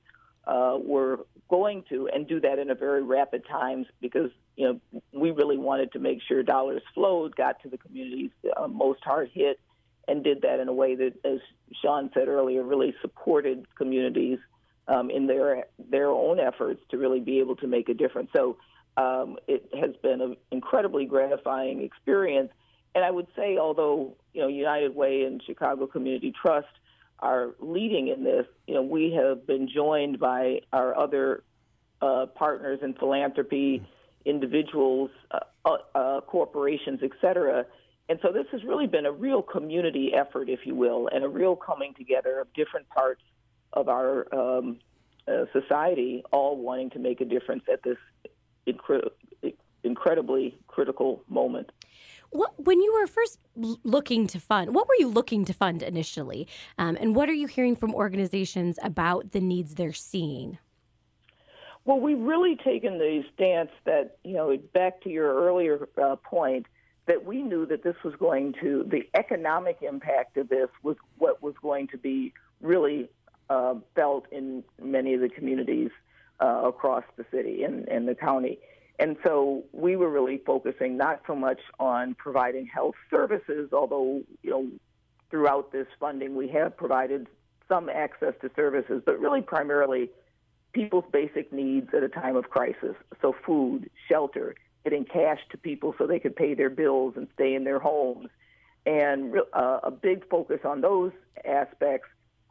uh, 0.47 0.79
were 0.83 1.27
going 1.49 1.85
to 1.89 2.09
and 2.13 2.27
do 2.27 2.41
that 2.41 2.59
in 2.59 2.71
a 2.71 2.75
very 2.75 3.03
rapid 3.03 3.43
times 3.47 3.87
because, 4.01 4.31
you 4.57 4.67
know, 4.93 5.01
we 5.13 5.31
really 5.31 5.59
wanted 5.59 5.93
to 5.93 5.99
make 5.99 6.21
sure 6.27 6.43
dollars 6.43 6.83
flowed, 6.95 7.37
got 7.37 7.61
to 7.63 7.69
the 7.69 7.79
communities 7.79 8.31
uh, 8.57 8.67
most 8.67 9.01
hard 9.05 9.31
hit, 9.35 9.61
and 10.09 10.23
did 10.23 10.43
that 10.43 10.61
in 10.61 10.69
a 10.69 10.73
way 10.73 10.95
that, 10.95 11.15
as 11.25 11.41
Sean 11.83 12.11
said 12.15 12.29
earlier, 12.29 12.63
really 12.63 12.95
supported 13.03 13.67
communities 13.77 14.39
um, 14.89 15.11
in 15.11 15.27
their 15.27 15.67
their 15.91 16.09
own 16.09 16.39
efforts 16.39 16.81
to 16.91 16.97
really 16.97 17.21
be 17.21 17.41
able 17.41 17.57
to 17.57 17.67
make 17.67 17.89
a 17.89 17.95
difference. 17.95 18.31
So 18.35 18.57
um, 18.97 19.37
it 19.47 19.69
has 19.79 19.95
been 20.03 20.21
an 20.21 20.37
incredibly 20.51 21.05
gratifying 21.05 21.83
experience. 21.83 22.51
And 22.95 23.05
I 23.05 23.11
would 23.11 23.27
say, 23.37 23.59
although 23.59 24.17
you 24.33 24.41
know 24.43 24.49
United 24.49 24.95
Way 24.95 25.23
and 25.25 25.43
Chicago 25.47 25.87
Community 25.87 26.33
Trust 26.33 26.69
are 27.19 27.55
leading 27.61 28.09
in 28.09 28.25
this, 28.25 28.47
you 28.67 28.75
know 28.75 28.83
we 28.83 29.13
have 29.13 29.47
been 29.47 29.69
joined 29.69 30.19
by 30.19 30.61
our 30.73 30.97
other 30.97 31.43
uh, 32.01 32.27
partners 32.35 32.81
in 32.83 32.95
philanthropy, 32.95 33.87
individuals, 34.25 35.11
uh, 35.31 35.77
uh, 35.95 36.21
corporations, 36.23 37.01
et 37.03 37.13
cetera. 37.21 37.67
And 38.09 38.19
so 38.23 38.31
this 38.33 38.47
has 38.53 38.63
really 38.63 38.87
been 38.87 39.05
a 39.05 39.13
real 39.13 39.43
community 39.43 40.13
effort, 40.15 40.49
if 40.49 40.61
you 40.65 40.75
will, 40.75 41.09
and 41.13 41.25
a 41.25 41.29
real 41.29 41.57
coming 41.57 41.93
together 41.95 42.39
of 42.39 42.53
different 42.55 42.89
parts 42.89 43.23
of 43.73 43.89
our 43.89 44.33
um, 44.33 44.79
uh, 45.27 45.45
society, 45.53 46.23
all 46.31 46.57
wanting 46.57 46.91
to 46.91 46.99
make 47.01 47.21
a 47.21 47.25
difference 47.25 47.65
at 47.73 47.83
this 47.83 47.97
incre- 48.67 49.11
incredibly 49.85 50.59
critical 50.67 51.23
moment. 51.29 51.71
What, 52.31 52.53
when 52.59 52.81
you 52.83 52.93
were 52.93 53.07
first 53.07 53.39
looking 53.55 54.27
to 54.29 54.41
fund, 54.41 54.75
what 54.75 54.89
were 54.89 54.97
you 54.99 55.09
looking 55.09 55.45
to 55.45 55.53
fund 55.53 55.83
initially? 55.83 56.49
Um, 56.77 56.97
and 57.01 57.15
what 57.15 57.29
are 57.29 57.35
you 57.35 57.47
hearing 57.47 57.77
from 57.77 57.95
organizations 57.95 58.79
about 58.83 59.33
the 59.33 59.41
needs 59.41 59.77
they're 59.77 59.93
seeing? 59.93 60.59
Well, 61.85 62.01
we've 62.01 62.19
really 62.19 62.57
taken 62.57 62.99
the 62.99 63.23
stance 63.33 63.71
that, 63.85 64.19
you 64.25 64.35
know, 64.35 64.57
back 64.75 65.01
to 65.03 65.09
your 65.09 65.33
earlier 65.47 65.89
uh, 66.03 66.17
point, 66.17 66.67
that 67.07 67.25
we 67.25 67.43
knew 67.43 67.65
that 67.67 67.85
this 67.85 67.95
was 68.05 68.15
going 68.19 68.55
to, 68.61 68.85
the 68.91 69.05
economic 69.15 69.79
impact 69.83 70.37
of 70.37 70.49
this 70.49 70.69
was 70.83 70.97
what 71.19 71.41
was 71.41 71.55
going 71.63 71.87
to 71.89 71.97
be 71.97 72.35
really 72.61 73.09
uh, 73.49 73.75
felt 73.95 74.27
in 74.33 74.65
many 74.83 75.15
of 75.15 75.21
the 75.21 75.29
communities 75.29 75.91
uh, 76.41 76.63
across 76.65 77.05
the 77.17 77.25
city 77.31 77.63
and, 77.65 77.89
and 77.89 78.07
the 78.07 78.15
county. 78.15 78.59
And 78.99 79.17
so 79.25 79.65
we 79.73 79.97
were 79.97 80.11
really 80.11 80.39
focusing 80.39 80.97
not 80.97 81.21
so 81.27 81.35
much 81.35 81.61
on 81.79 82.15
providing 82.15 82.67
health 82.67 82.95
services, 83.11 83.71
although, 83.73 84.23
you 84.43 84.51
know, 84.51 84.69
throughout 85.31 85.73
this 85.73 85.87
funding 86.01 86.35
we 86.35 86.49
have 86.49 86.77
provided 86.77 87.27
some 87.69 87.89
access 87.89 88.33
to 88.41 88.51
services, 88.55 89.03
but 89.05 89.21
really 89.21 89.43
primarily 89.43 90.11
people's 90.73 91.05
basic 91.13 91.53
needs 91.53 91.89
at 91.95 92.03
a 92.03 92.09
time 92.09 92.37
of 92.37 92.49
crisis. 92.49 92.95
So 93.21 93.35
food, 93.45 93.91
shelter, 94.09 94.55
getting 94.85 95.05
cash 95.05 95.41
to 95.51 95.59
people 95.59 95.95
so 95.99 96.07
they 96.07 96.21
could 96.21 96.37
pay 96.37 96.55
their 96.55 96.71
bills 96.71 97.15
and 97.17 97.27
stay 97.35 97.55
in 97.55 97.65
their 97.65 97.81
homes. 97.81 98.29
And 98.87 99.35
uh, 99.53 99.81
a 99.83 99.91
big 99.91 100.29
focus 100.29 100.61
on 100.65 100.81
those 100.81 101.13
aspects 101.45 102.09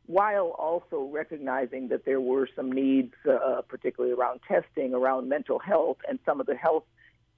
while 0.07 0.55
also 0.57 1.09
recognizing 1.11 1.87
that 1.89 2.05
there 2.05 2.21
were 2.21 2.47
some 2.55 2.71
needs, 2.71 3.13
uh, 3.29 3.61
particularly 3.67 4.13
around 4.13 4.39
testing, 4.47 4.93
around 4.93 5.29
mental 5.29 5.59
health, 5.59 5.97
and 6.07 6.19
some 6.25 6.39
of 6.39 6.45
the 6.45 6.55
health 6.55 6.83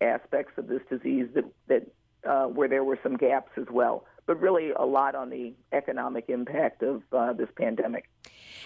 aspects 0.01 0.53
of 0.57 0.68
this 0.68 0.82
disease 0.89 1.28
that, 1.34 1.45
that 1.68 1.88
uh, 2.30 2.45
where 2.47 2.68
there 2.68 2.84
were 2.84 2.99
some 3.01 3.15
gaps 3.15 3.51
as 3.57 3.68
well. 3.72 4.05
But 4.26 4.41
really, 4.41 4.72
a 4.72 4.86
lot 4.86 5.15
on 5.15 5.30
the 5.30 5.53
economic 5.72 6.26
impact 6.28 6.84
of 6.84 7.01
uh, 7.13 7.34
this 7.34 7.47
pandemic. 7.55 8.09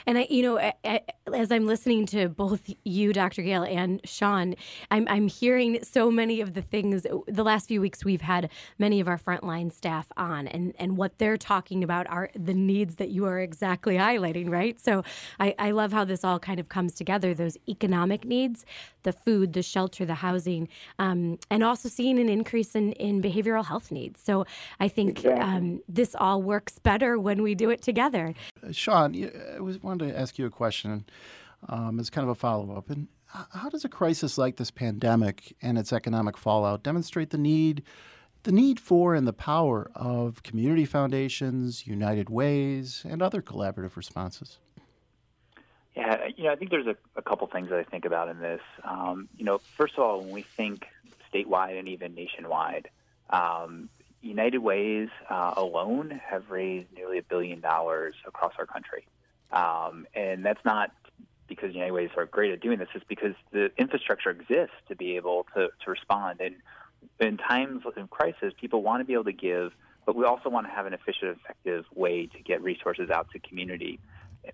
And 0.05 0.17
I, 0.17 0.27
you 0.29 0.43
know, 0.43 0.71
as 1.33 1.51
I'm 1.51 1.65
listening 1.65 2.05
to 2.07 2.29
both 2.29 2.69
you, 2.83 3.13
Dr. 3.13 3.41
Gayle, 3.41 3.63
and 3.63 4.01
Sean, 4.05 4.55
I'm, 4.89 5.07
I'm 5.07 5.27
hearing 5.27 5.83
so 5.83 6.11
many 6.11 6.41
of 6.41 6.53
the 6.53 6.61
things. 6.61 7.05
The 7.27 7.43
last 7.43 7.67
few 7.67 7.81
weeks, 7.81 8.03
we've 8.03 8.21
had 8.21 8.49
many 8.79 8.99
of 8.99 9.07
our 9.07 9.17
frontline 9.17 9.71
staff 9.71 10.11
on, 10.17 10.47
and 10.47 10.73
and 10.79 10.97
what 10.97 11.17
they're 11.17 11.37
talking 11.37 11.83
about 11.83 12.07
are 12.09 12.29
the 12.35 12.53
needs 12.53 12.95
that 12.95 13.09
you 13.09 13.25
are 13.25 13.39
exactly 13.39 13.95
highlighting, 13.95 14.49
right? 14.49 14.79
So 14.79 15.03
I, 15.39 15.55
I 15.59 15.71
love 15.71 15.91
how 15.93 16.05
this 16.05 16.23
all 16.23 16.39
kind 16.39 16.59
of 16.59 16.69
comes 16.69 16.95
together. 16.95 17.33
Those 17.33 17.57
economic 17.67 18.25
needs, 18.25 18.65
the 19.03 19.13
food, 19.13 19.53
the 19.53 19.63
shelter, 19.63 20.05
the 20.05 20.15
housing, 20.15 20.67
um, 20.99 21.39
and 21.49 21.63
also 21.63 21.89
seeing 21.89 22.19
an 22.19 22.29
increase 22.29 22.75
in 22.75 22.93
in 22.93 23.21
behavioral 23.21 23.65
health 23.65 23.91
needs. 23.91 24.21
So 24.21 24.45
I 24.79 24.87
think 24.87 25.19
exactly. 25.19 25.41
um, 25.41 25.81
this 25.87 26.15
all 26.15 26.41
works 26.41 26.79
better 26.79 27.19
when 27.19 27.41
we 27.41 27.55
do 27.55 27.69
it 27.69 27.81
together. 27.81 28.33
Uh, 28.63 28.71
Sean, 28.71 29.15
I 29.55 29.59
was 29.59 29.80
wanted 29.82 30.09
to 30.09 30.19
ask 30.19 30.38
you 30.38 30.45
a 30.45 30.49
question 30.49 31.05
um, 31.67 31.99
as 31.99 32.09
kind 32.09 32.23
of 32.23 32.29
a 32.29 32.36
follow 32.36 32.75
up. 32.75 32.89
And 32.89 33.07
how 33.27 33.69
does 33.69 33.86
a 33.86 33.89
crisis 33.89 34.38
like 34.38 34.57
this 34.57 34.71
pandemic 34.71 35.55
and 35.61 35.77
its 35.77 35.93
economic 35.93 36.38
fallout 36.38 36.84
demonstrate 36.84 37.29
the 37.29 37.38
need? 37.38 37.84
The 38.43 38.51
need 38.51 38.79
for 38.79 39.13
and 39.13 39.27
the 39.27 39.34
power 39.34 39.91
of 39.93 40.41
community 40.41 40.86
foundations, 40.86 41.86
United 41.86 42.29
Ways, 42.29 43.05
and 43.07 43.21
other 43.21 43.41
collaborative 43.41 43.95
responses. 43.95 44.57
Yeah, 45.95 46.27
you 46.36 46.45
know, 46.45 46.51
I 46.51 46.55
think 46.55 46.71
there's 46.71 46.88
a, 46.88 46.95
a 47.15 47.21
couple 47.21 47.45
things 47.47 47.69
that 47.69 47.77
I 47.77 47.84
think 47.84 48.05
about 48.05 48.29
in 48.29 48.39
this. 48.39 48.61
Um, 48.84 49.29
you 49.38 49.45
know, 49.45 49.59
first 49.77 49.93
of 49.95 49.99
all, 49.99 50.21
when 50.21 50.32
we 50.32 50.41
think 50.41 50.88
statewide 51.32 51.77
and 51.77 51.88
even 51.88 52.15
nationwide, 52.15 52.89
um, 53.29 53.89
United 54.21 54.59
Ways 54.59 55.09
uh, 55.29 55.53
alone 55.55 56.21
have 56.25 56.49
raised 56.49 56.88
nearly 56.95 57.17
a 57.17 57.23
billion 57.23 57.59
dollars 57.59 58.15
across 58.25 58.53
our 58.57 58.65
country. 58.65 59.05
Um, 59.52 60.08
and 60.14 60.45
that's 60.45 60.64
not 60.66 60.91
because 61.47 61.74
United 61.74 61.91
Ways 61.91 62.10
are 62.16 62.26
great 62.26 62.54
at 62.54 62.62
doing 62.62 62.80
this, 62.80 62.88
it's 62.95 63.06
because 63.08 63.36
the 63.52 63.72
infrastructure 63.78 64.30
exists 64.30 64.76
to 64.88 64.95
be 64.95 65.18
able 65.18 65.45
to, 65.56 65.68
to 65.84 65.91
respond. 65.91 66.39
And 66.39 66.56
in 67.20 67.38
times 67.38 67.84
of 67.86 68.10
crisis, 68.10 68.54
people 68.60 68.82
want 68.82 69.02
to 69.02 69.06
be 69.06 69.14
able 69.14 69.26
to 69.26 69.34
give 69.34 69.74
but 70.06 70.16
we 70.16 70.26
also 70.26 70.49
want 70.49 70.68
to 70.68 70.74
have 70.74 70.86
an 70.86 70.93
efficient, 70.93 71.38
effective 71.43 71.86
way 71.93 72.26
to 72.28 72.39
get 72.39 72.62
resources 72.62 73.10
out 73.10 73.30
to 73.32 73.39
community. 73.39 73.99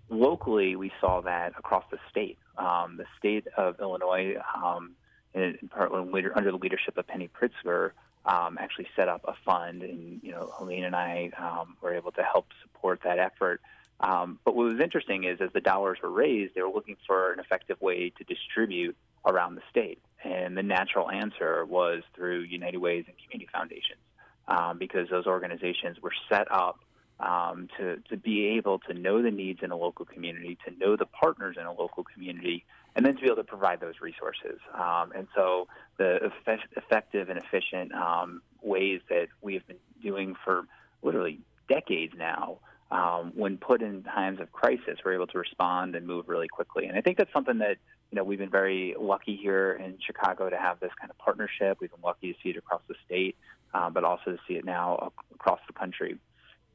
Locally, 0.09 0.75
we 0.75 0.91
saw 0.99 1.21
that 1.21 1.53
across 1.57 1.85
the 1.91 1.97
state. 2.09 2.37
Um, 2.57 2.97
the 2.97 3.05
state 3.17 3.47
of 3.55 3.79
Illinois, 3.79 4.35
um, 4.55 4.91
in, 5.33 5.57
in 5.61 5.67
part 5.69 5.91
under 5.91 6.51
the 6.51 6.57
leadership 6.57 6.97
of 6.97 7.07
Penny 7.07 7.29
Pritzker, 7.29 7.91
um, 8.25 8.57
actually 8.59 8.87
set 8.95 9.07
up 9.07 9.21
a 9.25 9.33
fund, 9.45 9.83
and 9.83 10.19
you 10.21 10.31
know, 10.31 10.51
Helene 10.57 10.83
and 10.83 10.95
I 10.95 11.31
um, 11.39 11.77
were 11.81 11.93
able 11.93 12.11
to 12.13 12.23
help 12.23 12.47
support 12.61 12.99
that 13.05 13.19
effort. 13.19 13.61
Um, 13.99 14.39
but 14.45 14.55
what 14.55 14.67
was 14.67 14.79
interesting 14.79 15.23
is, 15.23 15.39
as 15.41 15.49
the 15.53 15.61
dollars 15.61 15.97
were 16.03 16.11
raised, 16.11 16.53
they 16.53 16.61
were 16.61 16.73
looking 16.73 16.97
for 17.07 17.33
an 17.33 17.39
effective 17.39 17.81
way 17.81 18.11
to 18.11 18.23
distribute 18.23 18.95
around 19.25 19.55
the 19.55 19.61
state, 19.69 19.99
and 20.23 20.55
the 20.55 20.63
natural 20.63 21.09
answer 21.09 21.65
was 21.65 22.03
through 22.15 22.41
United 22.41 22.77
Ways 22.77 23.05
and 23.07 23.15
community 23.17 23.49
foundations, 23.51 23.99
um, 24.47 24.77
because 24.77 25.09
those 25.09 25.25
organizations 25.25 25.99
were 26.01 26.13
set 26.29 26.49
up 26.51 26.79
um, 27.19 27.67
to 27.77 27.97
to 28.09 28.17
be 28.17 28.45
able 28.57 28.79
to 28.79 28.93
know 28.93 29.21
the 29.21 29.31
needs 29.31 29.59
in 29.63 29.71
a 29.71 29.75
local 29.75 30.05
community, 30.05 30.57
to 30.67 30.77
know 30.77 30.95
the 30.95 31.07
partners 31.07 31.55
in 31.59 31.65
a 31.65 31.73
local 31.73 32.03
community, 32.03 32.63
and 32.95 33.05
then 33.05 33.15
to 33.15 33.21
be 33.21 33.25
able 33.25 33.37
to 33.37 33.43
provide 33.43 33.79
those 33.79 33.95
resources. 34.01 34.59
Um, 34.73 35.11
and 35.15 35.27
so 35.35 35.67
the 35.97 36.31
effective 36.75 37.29
and 37.29 37.39
efficient 37.39 37.93
um, 37.93 38.41
ways 38.61 39.01
that 39.09 39.27
we 39.41 39.55
have 39.55 39.67
been 39.67 39.77
doing 40.01 40.35
for 40.45 40.67
literally 41.01 41.39
decades 41.67 42.13
now, 42.15 42.59
um, 42.91 43.33
when 43.35 43.57
put 43.57 43.81
in 43.81 44.03
times 44.03 44.39
of 44.39 44.51
crisis, 44.51 44.99
we're 45.03 45.13
able 45.13 45.27
to 45.27 45.37
respond 45.37 45.95
and 45.95 46.07
move 46.07 46.29
really 46.29 46.47
quickly. 46.47 46.85
And 46.85 46.97
I 46.97 47.01
think 47.01 47.17
that's 47.17 47.31
something 47.33 47.57
that 47.59 47.77
you 48.11 48.15
know 48.15 48.23
we've 48.23 48.39
been 48.39 48.49
very 48.49 48.95
lucky 48.97 49.35
here 49.35 49.73
in 49.73 49.97
Chicago 50.05 50.49
to 50.49 50.57
have 50.57 50.79
this 50.79 50.91
kind 50.99 51.09
of 51.09 51.17
partnership. 51.17 51.77
We've 51.81 51.91
been 51.91 52.01
lucky 52.03 52.33
to 52.33 52.39
see 52.41 52.49
it 52.49 52.57
across 52.57 52.81
the 52.87 52.95
state, 53.05 53.35
uh, 53.73 53.89
but 53.89 54.03
also 54.03 54.31
to 54.31 54.37
see 54.47 54.55
it 54.55 54.65
now 54.65 55.11
across 55.33 55.59
the 55.67 55.73
country. 55.73 56.17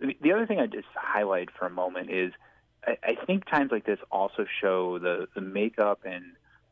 The 0.01 0.33
other 0.33 0.47
thing 0.47 0.59
I 0.59 0.67
just 0.67 0.89
highlight 0.95 1.51
for 1.57 1.67
a 1.67 1.71
moment 1.71 2.11
is 2.11 2.33
I, 2.87 2.97
I 3.03 3.25
think 3.25 3.49
times 3.49 3.71
like 3.71 3.87
this 3.87 3.99
also 4.11 4.47
show 4.61 4.99
the, 4.99 5.29
the 5.35 5.41
makeup 5.41 6.01
and 6.05 6.25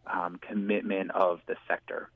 um, 0.07 0.39
commitment 0.41 1.13
of 1.13 1.41
the 1.47 1.57
sector. 1.69 2.11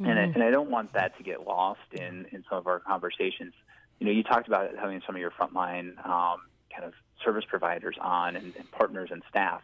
Mm-hmm. 0.00 0.10
And, 0.10 0.18
I, 0.18 0.22
and 0.22 0.42
I 0.42 0.50
don't 0.50 0.70
want 0.70 0.92
that 0.94 1.16
to 1.18 1.22
get 1.22 1.46
lost 1.46 1.80
in, 1.92 2.26
in 2.32 2.44
some 2.48 2.58
of 2.58 2.66
our 2.66 2.80
conversations. 2.80 3.52
You 3.98 4.06
know, 4.06 4.12
you 4.12 4.22
talked 4.22 4.48
about 4.48 4.70
having 4.76 5.02
some 5.06 5.14
of 5.14 5.20
your 5.20 5.30
frontline 5.30 6.04
um, 6.06 6.40
kind 6.78 6.86
of 6.88 6.94
service 7.24 7.44
providers 7.48 7.96
on 8.00 8.36
and, 8.36 8.54
and 8.56 8.70
partners 8.70 9.10
and 9.12 9.22
staff. 9.28 9.62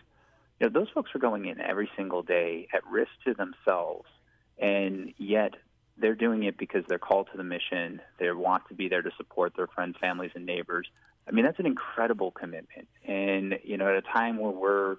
You 0.60 0.66
know, 0.66 0.72
those 0.72 0.88
folks 0.94 1.10
are 1.14 1.18
going 1.18 1.46
in 1.46 1.60
every 1.60 1.88
single 1.96 2.22
day 2.22 2.68
at 2.72 2.84
risk 2.86 3.10
to 3.26 3.34
themselves, 3.34 4.08
and 4.58 5.12
yet 5.18 5.54
they're 5.96 6.14
doing 6.14 6.44
it 6.44 6.56
because 6.58 6.84
they're 6.88 6.98
called 6.98 7.28
to 7.32 7.36
the 7.36 7.44
mission. 7.44 8.00
They 8.18 8.30
want 8.30 8.68
to 8.68 8.74
be 8.74 8.88
there 8.88 9.02
to 9.02 9.10
support 9.16 9.54
their 9.56 9.66
friends, 9.66 9.96
families, 10.00 10.32
and 10.34 10.46
neighbors. 10.46 10.88
I 11.28 11.30
mean, 11.30 11.44
that's 11.44 11.58
an 11.58 11.66
incredible 11.66 12.30
commitment. 12.30 12.88
And, 13.04 13.58
you 13.62 13.76
know, 13.76 13.88
at 13.88 13.96
a 13.96 14.02
time 14.02 14.38
where 14.38 14.50
we're 14.50 14.96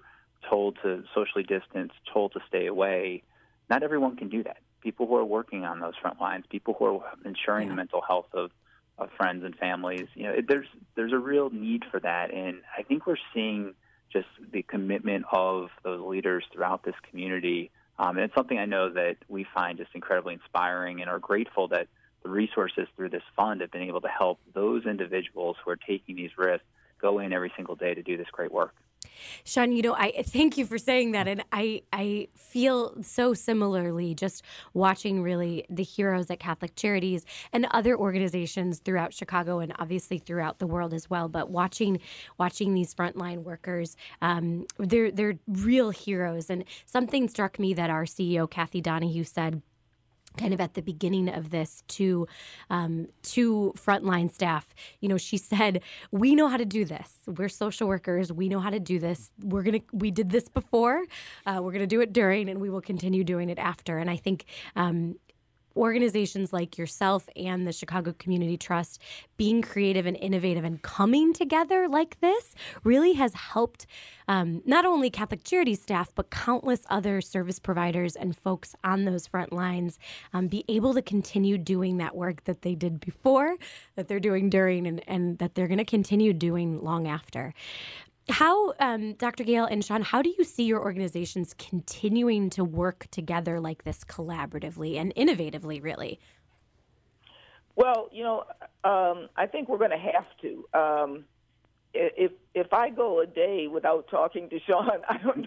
told 0.48 0.78
to 0.82 1.04
socially 1.14 1.44
distance, 1.44 1.92
told 2.12 2.32
to 2.32 2.40
stay 2.48 2.66
away, 2.66 3.22
not 3.68 3.82
everyone 3.82 4.16
can 4.16 4.28
do 4.28 4.42
that. 4.42 4.58
People 4.80 5.06
who 5.06 5.16
are 5.16 5.24
working 5.24 5.64
on 5.64 5.80
those 5.80 5.94
front 6.00 6.20
lines, 6.20 6.44
people 6.48 6.74
who 6.78 6.84
are 6.86 7.02
ensuring 7.24 7.68
yeah. 7.68 7.72
the 7.72 7.76
mental 7.76 8.00
health 8.00 8.28
of, 8.32 8.50
of 8.98 9.10
friends 9.16 9.44
and 9.44 9.54
families, 9.56 10.06
you 10.14 10.24
know, 10.24 10.32
it, 10.32 10.46
there's 10.48 10.66
there's 10.94 11.12
a 11.12 11.18
real 11.18 11.50
need 11.50 11.84
for 11.90 12.00
that. 12.00 12.32
And 12.32 12.62
I 12.76 12.82
think 12.82 13.06
we're 13.06 13.16
seeing 13.34 13.74
just 14.12 14.28
the 14.52 14.62
commitment 14.62 15.26
of 15.30 15.68
those 15.82 16.00
leaders 16.00 16.44
throughout 16.52 16.84
this 16.84 16.94
community 17.10 17.70
um, 17.98 18.16
and 18.16 18.20
it's 18.20 18.34
something 18.34 18.58
I 18.58 18.66
know 18.66 18.90
that 18.90 19.16
we 19.28 19.46
find 19.54 19.78
just 19.78 19.90
incredibly 19.94 20.34
inspiring 20.34 21.00
and 21.00 21.08
are 21.08 21.18
grateful 21.18 21.68
that 21.68 21.88
the 22.22 22.28
resources 22.28 22.88
through 22.96 23.10
this 23.10 23.22
fund 23.36 23.60
have 23.60 23.70
been 23.70 23.82
able 23.82 24.00
to 24.02 24.08
help 24.08 24.38
those 24.52 24.84
individuals 24.84 25.56
who 25.64 25.70
are 25.70 25.76
taking 25.76 26.16
these 26.16 26.36
risks 26.36 26.66
go 27.00 27.18
in 27.18 27.32
every 27.32 27.52
single 27.56 27.74
day 27.74 27.94
to 27.94 28.02
do 28.02 28.16
this 28.16 28.26
great 28.32 28.52
work. 28.52 28.74
Sean, 29.44 29.72
you 29.72 29.82
know, 29.82 29.94
I 29.94 30.22
thank 30.22 30.56
you 30.58 30.66
for 30.66 30.78
saying 30.78 31.12
that. 31.12 31.28
And 31.28 31.44
I, 31.52 31.82
I 31.92 32.28
feel 32.34 33.02
so 33.02 33.34
similarly 33.34 34.14
just 34.14 34.42
watching 34.74 35.22
really 35.22 35.64
the 35.70 35.82
heroes 35.82 36.30
at 36.30 36.40
Catholic 36.40 36.76
Charities 36.76 37.24
and 37.52 37.66
other 37.70 37.96
organizations 37.96 38.78
throughout 38.78 39.12
Chicago 39.12 39.58
and 39.58 39.72
obviously 39.78 40.18
throughout 40.18 40.58
the 40.58 40.66
world 40.66 40.94
as 40.94 41.08
well. 41.10 41.28
But 41.28 41.50
watching 41.50 42.00
watching 42.38 42.74
these 42.74 42.94
frontline 42.94 43.42
workers, 43.42 43.96
um, 44.22 44.66
they're 44.78 45.10
they're 45.10 45.38
real 45.46 45.90
heroes. 45.90 46.50
And 46.50 46.64
something 46.84 47.28
struck 47.28 47.58
me 47.58 47.74
that 47.74 47.90
our 47.90 48.04
CEO 48.04 48.48
Kathy 48.48 48.80
Donahue 48.80 49.24
said 49.24 49.62
kind 50.36 50.54
of 50.54 50.60
at 50.60 50.74
the 50.74 50.82
beginning 50.82 51.28
of 51.28 51.50
this 51.50 51.82
to 51.88 52.26
um, 52.70 53.08
to 53.22 53.72
frontline 53.76 54.30
staff. 54.32 54.74
You 55.00 55.08
know 55.08 55.18
she 55.18 55.36
said 55.36 55.82
we 56.10 56.34
know 56.34 56.48
how 56.48 56.56
to 56.56 56.64
do 56.64 56.84
this. 56.84 57.20
We're 57.26 57.48
social 57.48 57.88
workers. 57.88 58.32
We 58.32 58.48
know 58.48 58.60
how 58.60 58.70
to 58.70 58.80
do 58.80 58.98
this. 58.98 59.32
We're 59.42 59.62
gonna 59.62 59.80
we 59.92 60.10
did 60.10 60.30
this 60.30 60.48
before. 60.48 61.04
Uh, 61.46 61.60
we're 61.62 61.72
gonna 61.72 61.86
do 61.86 62.00
it 62.00 62.12
during 62.12 62.48
and 62.48 62.60
we 62.60 62.70
will 62.70 62.80
continue 62.80 63.24
doing 63.24 63.50
it 63.50 63.58
after. 63.58 63.98
And 63.98 64.10
i 64.10 64.16
think 64.16 64.44
um, 64.76 65.16
organizations 65.76 66.52
like 66.52 66.78
yourself 66.78 67.28
and 67.36 67.66
the 67.66 67.72
Chicago 67.72 68.14
Community 68.18 68.56
Trust 68.56 69.00
being 69.36 69.62
creative 69.62 70.06
and 70.06 70.16
innovative 70.16 70.64
and 70.64 70.82
coming 70.82 71.32
together 71.32 71.88
like 71.88 72.20
this 72.20 72.54
really 72.84 73.12
has 73.14 73.34
helped 73.34 73.86
um, 74.28 74.62
not 74.64 74.84
only 74.84 75.10
Catholic 75.10 75.44
Charities 75.44 75.80
staff, 75.80 76.10
but 76.14 76.30
countless 76.30 76.82
other 76.90 77.20
service 77.20 77.58
providers 77.58 78.16
and 78.16 78.36
folks 78.36 78.74
on 78.82 79.04
those 79.04 79.26
front 79.26 79.52
lines 79.52 79.98
um, 80.32 80.48
be 80.48 80.64
able 80.68 80.94
to 80.94 81.02
continue 81.02 81.58
doing 81.58 81.98
that 81.98 82.16
work 82.16 82.44
that 82.44 82.62
they 82.62 82.74
did 82.74 83.00
before, 83.00 83.56
that 83.94 84.08
they're 84.08 84.20
doing 84.20 84.50
during, 84.50 84.86
and, 84.86 85.02
and 85.06 85.38
that 85.38 85.54
they're 85.54 85.68
going 85.68 85.78
to 85.78 85.84
continue 85.84 86.32
doing 86.32 86.82
long 86.82 87.06
after. 87.06 87.54
How, 88.28 88.74
um, 88.80 89.14
Dr. 89.14 89.44
Gayle 89.44 89.66
and 89.66 89.84
Sean, 89.84 90.02
how 90.02 90.20
do 90.20 90.32
you 90.36 90.42
see 90.42 90.64
your 90.64 90.82
organizations 90.82 91.54
continuing 91.54 92.50
to 92.50 92.64
work 92.64 93.06
together 93.10 93.60
like 93.60 93.84
this 93.84 94.02
collaboratively 94.02 94.96
and 94.96 95.14
innovatively, 95.14 95.82
really? 95.82 96.18
Well, 97.76 98.08
you 98.10 98.24
know, 98.24 98.44
um, 98.84 99.28
I 99.36 99.46
think 99.46 99.68
we're 99.68 99.78
going 99.78 99.90
to 99.90 99.98
have 99.98 100.26
to. 100.42 100.78
Um, 100.78 101.24
if 101.94 102.32
if 102.54 102.72
I 102.72 102.90
go 102.90 103.20
a 103.20 103.26
day 103.26 103.68
without 103.68 104.08
talking 104.08 104.48
to 104.50 104.60
Sean, 104.60 104.90
I 105.08 105.18
don't 105.18 105.46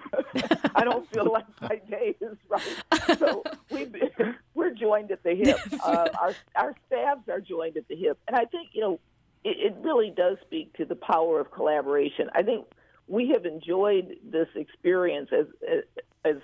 I 0.76 0.84
don't 0.84 1.08
feel 1.12 1.26
like 1.32 1.46
my 1.62 1.82
day 1.90 2.16
is 2.20 2.38
right. 2.48 3.18
So 3.20 3.44
we 3.70 3.92
we're 4.54 4.72
joined 4.74 5.12
at 5.12 5.24
the 5.24 5.36
hip. 5.36 5.60
Uh, 5.84 6.10
our 6.20 6.36
our 6.56 6.76
staffs 6.88 7.28
are 7.30 7.42
joined 7.42 7.78
at 7.78 7.88
the 7.88 7.96
hip, 7.96 8.18
and 8.28 8.36
I 8.36 8.46
think 8.46 8.70
you 8.74 8.82
know 8.82 9.00
it, 9.44 9.74
it 9.74 9.76
really 9.82 10.14
does 10.16 10.38
speak 10.42 10.74
to 10.78 10.86
the 10.86 10.96
power 10.96 11.40
of 11.40 11.52
collaboration. 11.52 12.30
I 12.34 12.44
think 12.44 12.66
we 13.08 13.30
have 13.30 13.46
enjoyed 13.46 14.18
this 14.24 14.48
experience 14.56 15.30
as, 15.32 15.46
as, 15.68 15.84
as 16.26 16.36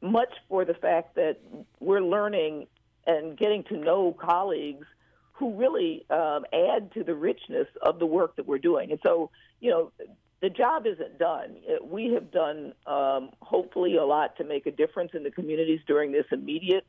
much 0.00 0.32
for 0.48 0.64
the 0.64 0.74
fact 0.74 1.14
that 1.16 1.38
we're 1.80 2.00
learning 2.00 2.66
and 3.06 3.36
getting 3.36 3.64
to 3.64 3.76
know 3.76 4.16
colleagues 4.18 4.86
who 5.32 5.54
really 5.54 6.04
um, 6.10 6.44
add 6.52 6.92
to 6.94 7.02
the 7.02 7.14
richness 7.14 7.66
of 7.82 7.98
the 7.98 8.06
work 8.06 8.36
that 8.36 8.46
we're 8.46 8.58
doing. 8.58 8.92
And 8.92 9.00
so, 9.02 9.30
you 9.60 9.70
know, 9.70 9.92
the 10.40 10.50
job 10.50 10.86
isn't 10.86 11.18
done. 11.18 11.56
We 11.82 12.12
have 12.14 12.30
done 12.30 12.74
um, 12.86 13.30
hopefully 13.40 13.96
a 13.96 14.04
lot 14.04 14.36
to 14.36 14.44
make 14.44 14.66
a 14.66 14.70
difference 14.70 15.12
in 15.14 15.22
the 15.22 15.30
communities 15.30 15.80
during 15.86 16.12
this 16.12 16.26
immediate 16.30 16.86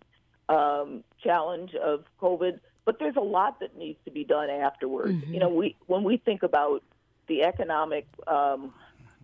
um, 0.50 1.04
challenge 1.24 1.74
of 1.76 2.04
COVID 2.22 2.60
but 2.86 3.00
there's 3.00 3.16
a 3.16 3.22
lot 3.22 3.60
that 3.60 3.78
needs 3.78 4.00
to 4.06 4.12
be 4.12 4.24
done 4.24 4.50
afterwards. 4.50 5.14
Mm-hmm. 5.14 5.34
You 5.34 5.40
know, 5.40 5.50
we 5.50 5.76
when 5.88 6.04
we 6.04 6.18
think 6.18 6.44
about 6.44 6.84
the 7.28 7.44
economic 7.44 8.08
um, 8.28 8.74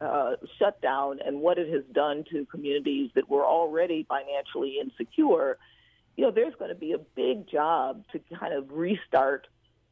uh, 0.02 0.36
shutdown 0.58 1.20
and 1.26 1.42
what 1.42 1.58
it 1.58 1.72
has 1.74 1.84
done 1.92 2.24
to 2.32 2.46
communities 2.46 3.12
that 3.16 3.30
were 3.30 3.46
already 3.46 4.06
financially 4.08 4.78
insecure, 4.82 5.58
you 6.16 6.24
know, 6.26 6.32
there's 6.32 6.56
going 6.56 6.70
to 6.70 6.76
be 6.76 6.94
a 6.94 6.98
big 6.98 7.48
job 7.48 8.04
to 8.12 8.20
kind 8.40 8.54
of 8.54 8.72
restart 8.72 9.48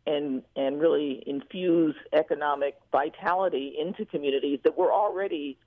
and 0.05 0.43
and 0.55 0.79
really 0.79 1.21
infuse 1.27 1.95
economic 2.13 2.75
vitality 2.91 3.75
into 3.77 4.05
communities 4.05 4.59
that 4.63 4.77
were 4.77 4.91
already 4.91 5.57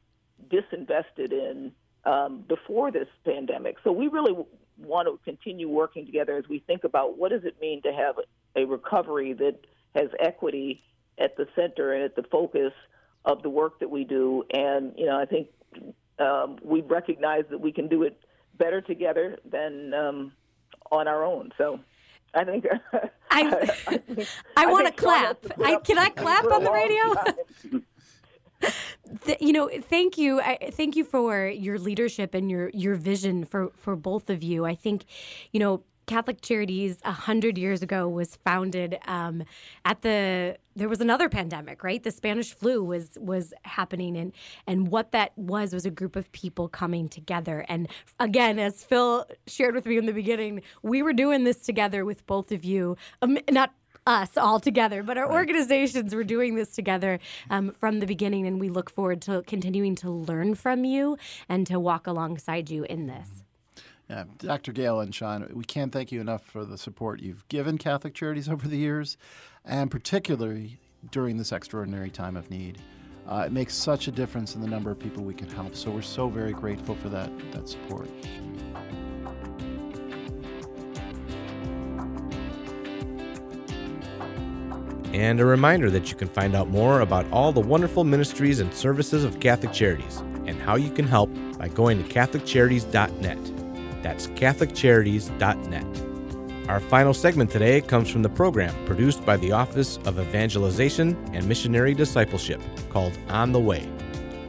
disinvested 0.48 1.32
in 1.32 1.72
um, 2.04 2.42
before 2.48 2.90
this 2.90 3.08
pandemic. 3.24 3.76
So 3.84 3.92
we 3.92 4.08
really 4.08 4.34
want 4.80 5.08
to 5.08 5.18
continue 5.24 5.68
working 5.68 6.06
together 6.06 6.36
as 6.36 6.48
we 6.48 6.60
think 6.66 6.84
about 6.84 7.18
what 7.18 7.30
does 7.30 7.44
it 7.44 7.60
mean 7.60 7.82
to 7.82 7.92
have 7.92 8.16
a 8.56 8.64
recovery 8.64 9.32
that 9.34 9.56
has 9.94 10.08
equity 10.18 10.82
at 11.18 11.36
the 11.36 11.46
center 11.54 11.92
and 11.92 12.04
at 12.04 12.16
the 12.16 12.22
focus 12.24 12.72
of 13.24 13.42
the 13.42 13.50
work 13.50 13.78
that 13.80 13.90
we 13.90 14.04
do. 14.04 14.44
And 14.50 14.92
you 14.96 15.06
know, 15.06 15.18
I 15.18 15.26
think 15.26 15.48
um, 16.18 16.58
we 16.62 16.80
recognize 16.80 17.44
that 17.50 17.60
we 17.60 17.72
can 17.72 17.88
do 17.88 18.02
it 18.02 18.18
better 18.58 18.80
together 18.80 19.38
than 19.44 19.94
um, 19.94 20.32
on 20.90 21.08
our 21.08 21.24
own. 21.24 21.52
So. 21.58 21.80
I 22.32 22.44
think 22.44 22.64
I, 22.92 23.08
I, 23.32 23.70
I, 23.88 24.26
I 24.56 24.66
want 24.66 24.86
to 24.86 24.92
clap. 24.92 25.44
I, 25.64 25.80
can 25.80 25.98
I 25.98 26.10
clap 26.10 26.44
on 26.44 26.62
the 26.62 26.70
radio? 26.70 27.82
you 29.40 29.52
know, 29.52 29.68
thank 29.68 30.18
you. 30.18 30.40
I, 30.40 30.70
thank 30.72 30.96
you 30.96 31.04
for 31.04 31.46
your 31.48 31.78
leadership 31.78 32.34
and 32.34 32.50
your 32.50 32.70
your 32.70 32.94
vision 32.94 33.44
for 33.44 33.70
for 33.74 33.96
both 33.96 34.30
of 34.30 34.42
you. 34.42 34.64
I 34.64 34.74
think, 34.74 35.04
you 35.52 35.60
know, 35.60 35.82
Catholic 36.06 36.40
Charities 36.40 36.98
a 37.04 37.12
hundred 37.12 37.56
years 37.56 37.82
ago 37.82 38.08
was 38.08 38.36
founded 38.36 38.98
um, 39.06 39.44
at 39.84 40.02
the. 40.02 40.56
There 40.74 40.88
was 40.88 41.00
another 41.00 41.28
pandemic, 41.28 41.84
right? 41.84 42.02
The 42.02 42.10
Spanish 42.10 42.52
flu 42.52 42.82
was 42.82 43.16
was 43.20 43.54
happening, 43.62 44.16
and 44.16 44.32
and 44.66 44.88
what 44.88 45.12
that 45.12 45.30
was 45.36 45.72
was 45.72 45.86
a 45.86 45.90
group 45.90 46.16
of 46.16 46.30
people 46.32 46.68
coming 46.68 47.08
together. 47.08 47.64
And 47.68 47.88
again, 48.18 48.58
as 48.58 48.82
Phil 48.82 49.24
shared 49.46 49.76
with 49.76 49.86
me 49.86 49.98
in 49.98 50.06
the 50.06 50.12
beginning, 50.12 50.62
we 50.82 51.00
were 51.02 51.12
doing 51.12 51.44
this 51.44 51.58
together 51.58 52.04
with 52.04 52.26
both 52.26 52.50
of 52.50 52.64
you. 52.64 52.96
Um, 53.22 53.38
not 53.48 53.72
us 54.06 54.36
all 54.36 54.60
together, 54.60 55.02
but 55.02 55.18
our 55.18 55.30
organizations 55.30 56.14
were 56.14 56.24
doing 56.24 56.54
this 56.54 56.74
together 56.74 57.18
um, 57.50 57.72
from 57.72 58.00
the 58.00 58.06
beginning, 58.06 58.46
and 58.46 58.60
we 58.60 58.68
look 58.68 58.90
forward 58.90 59.20
to 59.22 59.42
continuing 59.46 59.94
to 59.96 60.10
learn 60.10 60.54
from 60.54 60.84
you 60.84 61.16
and 61.48 61.66
to 61.66 61.78
walk 61.78 62.06
alongside 62.06 62.70
you 62.70 62.84
in 62.84 63.06
this. 63.06 63.28
Yeah, 64.08 64.24
Dr. 64.38 64.72
Gayle 64.72 65.00
and 65.00 65.14
Sean, 65.14 65.48
we 65.52 65.62
can't 65.62 65.92
thank 65.92 66.10
you 66.10 66.20
enough 66.20 66.42
for 66.42 66.64
the 66.64 66.76
support 66.76 67.20
you've 67.20 67.46
given 67.48 67.78
Catholic 67.78 68.12
Charities 68.12 68.48
over 68.48 68.66
the 68.66 68.76
years, 68.76 69.16
and 69.64 69.88
particularly 69.90 70.78
during 71.12 71.36
this 71.36 71.52
extraordinary 71.52 72.10
time 72.10 72.36
of 72.36 72.50
need. 72.50 72.78
Uh, 73.28 73.44
it 73.46 73.52
makes 73.52 73.74
such 73.74 74.08
a 74.08 74.10
difference 74.10 74.56
in 74.56 74.60
the 74.60 74.66
number 74.66 74.90
of 74.90 74.98
people 74.98 75.22
we 75.22 75.34
can 75.34 75.48
help. 75.50 75.76
So 75.76 75.90
we're 75.90 76.02
so 76.02 76.28
very 76.28 76.52
grateful 76.52 76.96
for 76.96 77.08
that 77.10 77.30
that 77.52 77.68
support. 77.68 78.08
And 85.12 85.40
a 85.40 85.44
reminder 85.44 85.90
that 85.90 86.10
you 86.10 86.16
can 86.16 86.28
find 86.28 86.54
out 86.54 86.68
more 86.68 87.00
about 87.00 87.26
all 87.32 87.52
the 87.52 87.60
wonderful 87.60 88.04
ministries 88.04 88.60
and 88.60 88.72
services 88.72 89.24
of 89.24 89.40
Catholic 89.40 89.72
Charities 89.72 90.18
and 90.46 90.60
how 90.60 90.76
you 90.76 90.90
can 90.90 91.06
help 91.06 91.30
by 91.58 91.68
going 91.68 92.02
to 92.02 92.08
CatholicCharities.net. 92.08 94.02
That's 94.02 94.28
CatholicCharities.net. 94.28 96.10
Our 96.68 96.78
final 96.78 97.12
segment 97.12 97.50
today 97.50 97.80
comes 97.80 98.08
from 98.08 98.22
the 98.22 98.28
program 98.28 98.72
produced 98.86 99.26
by 99.26 99.36
the 99.38 99.50
Office 99.50 99.98
of 100.04 100.20
Evangelization 100.20 101.16
and 101.32 101.46
Missionary 101.48 101.94
Discipleship 101.94 102.62
called 102.90 103.18
On 103.28 103.50
the 103.50 103.58
Way. 103.58 103.88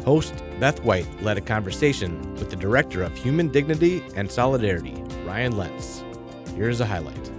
Host 0.05 0.35
Beth 0.59 0.83
White 0.83 1.07
led 1.23 1.37
a 1.37 1.41
conversation 1.41 2.35
with 2.35 2.51
the 2.51 2.55
Director 2.55 3.01
of 3.01 3.17
Human 3.17 3.47
Dignity 3.47 4.03
and 4.15 4.31
Solidarity, 4.31 5.03
Ryan 5.25 5.57
Lentz. 5.57 6.03
Here's 6.55 6.79
a 6.79 6.85
highlight. 6.85 7.30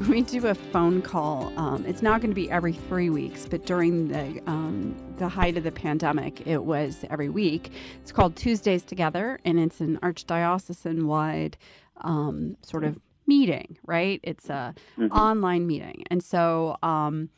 we 0.08 0.22
do 0.22 0.46
a 0.46 0.54
phone 0.54 1.02
call. 1.02 1.52
Um, 1.58 1.84
it's 1.84 2.00
not 2.00 2.22
going 2.22 2.30
to 2.30 2.34
be 2.34 2.50
every 2.50 2.72
three 2.72 3.10
weeks, 3.10 3.44
but 3.44 3.66
during 3.66 4.08
the 4.08 4.40
um, 4.46 4.96
the 5.18 5.28
height 5.28 5.58
of 5.58 5.64
the 5.64 5.72
pandemic, 5.72 6.46
it 6.46 6.64
was 6.64 7.04
every 7.10 7.28
week. 7.28 7.70
It's 8.00 8.10
called 8.10 8.34
Tuesdays 8.34 8.82
Together, 8.82 9.38
and 9.44 9.60
it's 9.60 9.80
an 9.80 9.98
archdiocesan 9.98 11.04
wide 11.04 11.58
um, 11.98 12.56
sort 12.62 12.84
of 12.84 12.98
meeting. 13.26 13.76
Right? 13.84 14.20
It's 14.22 14.48
a 14.48 14.74
mm-hmm. 14.98 15.12
online 15.12 15.66
meeting, 15.66 16.04
and 16.10 16.22
so 16.22 16.78
um, 16.82 17.28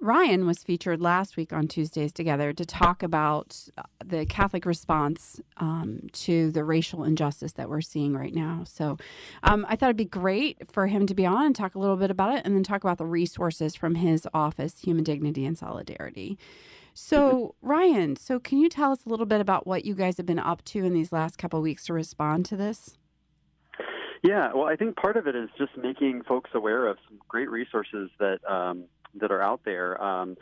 Ryan 0.00 0.46
was 0.46 0.62
featured 0.62 1.00
last 1.00 1.36
week 1.36 1.52
on 1.52 1.68
Tuesdays 1.68 2.12
Together 2.12 2.52
to 2.52 2.64
talk 2.64 3.02
about 3.02 3.68
uh, 3.78 3.82
the 4.04 4.26
Catholic 4.26 4.66
response 4.66 5.40
um, 5.56 6.00
to 6.12 6.50
the 6.50 6.64
racial 6.64 7.04
injustice 7.04 7.52
that 7.52 7.68
we're 7.68 7.80
seeing 7.80 8.14
right 8.14 8.34
now. 8.34 8.64
So 8.66 8.98
um, 9.42 9.64
I 9.68 9.76
thought 9.76 9.86
it'd 9.86 9.96
be 9.96 10.04
great 10.04 10.70
for 10.70 10.86
him 10.86 11.06
to 11.06 11.14
be 11.14 11.26
on 11.26 11.46
and 11.46 11.56
talk 11.56 11.74
a 11.74 11.78
little 11.78 11.96
bit 11.96 12.10
about 12.10 12.36
it 12.36 12.42
and 12.44 12.54
then 12.54 12.62
talk 12.62 12.84
about 12.84 12.98
the 12.98 13.06
resources 13.06 13.74
from 13.74 13.96
his 13.96 14.28
office, 14.34 14.80
Human 14.80 15.04
Dignity 15.04 15.44
and 15.44 15.56
Solidarity. 15.56 16.38
So. 16.94 17.54
Ryan, 17.62 18.16
so 18.16 18.38
can 18.38 18.58
you 18.58 18.68
tell 18.68 18.92
us 18.92 19.06
a 19.06 19.08
little 19.08 19.26
bit 19.26 19.40
about 19.40 19.66
what 19.66 19.84
you 19.84 19.94
guys 19.94 20.16
have 20.18 20.26
been 20.26 20.38
up 20.38 20.64
to 20.66 20.84
in 20.84 20.92
these 20.92 21.12
last 21.12 21.36
couple 21.36 21.60
weeks 21.60 21.86
to 21.86 21.92
respond 21.92 22.44
to 22.46 22.56
this? 22.56 22.96
Yeah, 24.26 24.52
well, 24.54 24.66
I 24.66 24.74
think 24.76 24.96
part 24.96 25.16
of 25.16 25.28
it 25.28 25.36
is 25.36 25.48
just 25.56 25.76
making 25.76 26.22
folks 26.24 26.50
aware 26.54 26.86
of 26.86 26.96
some 27.08 27.18
great 27.28 27.48
resources 27.48 28.10
that 28.18 28.38
um, 28.50 28.84
that 29.20 29.30
are 29.30 29.42
out 29.42 29.60
there. 29.64 30.02
Um, 30.02 30.36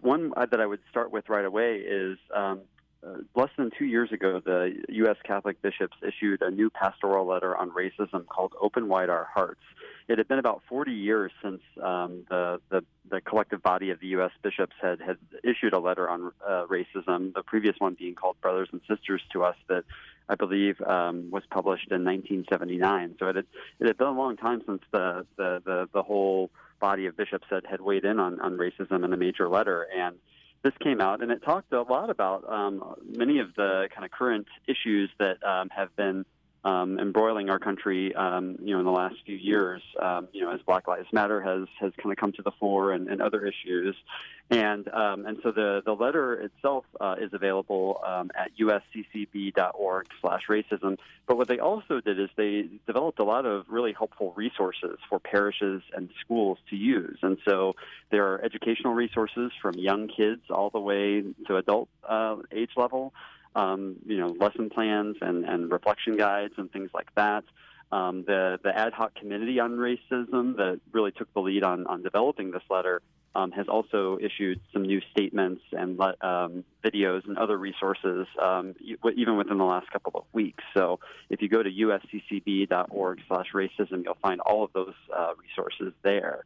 one 0.00 0.32
that 0.36 0.60
I 0.60 0.66
would 0.66 0.80
start 0.90 1.10
with 1.10 1.28
right 1.28 1.44
away 1.44 1.76
is 1.76 2.18
um, 2.34 2.60
uh, 3.06 3.18
less 3.36 3.50
than 3.56 3.70
two 3.78 3.84
years 3.84 4.10
ago, 4.10 4.40
the 4.44 4.74
U.S. 4.88 5.16
Catholic 5.24 5.62
bishops 5.62 5.96
issued 6.02 6.42
a 6.42 6.50
new 6.50 6.68
pastoral 6.68 7.26
letter 7.26 7.56
on 7.56 7.70
racism 7.70 8.26
called 8.26 8.54
"Open 8.60 8.88
Wide 8.88 9.08
Our 9.08 9.24
Hearts." 9.24 9.60
It 10.08 10.18
had 10.18 10.26
been 10.26 10.38
about 10.38 10.62
40 10.68 10.92
years 10.92 11.30
since 11.42 11.60
um, 11.82 12.24
the, 12.30 12.60
the, 12.70 12.82
the 13.10 13.20
collective 13.20 13.62
body 13.62 13.90
of 13.90 14.00
the 14.00 14.08
U.S. 14.08 14.30
bishops 14.42 14.74
had 14.80 15.00
had 15.00 15.18
issued 15.44 15.74
a 15.74 15.78
letter 15.78 16.08
on 16.08 16.32
uh, 16.46 16.66
racism. 16.66 17.34
The 17.34 17.42
previous 17.44 17.76
one 17.78 17.94
being 17.94 18.14
called 18.14 18.40
"Brothers 18.40 18.68
and 18.72 18.80
Sisters 18.88 19.22
to 19.32 19.44
Us," 19.44 19.56
that 19.68 19.84
I 20.28 20.34
believe 20.34 20.80
um, 20.82 21.30
was 21.30 21.42
published 21.50 21.90
in 21.90 22.04
1979. 22.04 23.16
So 23.18 23.28
it 23.28 23.36
had, 23.36 23.46
it 23.80 23.86
had 23.86 23.96
been 23.96 24.08
a 24.08 24.12
long 24.12 24.36
time 24.36 24.62
since 24.66 24.82
the 24.92 25.26
the 25.36 25.62
the, 25.64 25.88
the 25.92 26.02
whole 26.02 26.50
body 26.80 27.06
of 27.06 27.16
bishops 27.16 27.46
had, 27.50 27.66
had 27.66 27.80
weighed 27.80 28.04
in 28.04 28.20
on, 28.20 28.40
on 28.40 28.56
racism 28.56 29.04
in 29.04 29.12
a 29.12 29.16
major 29.16 29.48
letter. 29.48 29.86
And 29.96 30.16
this 30.62 30.72
came 30.80 31.00
out, 31.00 31.22
and 31.22 31.30
it 31.30 31.42
talked 31.42 31.72
a 31.72 31.82
lot 31.82 32.10
about 32.10 32.50
um, 32.50 32.94
many 33.16 33.38
of 33.38 33.54
the 33.54 33.88
kind 33.94 34.04
of 34.04 34.10
current 34.10 34.46
issues 34.66 35.10
that 35.18 35.42
um, 35.44 35.68
have 35.70 35.94
been 35.96 36.24
um, 36.68 36.98
embroiling 36.98 37.48
our 37.48 37.58
country, 37.58 38.14
um, 38.14 38.58
you 38.62 38.74
know, 38.74 38.80
in 38.80 38.84
the 38.84 38.92
last 38.92 39.14
few 39.24 39.36
years. 39.36 39.80
Um, 40.00 40.28
you 40.32 40.42
know, 40.42 40.52
as 40.52 40.60
Black 40.66 40.86
Lives 40.86 41.10
Matter 41.12 41.40
has 41.40 41.66
has 41.80 41.92
kind 41.96 42.12
of 42.12 42.18
come 42.18 42.32
to 42.32 42.42
the 42.42 42.50
fore 42.60 42.92
and, 42.92 43.08
and 43.08 43.22
other 43.22 43.46
issues, 43.46 43.96
and 44.50 44.86
um, 44.88 45.24
and 45.24 45.38
so 45.42 45.50
the 45.50 45.80
the 45.86 45.94
letter 45.94 46.34
itself 46.34 46.84
uh, 47.00 47.14
is 47.18 47.32
available 47.32 48.02
um, 48.06 48.30
at 48.36 48.50
usccb.org/racism. 48.58 50.98
But 51.26 51.38
what 51.38 51.48
they 51.48 51.58
also 51.58 52.02
did 52.02 52.20
is 52.20 52.28
they 52.36 52.68
developed 52.86 53.18
a 53.18 53.24
lot 53.24 53.46
of 53.46 53.64
really 53.70 53.94
helpful 53.94 54.34
resources 54.36 54.98
for 55.08 55.18
parishes 55.18 55.80
and 55.94 56.10
schools 56.20 56.58
to 56.68 56.76
use, 56.76 57.16
and 57.22 57.38
so 57.48 57.76
there 58.10 58.30
are 58.30 58.44
educational 58.44 58.92
resources 58.92 59.52
from 59.62 59.76
young 59.76 60.08
kids 60.08 60.42
all 60.50 60.68
the 60.68 60.80
way 60.80 61.24
to 61.46 61.56
adult 61.56 61.88
uh, 62.06 62.36
age 62.52 62.72
level 62.76 63.14
um, 63.58 63.96
you 64.06 64.18
know, 64.18 64.28
lesson 64.28 64.70
plans 64.70 65.16
and, 65.20 65.44
and 65.44 65.70
reflection 65.70 66.16
guides 66.16 66.54
and 66.56 66.70
things 66.72 66.90
like 66.94 67.12
that. 67.16 67.44
Um, 67.90 68.24
the 68.26 68.58
the 68.62 68.76
ad 68.76 68.92
hoc 68.92 69.14
committee 69.14 69.58
on 69.60 69.72
racism 69.72 70.56
that 70.56 70.80
really 70.92 71.10
took 71.10 71.32
the 71.32 71.40
lead 71.40 71.64
on 71.64 71.86
on 71.86 72.02
developing 72.02 72.50
this 72.50 72.62
letter 72.70 73.00
um, 73.34 73.50
has 73.52 73.66
also 73.66 74.18
issued 74.20 74.60
some 74.72 74.82
new 74.82 75.00
statements 75.10 75.62
and 75.72 75.98
um, 76.00 76.64
videos 76.84 77.26
and 77.26 77.38
other 77.38 77.56
resources, 77.56 78.26
um, 78.40 78.74
even 79.16 79.36
within 79.36 79.58
the 79.58 79.64
last 79.64 79.90
couple 79.90 80.12
of 80.14 80.24
weeks. 80.32 80.62
So, 80.74 81.00
if 81.30 81.40
you 81.40 81.48
go 81.48 81.62
to 81.62 81.70
usccb.org 81.70 83.20
slash 83.26 83.46
racism, 83.54 84.04
you'll 84.04 84.18
find 84.20 84.40
all 84.40 84.64
of 84.64 84.72
those 84.72 84.94
uh, 85.16 85.32
resources 85.40 85.94
there. 86.02 86.44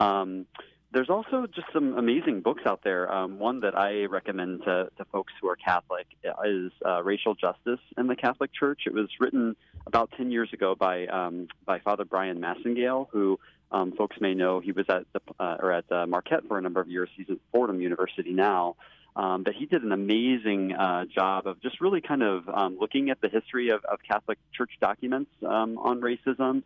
Um, 0.00 0.46
there's 0.92 1.08
also 1.08 1.46
just 1.46 1.66
some 1.72 1.96
amazing 1.96 2.42
books 2.42 2.62
out 2.66 2.82
there. 2.84 3.12
Um, 3.12 3.38
one 3.38 3.60
that 3.60 3.76
I 3.76 4.04
recommend 4.04 4.62
to, 4.64 4.90
to 4.98 5.04
folks 5.06 5.32
who 5.40 5.48
are 5.48 5.56
Catholic 5.56 6.06
is 6.44 6.70
uh, 6.84 7.02
Racial 7.02 7.34
Justice 7.34 7.80
in 7.96 8.06
the 8.06 8.16
Catholic 8.16 8.50
Church. 8.52 8.82
It 8.86 8.92
was 8.92 9.08
written 9.18 9.56
about 9.86 10.12
10 10.16 10.30
years 10.30 10.50
ago 10.52 10.74
by 10.74 11.06
um, 11.06 11.48
by 11.64 11.78
Father 11.78 12.04
Bryan 12.04 12.40
Massingale, 12.40 13.08
who 13.10 13.38
um, 13.70 13.92
folks 13.92 14.16
may 14.20 14.34
know. 14.34 14.60
He 14.60 14.72
was 14.72 14.86
at 14.88 15.04
the 15.12 15.20
uh, 15.40 15.56
or 15.60 15.72
at 15.72 15.90
uh, 15.90 16.06
Marquette 16.06 16.46
for 16.46 16.58
a 16.58 16.60
number 16.62 16.80
of 16.80 16.88
years. 16.88 17.08
He's 17.16 17.30
at 17.30 17.38
Fordham 17.50 17.80
University 17.80 18.32
now. 18.32 18.76
Um, 19.14 19.42
but 19.42 19.54
he 19.54 19.66
did 19.66 19.82
an 19.82 19.92
amazing 19.92 20.72
uh, 20.72 21.04
job 21.04 21.46
of 21.46 21.60
just 21.60 21.82
really 21.82 22.00
kind 22.00 22.22
of 22.22 22.48
um, 22.48 22.78
looking 22.80 23.10
at 23.10 23.20
the 23.20 23.28
history 23.28 23.68
of, 23.68 23.84
of 23.84 23.98
Catholic 24.08 24.38
Church 24.56 24.70
documents 24.80 25.30
um, 25.46 25.76
on 25.76 26.00
racism 26.00 26.62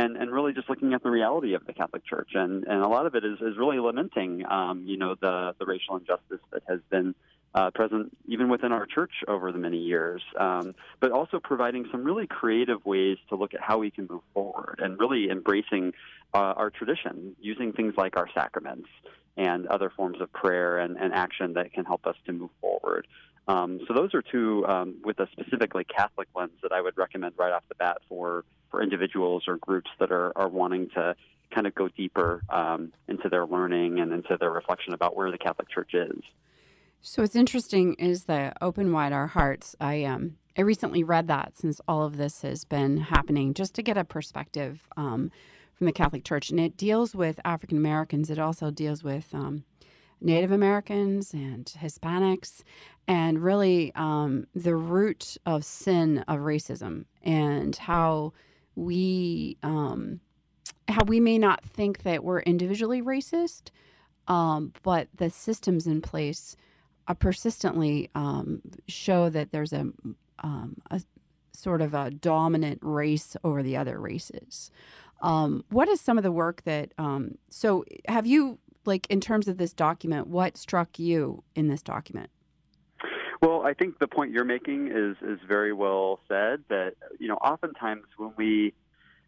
and 0.00 0.16
and 0.16 0.30
really 0.30 0.52
just 0.52 0.68
looking 0.68 0.94
at 0.94 1.02
the 1.02 1.10
reality 1.10 1.54
of 1.54 1.66
the 1.66 1.72
Catholic 1.72 2.04
Church, 2.06 2.30
and 2.34 2.64
and 2.64 2.82
a 2.82 2.88
lot 2.88 3.06
of 3.06 3.14
it 3.14 3.24
is 3.24 3.38
is 3.40 3.56
really 3.58 3.78
lamenting, 3.78 4.44
um, 4.50 4.84
you 4.86 4.96
know, 4.96 5.14
the 5.20 5.54
the 5.58 5.66
racial 5.66 5.96
injustice 5.96 6.40
that 6.52 6.62
has 6.68 6.80
been 6.90 7.14
uh, 7.54 7.70
present 7.70 8.16
even 8.26 8.48
within 8.48 8.72
our 8.72 8.86
church 8.86 9.12
over 9.26 9.52
the 9.52 9.58
many 9.58 9.78
years, 9.78 10.22
um, 10.38 10.74
but 11.00 11.10
also 11.10 11.40
providing 11.40 11.84
some 11.90 12.04
really 12.04 12.26
creative 12.26 12.84
ways 12.86 13.18
to 13.28 13.34
look 13.36 13.54
at 13.54 13.60
how 13.60 13.78
we 13.78 13.90
can 13.90 14.06
move 14.08 14.22
forward 14.32 14.80
and 14.82 14.98
really 14.98 15.28
embracing 15.30 15.92
uh, 16.32 16.54
our 16.56 16.70
tradition, 16.70 17.34
using 17.40 17.72
things 17.72 17.94
like 17.96 18.16
our 18.16 18.28
sacraments 18.32 18.88
and 19.36 19.66
other 19.66 19.90
forms 19.90 20.20
of 20.20 20.32
prayer 20.32 20.78
and, 20.78 20.96
and 20.96 21.12
action 21.12 21.54
that 21.54 21.72
can 21.72 21.84
help 21.84 22.06
us 22.06 22.16
to 22.26 22.32
move 22.32 22.50
forward. 22.60 23.06
Um, 23.48 23.80
so 23.88 23.94
those 23.94 24.14
are 24.14 24.22
two 24.22 24.64
um, 24.66 24.96
with 25.04 25.18
a 25.18 25.28
specifically 25.32 25.84
Catholic 25.84 26.28
lens 26.34 26.52
that 26.62 26.72
I 26.72 26.80
would 26.80 26.96
recommend 26.96 27.34
right 27.36 27.52
off 27.52 27.64
the 27.68 27.74
bat 27.74 27.98
for 28.08 28.44
for 28.70 28.82
individuals 28.82 29.44
or 29.48 29.56
groups 29.56 29.90
that 29.98 30.12
are, 30.12 30.36
are 30.36 30.48
wanting 30.48 30.88
to 30.90 31.16
kind 31.52 31.66
of 31.66 31.74
go 31.74 31.88
deeper 31.88 32.42
um, 32.48 32.92
into 33.08 33.28
their 33.28 33.44
learning 33.44 33.98
and 33.98 34.12
into 34.12 34.36
their 34.38 34.52
reflection 34.52 34.94
about 34.94 35.16
where 35.16 35.32
the 35.32 35.38
Catholic 35.38 35.68
Church 35.68 35.94
is. 35.94 36.22
So 37.02 37.22
what's 37.22 37.34
interesting 37.34 37.94
is 37.94 38.24
the 38.24 38.52
open 38.60 38.92
wide 38.92 39.12
our 39.12 39.26
hearts. 39.26 39.74
I 39.80 40.04
um 40.04 40.36
I 40.56 40.62
recently 40.62 41.02
read 41.02 41.28
that 41.28 41.56
since 41.56 41.80
all 41.88 42.04
of 42.04 42.16
this 42.16 42.42
has 42.42 42.64
been 42.64 42.98
happening, 42.98 43.54
just 43.54 43.74
to 43.74 43.82
get 43.82 43.96
a 43.96 44.04
perspective 44.04 44.88
um, 44.96 45.30
from 45.74 45.86
the 45.86 45.92
Catholic 45.92 46.24
Church, 46.24 46.50
and 46.50 46.60
it 46.60 46.76
deals 46.76 47.14
with 47.14 47.40
African 47.44 47.78
Americans. 47.78 48.28
It 48.28 48.38
also 48.38 48.70
deals 48.70 49.02
with 49.02 49.32
um, 49.32 49.64
Native 50.20 50.52
Americans 50.52 51.32
and 51.32 51.64
Hispanics, 51.64 52.62
and 53.08 53.42
really 53.42 53.92
um, 53.94 54.46
the 54.54 54.76
root 54.76 55.36
of 55.46 55.64
sin 55.64 56.18
of 56.28 56.40
racism 56.40 57.06
and 57.22 57.74
how 57.76 58.32
we 58.76 59.56
um, 59.62 60.20
how 60.88 61.04
we 61.04 61.20
may 61.20 61.38
not 61.38 61.64
think 61.64 62.02
that 62.02 62.24
we're 62.24 62.40
individually 62.40 63.02
racist, 63.02 63.70
um, 64.28 64.72
but 64.82 65.08
the 65.16 65.30
systems 65.30 65.86
in 65.86 66.00
place 66.00 66.56
uh, 67.08 67.14
persistently 67.14 68.10
um, 68.14 68.60
show 68.88 69.28
that 69.30 69.52
there's 69.52 69.72
a, 69.72 69.86
um, 70.40 70.76
a 70.90 71.00
sort 71.52 71.80
of 71.80 71.94
a 71.94 72.10
dominant 72.10 72.78
race 72.82 73.36
over 73.44 73.62
the 73.62 73.76
other 73.76 74.00
races. 74.00 74.70
Um, 75.22 75.64
what 75.70 75.88
is 75.88 76.00
some 76.00 76.16
of 76.16 76.24
the 76.24 76.32
work 76.32 76.62
that? 76.64 76.92
Um, 76.98 77.36
so, 77.50 77.84
have 78.08 78.26
you 78.26 78.58
like 78.84 79.06
in 79.08 79.20
terms 79.20 79.48
of 79.48 79.56
this 79.56 79.72
document? 79.72 80.26
What 80.26 80.56
struck 80.56 80.98
you 80.98 81.42
in 81.54 81.68
this 81.68 81.82
document? 81.82 82.30
Well, 83.42 83.62
I 83.62 83.72
think 83.72 83.98
the 83.98 84.08
point 84.08 84.32
you're 84.32 84.44
making 84.44 84.88
is 84.88 85.16
is 85.22 85.38
very 85.46 85.72
well 85.72 86.20
said. 86.28 86.62
That 86.68 86.94
you 87.18 87.28
know, 87.28 87.36
oftentimes 87.36 88.04
when 88.16 88.32
we 88.36 88.74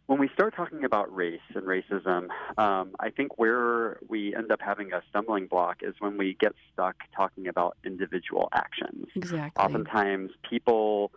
when 0.05 0.19
we 0.19 0.29
start 0.33 0.55
talking 0.55 0.83
about 0.83 1.13
race 1.15 1.39
and 1.55 1.63
racism, 1.63 2.27
um, 2.57 2.91
I 2.99 3.09
think 3.09 3.39
where 3.39 3.99
we 4.07 4.35
end 4.35 4.51
up 4.51 4.59
having 4.61 4.93
a 4.93 5.01
stumbling 5.09 5.47
block 5.47 5.77
is 5.81 5.95
when 5.99 6.17
we 6.17 6.37
get 6.39 6.53
stuck 6.71 6.95
talking 7.15 7.47
about 7.47 7.77
individual 7.85 8.49
actions. 8.53 9.07
Exactly. 9.15 9.63
Oftentimes, 9.63 10.31
people 10.47 11.11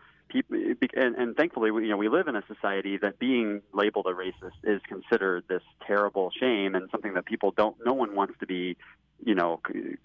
and, 0.50 1.16
and 1.16 1.36
thankfully, 1.36 1.70
you 1.70 1.88
know, 1.88 1.96
we 1.96 2.08
live 2.08 2.28
in 2.28 2.36
a 2.36 2.42
society 2.46 2.98
that 2.98 3.18
being 3.18 3.62
labeled 3.72 4.06
a 4.06 4.12
racist 4.12 4.56
is 4.64 4.80
considered 4.88 5.44
this 5.48 5.62
terrible 5.86 6.30
shame 6.38 6.74
and 6.74 6.88
something 6.90 7.14
that 7.14 7.26
people 7.26 7.52
don't. 7.56 7.76
No 7.84 7.92
one 7.92 8.14
wants 8.14 8.34
to 8.40 8.46
be, 8.46 8.76
you 9.24 9.34
know, 9.34 9.60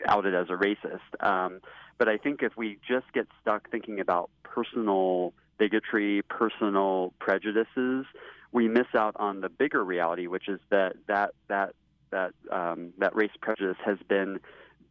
outed 0.08 0.36
as 0.36 0.48
a 0.50 0.54
racist. 0.54 1.00
Um, 1.20 1.62
but 1.98 2.08
I 2.08 2.18
think 2.18 2.42
if 2.44 2.58
we 2.58 2.78
just 2.88 3.12
get 3.14 3.28
stuck 3.42 3.70
thinking 3.70 4.00
about 4.00 4.30
personal 4.44 5.34
bigotry, 5.58 6.24
personal 6.24 7.14
prejudices, 7.20 8.06
we 8.52 8.68
miss 8.68 8.88
out 8.96 9.16
on 9.18 9.42
the 9.42 9.50
bigger 9.50 9.84
reality, 9.84 10.28
which 10.28 10.48
is 10.50 10.60
that 10.70 10.96
that 11.08 11.32
that 11.48 11.76
that 12.10 12.34
um, 12.52 12.94
that 12.98 13.16
race 13.16 13.32
prejudice 13.42 13.78
has 13.86 13.98
been 14.08 14.40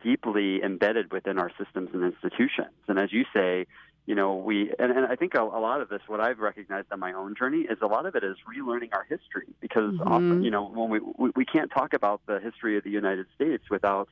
deeply 0.02 0.62
embedded 0.62 1.12
within 1.12 1.38
our 1.38 1.50
systems 1.58 1.90
and 1.92 2.04
institutions. 2.04 2.70
And 2.88 2.98
as 2.98 3.12
you 3.12 3.24
say, 3.34 3.66
you 4.10 4.16
know, 4.16 4.34
we, 4.34 4.72
and, 4.76 4.90
and 4.90 5.06
I 5.06 5.14
think 5.14 5.36
a, 5.36 5.40
a, 5.40 5.62
lot 5.62 5.80
of 5.80 5.88
this, 5.88 6.00
what 6.08 6.18
I've 6.18 6.40
recognized 6.40 6.88
on 6.90 6.98
my 6.98 7.12
own 7.12 7.36
journey 7.36 7.58
is 7.58 7.78
a 7.80 7.86
lot 7.86 8.06
of 8.06 8.16
it 8.16 8.24
is 8.24 8.34
relearning 8.52 8.88
our 8.92 9.04
history 9.04 9.46
because 9.60 9.94
mm-hmm. 9.94 10.12
often, 10.12 10.42
you 10.42 10.50
know, 10.50 10.64
when 10.64 10.90
we, 10.90 10.98
we, 11.16 11.30
we 11.36 11.44
can't 11.44 11.70
talk 11.70 11.92
about 11.92 12.20
the 12.26 12.40
history 12.40 12.76
of 12.76 12.82
the 12.82 12.90
United 12.90 13.26
States 13.36 13.62
without 13.70 14.08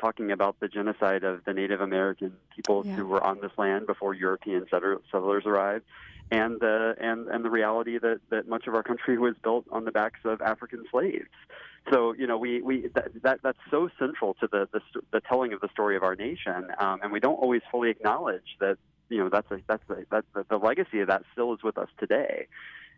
talking 0.00 0.32
about 0.32 0.58
the 0.58 0.66
genocide 0.66 1.22
of 1.22 1.44
the 1.44 1.52
Native 1.52 1.80
American 1.80 2.32
people 2.56 2.84
yeah. 2.84 2.96
who 2.96 3.06
were 3.06 3.22
on 3.22 3.40
this 3.40 3.52
land 3.56 3.86
before 3.86 4.14
European 4.14 4.66
settlers 4.68 5.46
arrived, 5.46 5.84
and 6.32 6.58
the 6.58 6.96
and 6.98 7.28
and 7.28 7.44
the 7.44 7.50
reality 7.50 7.98
that 7.98 8.18
that 8.30 8.48
much 8.48 8.66
of 8.66 8.74
our 8.74 8.82
country 8.82 9.16
was 9.16 9.36
built 9.44 9.64
on 9.70 9.84
the 9.84 9.92
backs 9.92 10.18
of 10.24 10.42
African 10.42 10.84
slaves. 10.90 11.30
So 11.92 12.14
you 12.14 12.26
know 12.26 12.36
we 12.36 12.60
we 12.62 12.88
that, 12.94 13.22
that 13.22 13.40
that's 13.44 13.58
so 13.70 13.88
central 13.96 14.34
to 14.40 14.48
the, 14.50 14.68
the 14.72 14.80
the 15.12 15.20
telling 15.20 15.52
of 15.52 15.60
the 15.60 15.68
story 15.68 15.96
of 15.96 16.02
our 16.02 16.16
nation, 16.16 16.66
um, 16.80 16.98
and 17.02 17.12
we 17.12 17.20
don't 17.20 17.36
always 17.36 17.62
fully 17.70 17.90
acknowledge 17.90 18.56
that 18.60 18.76
you 19.08 19.18
know 19.18 19.28
that's 19.28 19.50
a 19.50 19.58
that's 19.66 19.82
a, 19.90 19.96
that's 20.10 20.26
the, 20.48 20.56
legacy 20.58 21.00
of 21.00 21.08
that 21.08 21.22
still 21.32 21.52
is 21.54 21.62
with 21.62 21.78
us 21.78 21.88
today, 21.98 22.46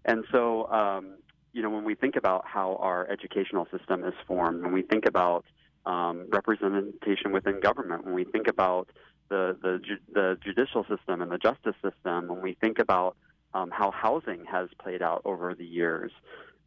and 0.05 0.25
so 0.33 0.67
um, 0.71 1.17
you 1.53 1.63
know 1.63 1.71
when 1.71 1.85
we 1.85 1.95
think 1.95 2.17
about 2.17 2.47
how 2.47 2.77
our 2.77 3.09
educational 3.09 3.67
system 3.77 4.05
is 4.05 4.15
formed, 4.27 4.63
when 4.63 4.73
we 4.73 4.83
think 4.83 5.07
about 5.07 5.45
um, 5.87 6.27
representation 6.31 7.33
within 7.33 7.61
government, 7.61 8.05
when 8.05 8.15
we 8.15 8.25
think 8.25 8.49
about 8.49 8.89
the 9.29 9.57
the, 9.63 9.81
ju- 9.85 10.13
the 10.13 10.39
judicial 10.43 10.85
system 10.85 11.23
and 11.23 11.31
the 11.31 11.39
justice 11.39 11.77
system, 11.83 12.29
when 12.29 12.43
we 12.43 12.55
think 12.61 12.79
about 12.79 13.17
um, 13.55 13.71
how 13.71 13.91
housing 13.91 14.45
has 14.45 14.69
played 14.79 15.03
out 15.03 15.23
over 15.25 15.55
the 15.55 15.65
years, 15.65 16.13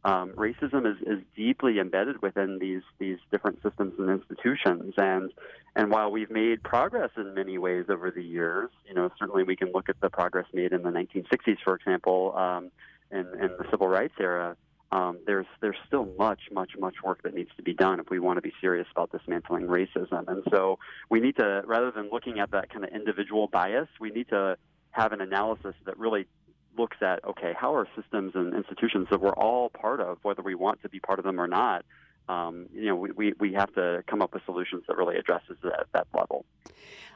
um, 0.04 0.32
racism 0.32 0.90
is, 0.90 1.00
is 1.06 1.22
deeply 1.36 1.78
embedded 1.78 2.20
within 2.22 2.58
these 2.58 2.82
these 2.98 3.18
different 3.30 3.62
systems 3.62 3.94
and 3.98 4.10
institutions. 4.10 4.94
And 4.96 5.32
and 5.76 5.90
while 5.90 6.10
we've 6.10 6.30
made 6.30 6.62
progress 6.62 7.10
in 7.16 7.34
many 7.34 7.56
ways 7.58 7.86
over 7.88 8.10
the 8.10 8.22
years, 8.22 8.70
you 8.86 8.94
know, 8.94 9.10
certainly 9.18 9.44
we 9.44 9.54
can 9.54 9.70
look 9.72 9.88
at 9.88 10.00
the 10.00 10.10
progress 10.10 10.46
made 10.52 10.72
in 10.72 10.82
the 10.82 10.90
1960s, 10.90 11.58
for 11.64 11.76
example, 11.76 12.36
um, 12.36 12.70
in, 13.10 13.26
in 13.40 13.50
the 13.58 13.64
civil 13.70 13.88
rights 13.88 14.14
era. 14.18 14.56
Um, 14.90 15.20
there's 15.24 15.46
there's 15.60 15.78
still 15.86 16.06
much 16.18 16.40
much 16.50 16.72
much 16.78 16.96
work 17.04 17.22
that 17.22 17.32
needs 17.32 17.50
to 17.56 17.62
be 17.62 17.72
done 17.72 18.00
if 18.00 18.10
we 18.10 18.18
want 18.18 18.38
to 18.38 18.42
be 18.42 18.52
serious 18.60 18.88
about 18.90 19.12
dismantling 19.12 19.66
racism. 19.68 20.26
And 20.26 20.42
so 20.50 20.80
we 21.10 21.20
need 21.20 21.36
to 21.36 21.62
rather 21.64 21.92
than 21.92 22.10
looking 22.10 22.40
at 22.40 22.50
that 22.50 22.70
kind 22.70 22.84
of 22.84 22.90
individual 22.90 23.46
bias, 23.46 23.88
we 24.00 24.10
need 24.10 24.28
to 24.30 24.58
have 24.90 25.12
an 25.12 25.20
analysis 25.20 25.74
that 25.86 25.96
really 25.96 26.26
looks 26.78 26.96
at 27.00 27.24
okay, 27.24 27.52
how 27.58 27.74
are 27.74 27.86
systems 27.96 28.32
and 28.34 28.54
institutions 28.54 29.08
that 29.10 29.20
we're 29.20 29.34
all 29.34 29.70
part 29.70 30.00
of, 30.00 30.18
whether 30.22 30.42
we 30.42 30.54
want 30.54 30.82
to 30.82 30.88
be 30.88 31.00
part 31.00 31.18
of 31.18 31.24
them 31.24 31.40
or 31.40 31.46
not, 31.46 31.84
um, 32.28 32.66
you 32.72 32.86
know, 32.86 32.96
we, 32.96 33.10
we, 33.12 33.32
we 33.38 33.52
have 33.54 33.72
to 33.74 34.02
come 34.06 34.22
up 34.22 34.32
with 34.32 34.42
solutions 34.44 34.84
that 34.88 34.96
really 34.96 35.16
addresses 35.16 35.56
that, 35.62 35.86
that 35.92 36.06
level. 36.14 36.44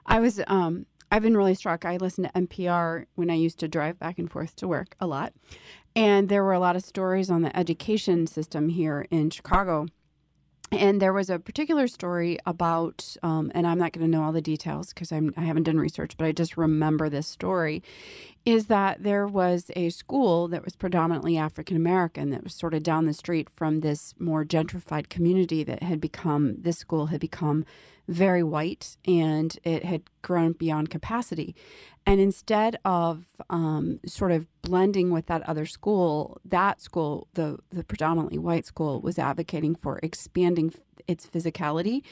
I 0.04 0.20
was, 0.20 0.40
um, 0.46 0.86
I've 1.10 1.22
been 1.22 1.36
really 1.36 1.54
struck. 1.54 1.84
I 1.84 1.96
listened 1.96 2.30
to 2.32 2.40
NPR 2.40 3.06
when 3.14 3.30
I 3.30 3.34
used 3.34 3.58
to 3.60 3.68
drive 3.68 3.98
back 3.98 4.18
and 4.18 4.30
forth 4.30 4.56
to 4.56 4.68
work 4.68 4.96
a 5.00 5.06
lot. 5.06 5.32
And 5.94 6.28
there 6.28 6.44
were 6.44 6.52
a 6.52 6.58
lot 6.58 6.76
of 6.76 6.82
stories 6.82 7.30
on 7.30 7.42
the 7.42 7.56
education 7.56 8.26
system 8.26 8.68
here 8.68 9.06
in 9.10 9.30
Chicago 9.30 9.86
and 10.72 11.00
there 11.00 11.12
was 11.12 11.30
a 11.30 11.38
particular 11.38 11.86
story 11.86 12.38
about, 12.44 13.16
um, 13.22 13.52
and 13.54 13.66
I'm 13.66 13.78
not 13.78 13.92
going 13.92 14.04
to 14.04 14.10
know 14.10 14.24
all 14.24 14.32
the 14.32 14.40
details 14.40 14.92
because 14.92 15.12
I 15.12 15.20
haven't 15.36 15.62
done 15.62 15.78
research, 15.78 16.16
but 16.16 16.26
I 16.26 16.32
just 16.32 16.56
remember 16.56 17.08
this 17.08 17.26
story. 17.26 17.82
Is 18.44 18.66
that 18.66 19.02
there 19.02 19.26
was 19.26 19.70
a 19.74 19.90
school 19.90 20.48
that 20.48 20.64
was 20.64 20.76
predominantly 20.76 21.36
African 21.36 21.76
American 21.76 22.30
that 22.30 22.44
was 22.44 22.54
sort 22.54 22.74
of 22.74 22.82
down 22.82 23.06
the 23.06 23.12
street 23.12 23.48
from 23.56 23.80
this 23.80 24.14
more 24.18 24.44
gentrified 24.44 25.08
community 25.08 25.64
that 25.64 25.82
had 25.82 26.00
become, 26.00 26.56
this 26.58 26.78
school 26.78 27.06
had 27.06 27.20
become 27.20 27.64
very 28.08 28.42
white 28.42 28.96
and 29.06 29.58
it 29.64 29.84
had 29.84 30.02
grown 30.22 30.52
beyond 30.52 30.90
capacity. 30.90 31.54
And 32.08 32.20
instead 32.20 32.76
of 32.84 33.24
um, 33.50 33.98
sort 34.06 34.30
of 34.30 34.46
blending 34.62 35.10
with 35.10 35.26
that 35.26 35.42
other 35.48 35.66
school, 35.66 36.40
that 36.44 36.80
school, 36.80 37.26
the, 37.34 37.58
the 37.70 37.82
predominantly 37.82 38.38
white 38.38 38.64
school, 38.64 39.00
was 39.00 39.18
advocating 39.18 39.74
for 39.74 39.98
expanding 40.04 40.72
its 41.08 41.26
physicality 41.26 42.02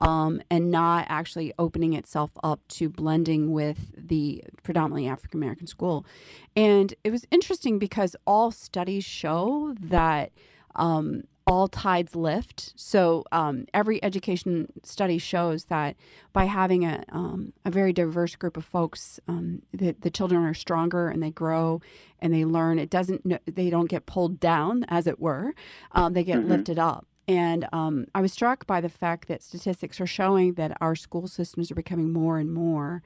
um, 0.00 0.40
and 0.50 0.70
not 0.70 1.06
actually 1.08 1.52
opening 1.58 1.94
itself 1.94 2.30
up 2.44 2.60
to 2.68 2.88
blending 2.88 3.52
with 3.52 3.92
the 3.96 4.44
predominantly 4.62 5.08
African 5.08 5.40
American 5.40 5.66
school. 5.66 6.06
And 6.54 6.94
it 7.02 7.10
was 7.10 7.26
interesting 7.32 7.78
because 7.78 8.14
all 8.26 8.50
studies 8.52 9.04
show 9.04 9.74
that. 9.80 10.30
Um, 10.76 11.24
all 11.50 11.66
tides 11.66 12.14
lift. 12.14 12.72
So 12.76 13.24
um, 13.32 13.66
every 13.74 14.02
education 14.04 14.68
study 14.84 15.18
shows 15.18 15.64
that 15.64 15.96
by 16.32 16.44
having 16.44 16.84
a, 16.84 17.02
um, 17.08 17.52
a 17.64 17.72
very 17.72 17.92
diverse 17.92 18.36
group 18.36 18.56
of 18.56 18.64
folks, 18.64 19.18
um, 19.26 19.62
the, 19.72 19.96
the 19.98 20.10
children 20.10 20.44
are 20.44 20.54
stronger 20.54 21.08
and 21.08 21.20
they 21.20 21.32
grow 21.32 21.80
and 22.20 22.32
they 22.32 22.44
learn. 22.44 22.78
It 22.78 22.88
doesn't 22.88 23.26
they 23.52 23.68
don't 23.68 23.88
get 23.88 24.06
pulled 24.06 24.38
down, 24.38 24.84
as 24.86 25.08
it 25.08 25.18
were. 25.18 25.52
Um, 25.90 26.12
they 26.12 26.22
get 26.22 26.38
mm-hmm. 26.38 26.50
lifted 26.50 26.78
up. 26.78 27.08
And 27.26 27.66
um, 27.72 28.06
I 28.14 28.20
was 28.20 28.32
struck 28.32 28.64
by 28.68 28.80
the 28.80 28.88
fact 28.88 29.26
that 29.26 29.42
statistics 29.42 30.00
are 30.00 30.06
showing 30.06 30.54
that 30.54 30.76
our 30.80 30.94
school 30.94 31.26
systems 31.26 31.72
are 31.72 31.76
becoming 31.76 32.12
more 32.12 32.38
and 32.38 32.52
more 32.52 33.02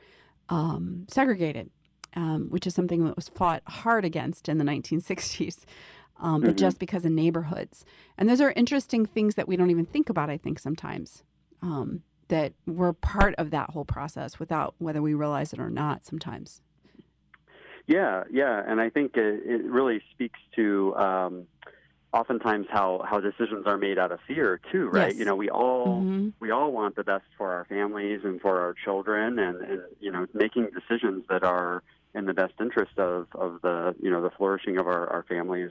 um, 0.50 1.06
segregated, 1.08 1.70
which 2.48 2.66
is 2.66 2.74
something 2.74 3.06
that 3.06 3.16
was 3.16 3.30
fought 3.30 3.62
hard 3.66 4.04
against 4.04 4.50
in 4.50 4.58
the 4.58 4.64
1960s 4.64 5.64
um, 6.20 6.40
but 6.40 6.50
mm-hmm. 6.50 6.56
just 6.56 6.78
because 6.78 7.04
of 7.04 7.12
neighborhoods. 7.12 7.84
And 8.16 8.28
those 8.28 8.40
are 8.40 8.52
interesting 8.52 9.06
things 9.06 9.34
that 9.34 9.48
we 9.48 9.56
don't 9.56 9.70
even 9.70 9.86
think 9.86 10.08
about, 10.08 10.30
I 10.30 10.36
think, 10.36 10.58
sometimes. 10.58 11.22
Um, 11.62 12.02
that 12.28 12.52
we're 12.66 12.92
part 12.92 13.34
of 13.36 13.50
that 13.50 13.70
whole 13.70 13.84
process 13.84 14.38
without 14.38 14.74
whether 14.78 15.02
we 15.02 15.14
realize 15.14 15.52
it 15.52 15.58
or 15.58 15.70
not 15.70 16.04
sometimes. 16.04 16.62
Yeah, 17.86 18.24
yeah. 18.30 18.62
And 18.66 18.80
I 18.80 18.88
think 18.90 19.16
it, 19.16 19.42
it 19.44 19.64
really 19.64 20.00
speaks 20.12 20.40
to. 20.56 20.94
Um, 20.96 21.46
oftentimes 22.14 22.66
how 22.70 23.04
how 23.04 23.18
decisions 23.18 23.66
are 23.66 23.76
made 23.76 23.98
out 23.98 24.12
of 24.12 24.20
fear 24.28 24.60
too 24.70 24.88
right 24.90 25.10
yes. 25.10 25.18
you 25.18 25.24
know 25.24 25.34
we 25.34 25.50
all 25.50 26.00
mm-hmm. 26.00 26.28
we 26.38 26.52
all 26.52 26.70
want 26.70 26.94
the 26.94 27.02
best 27.02 27.24
for 27.36 27.52
our 27.52 27.64
families 27.64 28.20
and 28.22 28.40
for 28.40 28.60
our 28.60 28.72
children 28.84 29.38
and 29.40 29.60
and 29.60 29.82
you 29.98 30.12
know 30.12 30.24
making 30.32 30.68
decisions 30.72 31.24
that 31.28 31.42
are 31.42 31.82
in 32.14 32.26
the 32.26 32.34
best 32.34 32.54
interest 32.60 32.98
of 32.98 33.26
of 33.34 33.60
the 33.62 33.94
you 34.00 34.10
know 34.10 34.22
the 34.22 34.30
flourishing 34.30 34.78
of 34.78 34.86
our 34.86 35.08
our 35.08 35.24
families 35.24 35.70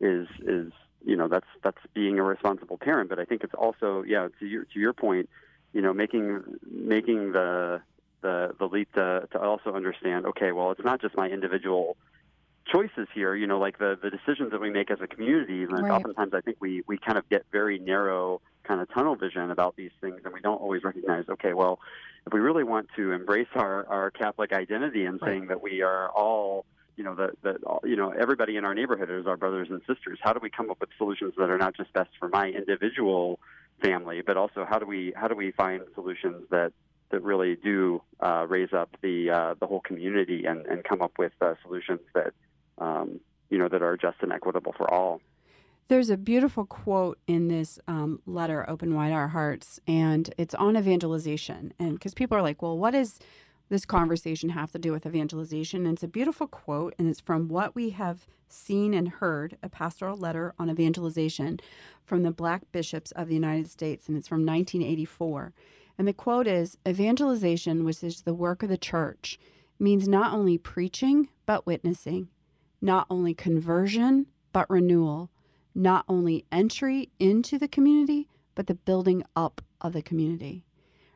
is 0.00 0.28
is 0.40 0.72
you 1.04 1.16
know 1.16 1.28
that's 1.28 1.46
that's 1.62 1.78
being 1.94 2.18
a 2.18 2.22
responsible 2.22 2.78
parent. 2.78 3.08
But 3.08 3.18
I 3.18 3.24
think 3.24 3.44
it's 3.44 3.54
also 3.54 4.02
yeah 4.02 4.28
to 4.38 4.46
your 4.46 4.64
to 4.64 4.78
your 4.78 4.92
point, 4.92 5.28
you 5.72 5.82
know 5.82 5.92
making 5.92 6.42
making 6.70 7.32
the 7.32 7.80
the 8.20 8.54
the 8.58 8.66
leap 8.66 8.92
to 8.94 9.28
to 9.32 9.40
also 9.40 9.72
understand 9.72 10.26
okay 10.26 10.52
well 10.52 10.70
it's 10.72 10.84
not 10.84 11.00
just 11.00 11.16
my 11.16 11.28
individual 11.28 11.96
choices 12.66 13.06
here 13.14 13.34
you 13.34 13.46
know 13.46 13.58
like 13.58 13.78
the 13.78 13.98
the 14.02 14.10
decisions 14.10 14.50
that 14.50 14.60
we 14.60 14.70
make 14.70 14.90
as 14.90 15.00
a 15.00 15.06
community 15.06 15.64
right. 15.66 15.90
oftentimes 15.90 16.34
i 16.34 16.40
think 16.40 16.56
we 16.60 16.82
we 16.86 16.98
kind 16.98 17.16
of 17.16 17.28
get 17.28 17.44
very 17.52 17.78
narrow 17.78 18.40
kind 18.68 18.80
of 18.80 18.92
tunnel 18.92 19.16
vision 19.16 19.50
about 19.50 19.74
these 19.76 19.90
things, 20.00 20.20
and 20.24 20.34
we 20.34 20.40
don't 20.40 20.60
always 20.60 20.84
recognize, 20.84 21.24
okay, 21.28 21.54
well, 21.54 21.80
if 22.26 22.32
we 22.32 22.40
really 22.40 22.64
want 22.64 22.88
to 22.96 23.12
embrace 23.12 23.48
our, 23.54 23.86
our 23.86 24.10
Catholic 24.10 24.52
identity 24.52 25.06
and 25.06 25.18
saying 25.24 25.46
that 25.46 25.62
we 25.62 25.80
are 25.82 26.10
all 26.10 26.66
you 26.96 27.04
know 27.04 27.14
that 27.14 27.30
that 27.42 27.56
you 27.84 27.96
know 27.96 28.10
everybody 28.10 28.56
in 28.56 28.64
our 28.64 28.74
neighborhood 28.74 29.08
is 29.08 29.26
our 29.26 29.36
brothers 29.36 29.68
and 29.70 29.80
sisters. 29.86 30.18
How 30.20 30.32
do 30.32 30.40
we 30.42 30.50
come 30.50 30.68
up 30.68 30.80
with 30.80 30.90
solutions 30.98 31.32
that 31.38 31.48
are 31.48 31.56
not 31.56 31.76
just 31.76 31.92
best 31.92 32.10
for 32.18 32.28
my 32.28 32.48
individual 32.48 33.38
family, 33.82 34.20
but 34.26 34.36
also 34.36 34.66
how 34.68 34.80
do 34.80 34.84
we 34.86 35.12
how 35.14 35.28
do 35.28 35.36
we 35.36 35.52
find 35.52 35.82
solutions 35.94 36.42
that 36.50 36.72
that 37.10 37.22
really 37.22 37.54
do 37.56 38.02
uh, 38.20 38.44
raise 38.48 38.72
up 38.72 38.90
the 39.00 39.30
uh, 39.30 39.54
the 39.60 39.66
whole 39.66 39.80
community 39.80 40.44
and, 40.44 40.66
and 40.66 40.82
come 40.84 41.00
up 41.00 41.12
with 41.18 41.32
uh, 41.40 41.54
solutions 41.62 42.00
that 42.14 42.32
um, 42.78 43.20
you 43.48 43.58
know 43.58 43.68
that 43.68 43.80
are 43.80 43.96
just 43.96 44.16
and 44.20 44.32
equitable 44.32 44.74
for 44.76 44.92
all. 44.92 45.20
There's 45.88 46.10
a 46.10 46.18
beautiful 46.18 46.66
quote 46.66 47.18
in 47.26 47.48
this 47.48 47.78
um, 47.88 48.20
letter, 48.26 48.68
"Open 48.68 48.94
Wide 48.94 49.12
Our 49.12 49.28
Hearts," 49.28 49.80
and 49.86 50.32
it's 50.36 50.54
on 50.54 50.76
evangelization. 50.76 51.72
And 51.78 51.94
because 51.94 52.14
people 52.14 52.36
are 52.36 52.42
like, 52.42 52.60
"Well, 52.60 52.76
what 52.76 52.90
does 52.90 53.18
this 53.68 53.84
conversation 53.84 54.50
have 54.50 54.72
to 54.72 54.78
do 54.78 54.92
with 54.92 55.06
evangelization. 55.06 55.84
And 55.84 55.94
it's 55.94 56.02
a 56.02 56.08
beautiful 56.08 56.46
quote, 56.46 56.94
and 56.98 57.08
it's 57.08 57.20
from 57.20 57.48
what 57.48 57.74
we 57.74 57.90
have 57.90 58.26
seen 58.48 58.94
and 58.94 59.08
heard 59.08 59.58
a 59.62 59.68
pastoral 59.68 60.16
letter 60.16 60.54
on 60.58 60.70
evangelization 60.70 61.60
from 62.04 62.22
the 62.22 62.30
Black 62.30 62.62
Bishops 62.72 63.10
of 63.12 63.28
the 63.28 63.34
United 63.34 63.68
States, 63.70 64.08
and 64.08 64.16
it's 64.16 64.28
from 64.28 64.44
1984. 64.46 65.52
And 65.98 66.08
the 66.08 66.12
quote 66.12 66.46
is 66.46 66.78
Evangelization, 66.86 67.84
which 67.84 68.02
is 68.02 68.22
the 68.22 68.34
work 68.34 68.62
of 68.62 68.68
the 68.68 68.78
church, 68.78 69.38
means 69.78 70.08
not 70.08 70.32
only 70.32 70.56
preaching, 70.56 71.28
but 71.44 71.66
witnessing, 71.66 72.28
not 72.80 73.06
only 73.10 73.34
conversion, 73.34 74.26
but 74.52 74.70
renewal, 74.70 75.30
not 75.78 76.04
only 76.08 76.44
entry 76.50 77.08
into 77.20 77.56
the 77.56 77.68
community, 77.68 78.28
but 78.56 78.66
the 78.66 78.74
building 78.74 79.22
up 79.36 79.62
of 79.80 79.92
the 79.92 80.02
community. 80.02 80.64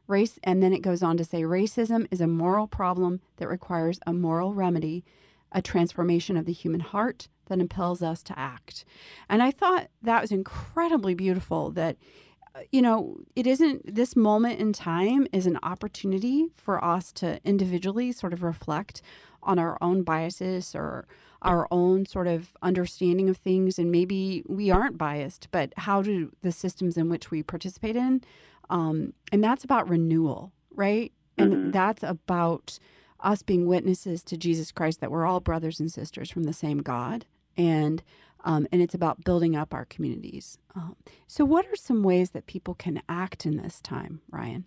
Race, 0.07 0.39
and 0.45 0.63
then 0.63 0.73
it 0.73 0.83
goes 0.83 1.03
on 1.03 1.17
to 1.17 1.25
say 1.25 1.43
racism 1.43 2.07
is 2.13 2.21
a 2.21 2.29
moral 2.29 2.69
problem 2.69 3.21
that 3.39 3.49
requires 3.49 3.99
a 4.07 4.13
moral 4.13 4.55
remedy, 4.55 5.05
a 5.51 5.61
transformation 5.61 6.37
of 6.37 6.45
the 6.47 6.53
human 6.53 6.81
heart 6.81 7.29
that 7.47 7.59
impels 7.59 8.03
us 8.03 8.23
to 8.23 8.39
act. 8.39 8.85
And 9.29 9.43
I 9.43 9.51
thought 9.51 9.89
that 10.01 10.23
was 10.23 10.31
incredibly 10.31 11.15
beautiful 11.15 11.73
that 11.73 11.97
uh, 12.55 12.61
you 12.71 12.83
know, 12.83 13.17
it 13.35 13.47
isn't 13.47 13.95
this 13.95 14.15
moment 14.15 14.61
in 14.61 14.73
time 14.73 15.27
is 15.33 15.47
an 15.47 15.59
opportunity 15.63 16.49
for 16.55 16.85
us 16.85 17.11
to 17.11 17.41
individually 17.45 18.13
sort 18.13 18.33
of 18.33 18.43
reflect 18.43 19.03
on 19.43 19.59
our 19.59 19.77
own 19.81 20.03
biases 20.03 20.75
or 20.75 21.07
our 21.43 21.69
own 21.71 22.07
sort 22.07 22.27
of 22.27 22.53
understanding 22.63 23.29
of 23.29 23.37
things 23.37 23.79
and 23.79 23.91
maybe 23.91 24.43
we 24.49 24.71
aren't 24.71 24.97
biased 24.97 25.49
but 25.51 25.73
how 25.77 26.01
do 26.01 26.33
the 26.43 26.53
systems 26.53 26.97
in 26.97 27.09
which 27.09 27.31
we 27.31 27.43
participate 27.43 27.97
in 27.97 28.23
um, 28.73 29.13
and 29.31 29.45
that's 29.45 29.65
about 29.65 29.89
renewal, 29.89 30.51
right? 30.75 31.13
And 31.37 31.53
mm-hmm. 31.53 31.71
that's 31.73 32.03
about 32.03 32.79
us 33.21 33.43
being 33.43 33.67
witnesses 33.67 34.23
to 34.25 34.37
Jesus 34.37 34.73
Christ 34.73 35.01
that 35.01 35.11
we're 35.11 35.27
all 35.27 35.41
brothers 35.41 35.79
and 35.79 35.93
sisters 35.93 36.31
from 36.31 36.45
the 36.45 36.53
same 36.55 36.79
God. 36.79 37.27
And 37.57 38.03
um, 38.45 38.67
and 38.73 38.83
it's 38.83 38.95
about 38.95 39.23
building 39.23 39.55
up 39.55 39.73
our 39.73 39.85
communities. 39.85 40.59
Um, 40.75 40.97
so, 41.29 41.45
what 41.45 41.65
are 41.67 41.77
some 41.77 42.03
ways 42.03 42.31
that 42.31 42.47
people 42.47 42.75
can 42.75 43.01
act 43.09 43.47
in 43.47 43.57
this 43.57 43.81
time, 43.81 44.21
Ryan? 44.33 44.65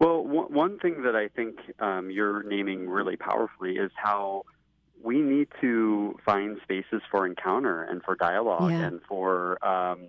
Well, 0.00 0.24
w- 0.24 0.48
one 0.48 0.80
thing 0.80 1.02
that 1.02 1.14
I 1.14 1.28
think 1.28 1.56
um, 1.78 2.10
you're 2.10 2.42
naming 2.42 2.88
really 2.88 3.16
powerfully 3.16 3.76
is 3.76 3.92
how 3.94 4.42
we 5.02 5.20
need 5.20 5.48
to 5.60 6.18
find 6.24 6.58
spaces 6.62 7.02
for 7.10 7.26
encounter 7.26 7.82
and 7.82 8.02
for 8.02 8.14
dialogue 8.14 8.70
yeah. 8.70 8.86
and 8.86 9.00
for 9.08 9.64
um, 9.66 10.08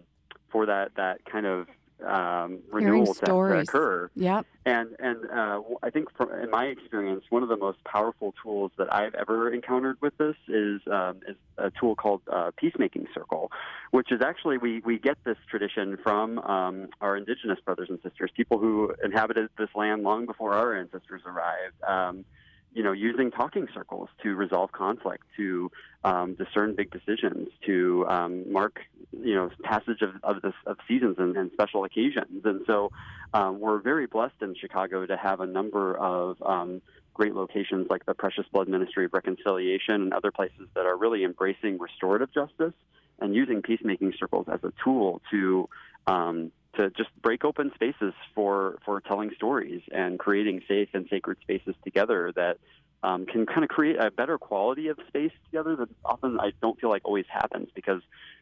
for 0.51 0.65
that 0.65 0.95
that 0.95 1.25
kind 1.25 1.45
of 1.45 1.67
um, 2.05 2.59
renewal 2.71 3.13
to, 3.13 3.25
to, 3.25 3.59
occur. 3.59 4.09
Yep. 4.15 4.45
And 4.65 4.89
and 4.99 5.29
uh, 5.29 5.61
I 5.83 5.89
think, 5.89 6.15
from, 6.15 6.31
in 6.33 6.49
my 6.49 6.65
experience, 6.65 7.23
one 7.29 7.43
of 7.43 7.49
the 7.49 7.57
most 7.57 7.83
powerful 7.83 8.33
tools 8.43 8.71
that 8.77 8.93
I've 8.93 9.15
ever 9.15 9.51
encountered 9.51 9.97
with 10.01 10.17
this 10.17 10.35
is 10.47 10.81
um, 10.91 11.19
is 11.27 11.35
a 11.57 11.71
tool 11.71 11.95
called 11.95 12.21
uh, 12.31 12.51
Peacemaking 12.57 13.07
Circle, 13.13 13.51
which 13.91 14.11
is 14.11 14.21
actually 14.21 14.57
we 14.57 14.81
we 14.81 14.99
get 14.99 15.17
this 15.23 15.37
tradition 15.49 15.97
from 16.03 16.39
um, 16.39 16.87
our 17.01 17.17
indigenous 17.17 17.59
brothers 17.63 17.89
and 17.89 17.99
sisters, 18.03 18.31
people 18.35 18.59
who 18.59 18.93
inhabited 19.03 19.49
this 19.57 19.69
land 19.75 20.03
long 20.03 20.25
before 20.25 20.53
our 20.53 20.75
ancestors 20.75 21.21
arrived. 21.25 22.25
You 22.73 22.83
know, 22.83 22.93
using 22.93 23.31
talking 23.31 23.67
circles 23.73 24.07
to 24.23 24.33
resolve 24.35 24.71
conflict, 24.71 25.23
to 25.37 25.71
um, 26.03 26.35
discern 26.35 26.73
big 26.73 26.89
decisions, 26.89 27.49
to 27.65 28.05
um, 28.07 28.51
mark, 28.51 28.79
you 29.11 29.35
know, 29.35 29.49
passage 29.63 30.01
of 30.01 30.11
of, 30.23 30.41
this, 30.41 30.53
of 30.65 30.77
seasons 30.87 31.17
and, 31.19 31.35
and, 31.35 31.51
special 31.51 31.83
occasions. 31.83 32.45
And 32.45 32.61
so, 32.65 32.91
um, 33.33 33.59
we're 33.59 33.79
very 33.79 34.07
blessed 34.07 34.41
in 34.41 34.55
Chicago 34.55 35.05
to 35.05 35.17
have 35.17 35.41
a 35.41 35.45
number 35.45 35.97
of 35.97 36.41
um, 36.41 36.81
great 37.13 37.35
locations 37.35 37.87
like 37.89 38.05
the 38.05 38.13
Precious 38.13 38.45
Blood 38.51 38.67
Ministry 38.67 39.05
of 39.05 39.13
Reconciliation 39.13 39.95
and 39.95 40.13
other 40.13 40.31
places 40.31 40.67
that 40.75 40.85
are 40.85 40.95
really 40.95 41.23
embracing 41.23 41.77
restorative 41.77 42.33
justice 42.33 42.73
and 43.19 43.35
using 43.35 43.61
peacemaking 43.61 44.13
circles 44.19 44.47
as 44.51 44.63
a 44.63 44.73
tool 44.83 45.21
to 45.29 45.69
um, 46.07 46.51
to 46.75 46.89
just 46.91 47.09
break 47.21 47.43
open 47.43 47.71
spaces 47.75 48.13
for 48.33 48.77
for 48.85 49.01
telling 49.01 49.31
stories 49.35 49.81
and 49.91 50.17
creating 50.19 50.61
safe 50.67 50.89
and 50.93 51.07
sacred 51.09 51.37
spaces 51.41 51.75
together 51.83 52.31
that 52.35 52.57
um, 53.03 53.25
can 53.25 53.45
kind 53.45 53.63
of 53.63 53.69
create 53.69 53.97
a 53.99 54.11
better 54.11 54.37
quality 54.37 54.87
of 54.87 54.97
space 55.07 55.31
together 55.45 55.75
that 55.75 55.89
often 56.05 56.39
I 56.39 56.51
don't 56.61 56.79
feel 56.79 56.89
like 56.89 57.01
always 57.03 57.25
happens 57.29 57.69
because 57.73 58.01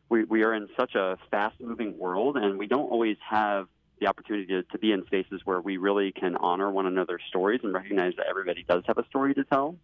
we, 0.10 0.24
we 0.26 0.44
are 0.44 0.54
in 0.54 0.68
such 0.78 0.96
a 0.96 1.18
fast 1.32 1.60
moving 1.62 1.98
world 1.98 2.36
and 2.36 2.58
we 2.58 2.68
don't 2.68 2.90
always 2.90 3.18
have 3.30 3.68
the 4.00 4.08
opportunity 4.08 4.48
to, 4.48 4.64
to 4.64 4.78
be 4.78 4.92
in 4.92 5.06
spaces 5.06 5.42
where 5.46 5.62
we 5.62 5.78
really 5.78 6.12
can 6.12 6.36
honor 6.36 6.70
one 6.70 6.86
another's 6.86 7.22
stories 7.28 7.62
and 7.64 7.74
recognize 7.74 8.14
that 8.18 8.28
everybody 8.28 8.66
does 8.68 8.84
have 8.88 8.98
a 8.98 9.06
story 9.08 9.34
to 9.34 9.44
tell. 9.44 9.76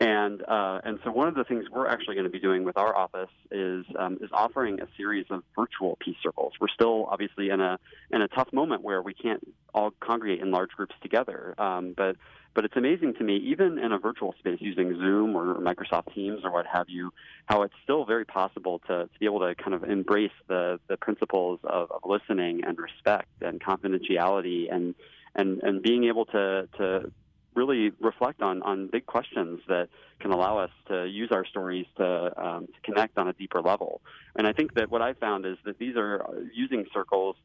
And 0.00 0.42
uh, 0.42 0.80
and 0.84 1.00
so 1.02 1.10
one 1.10 1.26
of 1.26 1.34
the 1.34 1.42
things 1.42 1.64
we're 1.72 1.88
actually 1.88 2.14
going 2.14 2.26
to 2.26 2.30
be 2.30 2.38
doing 2.38 2.62
with 2.62 2.76
our 2.78 2.94
office 2.94 3.30
is 3.50 3.84
um, 3.98 4.18
is 4.20 4.30
offering 4.32 4.80
a 4.80 4.86
series 4.96 5.26
of 5.28 5.42
virtual 5.56 5.98
peace 6.00 6.16
circles. 6.22 6.52
We're 6.60 6.68
still 6.68 7.06
obviously 7.06 7.50
in 7.50 7.60
a 7.60 7.80
in 8.12 8.22
a 8.22 8.28
tough 8.28 8.52
moment 8.52 8.82
where 8.82 9.02
we 9.02 9.12
can't 9.12 9.42
all 9.74 9.90
congregate 9.98 10.40
in 10.40 10.52
large 10.52 10.70
groups 10.70 10.94
together. 11.02 11.52
Um, 11.58 11.94
but 11.96 12.14
but 12.54 12.64
it's 12.64 12.76
amazing 12.76 13.14
to 13.14 13.24
me, 13.24 13.38
even 13.38 13.78
in 13.78 13.90
a 13.90 13.98
virtual 13.98 14.34
space 14.38 14.58
using 14.60 14.96
Zoom 14.98 15.36
or 15.36 15.56
Microsoft 15.56 16.14
Teams 16.14 16.40
or 16.44 16.52
what 16.52 16.66
have 16.66 16.88
you, 16.88 17.12
how 17.46 17.62
it's 17.62 17.74
still 17.82 18.04
very 18.04 18.24
possible 18.24 18.80
to, 18.86 19.04
to 19.04 19.18
be 19.18 19.26
able 19.26 19.40
to 19.40 19.54
kind 19.56 19.74
of 19.74 19.82
embrace 19.82 20.30
the 20.46 20.78
the 20.86 20.96
principles 20.96 21.58
of, 21.64 21.90
of 21.90 22.02
listening 22.04 22.62
and 22.64 22.78
respect 22.78 23.28
and 23.40 23.60
confidentiality 23.60 24.72
and 24.72 24.94
and 25.34 25.60
and 25.64 25.82
being 25.82 26.04
able 26.04 26.24
to 26.26 26.68
to 26.76 27.10
really 27.60 27.92
reflect 28.10 28.40
on, 28.48 28.56
on 28.62 28.76
big 28.96 29.04
questions 29.06 29.60
that 29.68 29.86
can 30.22 30.30
allow 30.30 30.54
us 30.58 30.70
to 30.90 30.96
use 31.06 31.30
our 31.36 31.44
stories 31.52 31.86
to, 31.96 32.06
um, 32.44 32.62
to 32.66 32.80
connect 32.88 33.18
on 33.18 33.26
a 33.28 33.34
deeper 33.42 33.60
level. 33.60 34.00
And 34.36 34.46
I 34.50 34.52
think 34.58 34.74
that 34.74 34.86
what 34.90 35.02
I 35.02 35.12
found 35.26 35.44
is 35.52 35.56
that 35.66 35.76
these 35.78 35.96
are 35.96 36.14
uh, 36.22 36.32
using 36.62 36.86
circles 36.92 37.36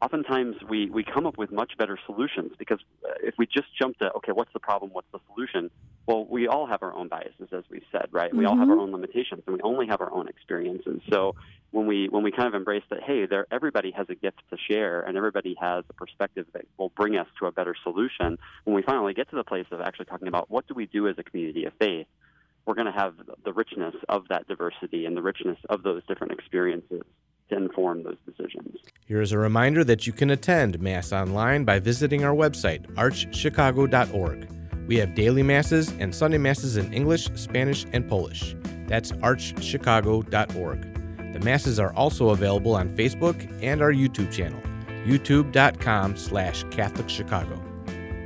oftentimes 0.00 0.56
we, 0.68 0.88
we 0.90 1.02
come 1.02 1.26
up 1.26 1.36
with 1.38 1.50
much 1.50 1.72
better 1.76 1.98
solutions 2.06 2.52
because 2.58 2.78
if 3.22 3.34
we 3.36 3.46
just 3.46 3.66
jump 3.80 3.98
to, 3.98 4.12
okay, 4.16 4.32
what's 4.32 4.52
the 4.52 4.60
problem? 4.60 4.92
What's 4.92 5.10
the 5.12 5.18
solution? 5.32 5.70
Well, 6.06 6.24
we 6.24 6.46
all 6.46 6.66
have 6.66 6.82
our 6.82 6.94
own 6.94 7.08
biases, 7.08 7.48
as 7.52 7.64
we've 7.68 7.82
said, 7.90 8.06
right? 8.12 8.30
Mm-hmm. 8.30 8.38
We 8.38 8.44
all 8.46 8.56
have 8.56 8.68
our 8.68 8.76
mm-hmm. 8.76 8.82
own 8.82 8.92
limitations 8.92 9.42
and 9.46 9.56
we 9.56 9.62
only 9.62 9.86
have 9.88 10.00
our 10.00 10.12
own 10.12 10.28
experiences. 10.28 11.00
So 11.10 11.34
when 11.72 11.86
we, 11.86 12.08
when 12.08 12.22
we 12.22 12.30
kind 12.30 12.46
of 12.46 12.54
embrace 12.54 12.84
that, 12.90 13.02
hey, 13.02 13.26
there, 13.26 13.46
everybody 13.50 13.90
has 13.90 14.06
a 14.08 14.14
gift 14.14 14.40
to 14.50 14.56
share 14.68 15.00
and 15.00 15.16
everybody 15.16 15.56
has 15.60 15.84
a 15.90 15.92
perspective 15.92 16.46
that 16.52 16.64
will 16.76 16.90
bring 16.90 17.16
us 17.16 17.26
to 17.40 17.46
a 17.46 17.52
better 17.52 17.74
solution, 17.82 18.38
when 18.64 18.76
we 18.76 18.82
finally 18.82 19.14
get 19.14 19.28
to 19.30 19.36
the 19.36 19.44
place 19.44 19.66
of 19.72 19.80
actually 19.80 20.06
talking 20.06 20.28
about 20.28 20.48
what 20.50 20.66
do 20.68 20.74
we 20.74 20.86
do 20.86 21.08
as 21.08 21.16
a 21.18 21.24
community 21.24 21.64
of 21.64 21.72
faith, 21.78 22.06
we're 22.66 22.74
going 22.74 22.86
to 22.86 22.92
have 22.92 23.14
the 23.44 23.52
richness 23.52 23.94
of 24.08 24.28
that 24.28 24.46
diversity 24.46 25.06
and 25.06 25.16
the 25.16 25.22
richness 25.22 25.58
of 25.70 25.82
those 25.82 26.02
different 26.06 26.34
experiences 26.34 27.02
to 27.50 27.56
inform 27.56 28.02
those 28.02 28.16
decisions. 28.26 28.78
Here 29.06 29.20
is 29.20 29.32
a 29.32 29.38
reminder 29.38 29.84
that 29.84 30.06
you 30.06 30.12
can 30.12 30.30
attend 30.30 30.80
Mass 30.80 31.12
online 31.12 31.64
by 31.64 31.78
visiting 31.78 32.24
our 32.24 32.34
website, 32.34 32.86
archchicago.org. 32.94 34.48
We 34.86 34.96
have 34.96 35.14
daily 35.14 35.42
Masses 35.42 35.92
and 35.98 36.14
Sunday 36.14 36.38
Masses 36.38 36.76
in 36.76 36.92
English, 36.92 37.28
Spanish, 37.34 37.86
and 37.92 38.08
Polish. 38.08 38.56
That's 38.86 39.12
archchicago.org. 39.12 41.32
The 41.32 41.40
Masses 41.40 41.78
are 41.78 41.92
also 41.92 42.30
available 42.30 42.74
on 42.74 42.88
Facebook 42.90 43.50
and 43.62 43.82
our 43.82 43.92
YouTube 43.92 44.32
channel, 44.32 44.60
youtube.com 45.04 46.16
slash 46.16 46.64
Catholic 46.70 47.08
Chicago. 47.08 47.62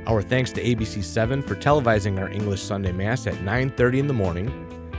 Our 0.07 0.21
thanks 0.21 0.51
to 0.53 0.63
ABC7 0.63 1.47
for 1.47 1.55
televising 1.55 2.19
our 2.19 2.29
English 2.29 2.61
Sunday 2.61 2.91
Mass 2.91 3.27
at 3.27 3.35
9.30 3.35 3.99
in 3.99 4.07
the 4.07 4.13
morning, 4.13 4.47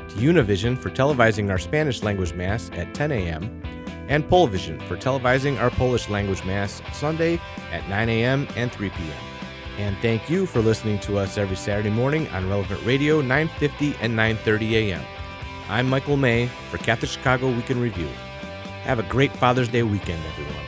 to 0.09 0.17
Univision 0.17 0.79
for 0.79 0.91
televising 0.91 1.51
our 1.51 1.59
Spanish 1.59 2.03
language 2.03 2.35
Mass 2.35 2.71
at 2.75 2.95
10 2.95 3.13
a.m., 3.13 3.84
and 4.09 4.25
Polvision 4.25 4.81
for 4.87 4.97
televising 4.97 5.61
our 5.61 5.71
Polish 5.71 6.09
language 6.09 6.45
Mass 6.45 6.83
Sunday 6.93 7.41
at 7.73 7.89
9 7.89 8.09
a.m. 8.09 8.47
and 8.57 8.71
3 8.73 8.91
p.m. 8.91 9.35
And 9.79 9.97
thank 9.99 10.31
you 10.31 10.47
for 10.47 10.61
listening 10.61 10.99
to 11.01 11.19
us 11.19 11.37
every 11.37 11.57
Saturday 11.57 11.91
morning 11.91 12.29
on 12.29 12.49
Relevant 12.49 12.85
Radio 12.85 13.21
950 13.21 13.97
and 14.01 14.15
930 14.15 14.77
a.m. 14.77 15.05
I'm 15.69 15.89
Michael 15.89 16.17
May 16.17 16.47
for 16.71 16.79
Catholic 16.79 17.11
Chicago 17.11 17.51
Week 17.51 17.71
in 17.71 17.81
Review. 17.81 18.09
Have 18.85 18.99
a 18.99 19.05
great 19.05 19.33
Father's 19.33 19.69
Day 19.69 19.83
weekend, 19.83 20.23
everyone. 20.27 20.67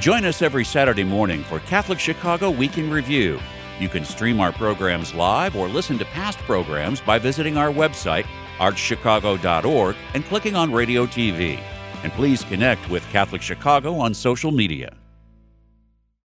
Join 0.00 0.24
us 0.24 0.42
every 0.42 0.64
Saturday 0.64 1.04
morning 1.04 1.44
for 1.44 1.60
Catholic 1.60 1.98
Chicago 1.98 2.50
Week 2.50 2.78
in 2.78 2.90
Review. 2.90 3.38
You 3.78 3.88
can 3.88 4.04
stream 4.04 4.40
our 4.40 4.52
programs 4.52 5.14
live 5.14 5.56
or 5.56 5.68
listen 5.68 5.98
to 5.98 6.04
past 6.06 6.38
programs 6.40 7.00
by 7.00 7.18
visiting 7.18 7.56
our 7.56 7.70
website, 7.70 8.26
archchicago.org, 8.58 9.96
and 10.14 10.24
clicking 10.26 10.54
on 10.54 10.72
Radio 10.72 11.06
TV. 11.06 11.62
And 12.02 12.12
please 12.12 12.44
connect 12.44 12.88
with 12.88 13.02
Catholic 13.10 13.42
Chicago 13.42 13.96
on 13.96 14.14
social 14.14 14.50
media. 14.50 14.99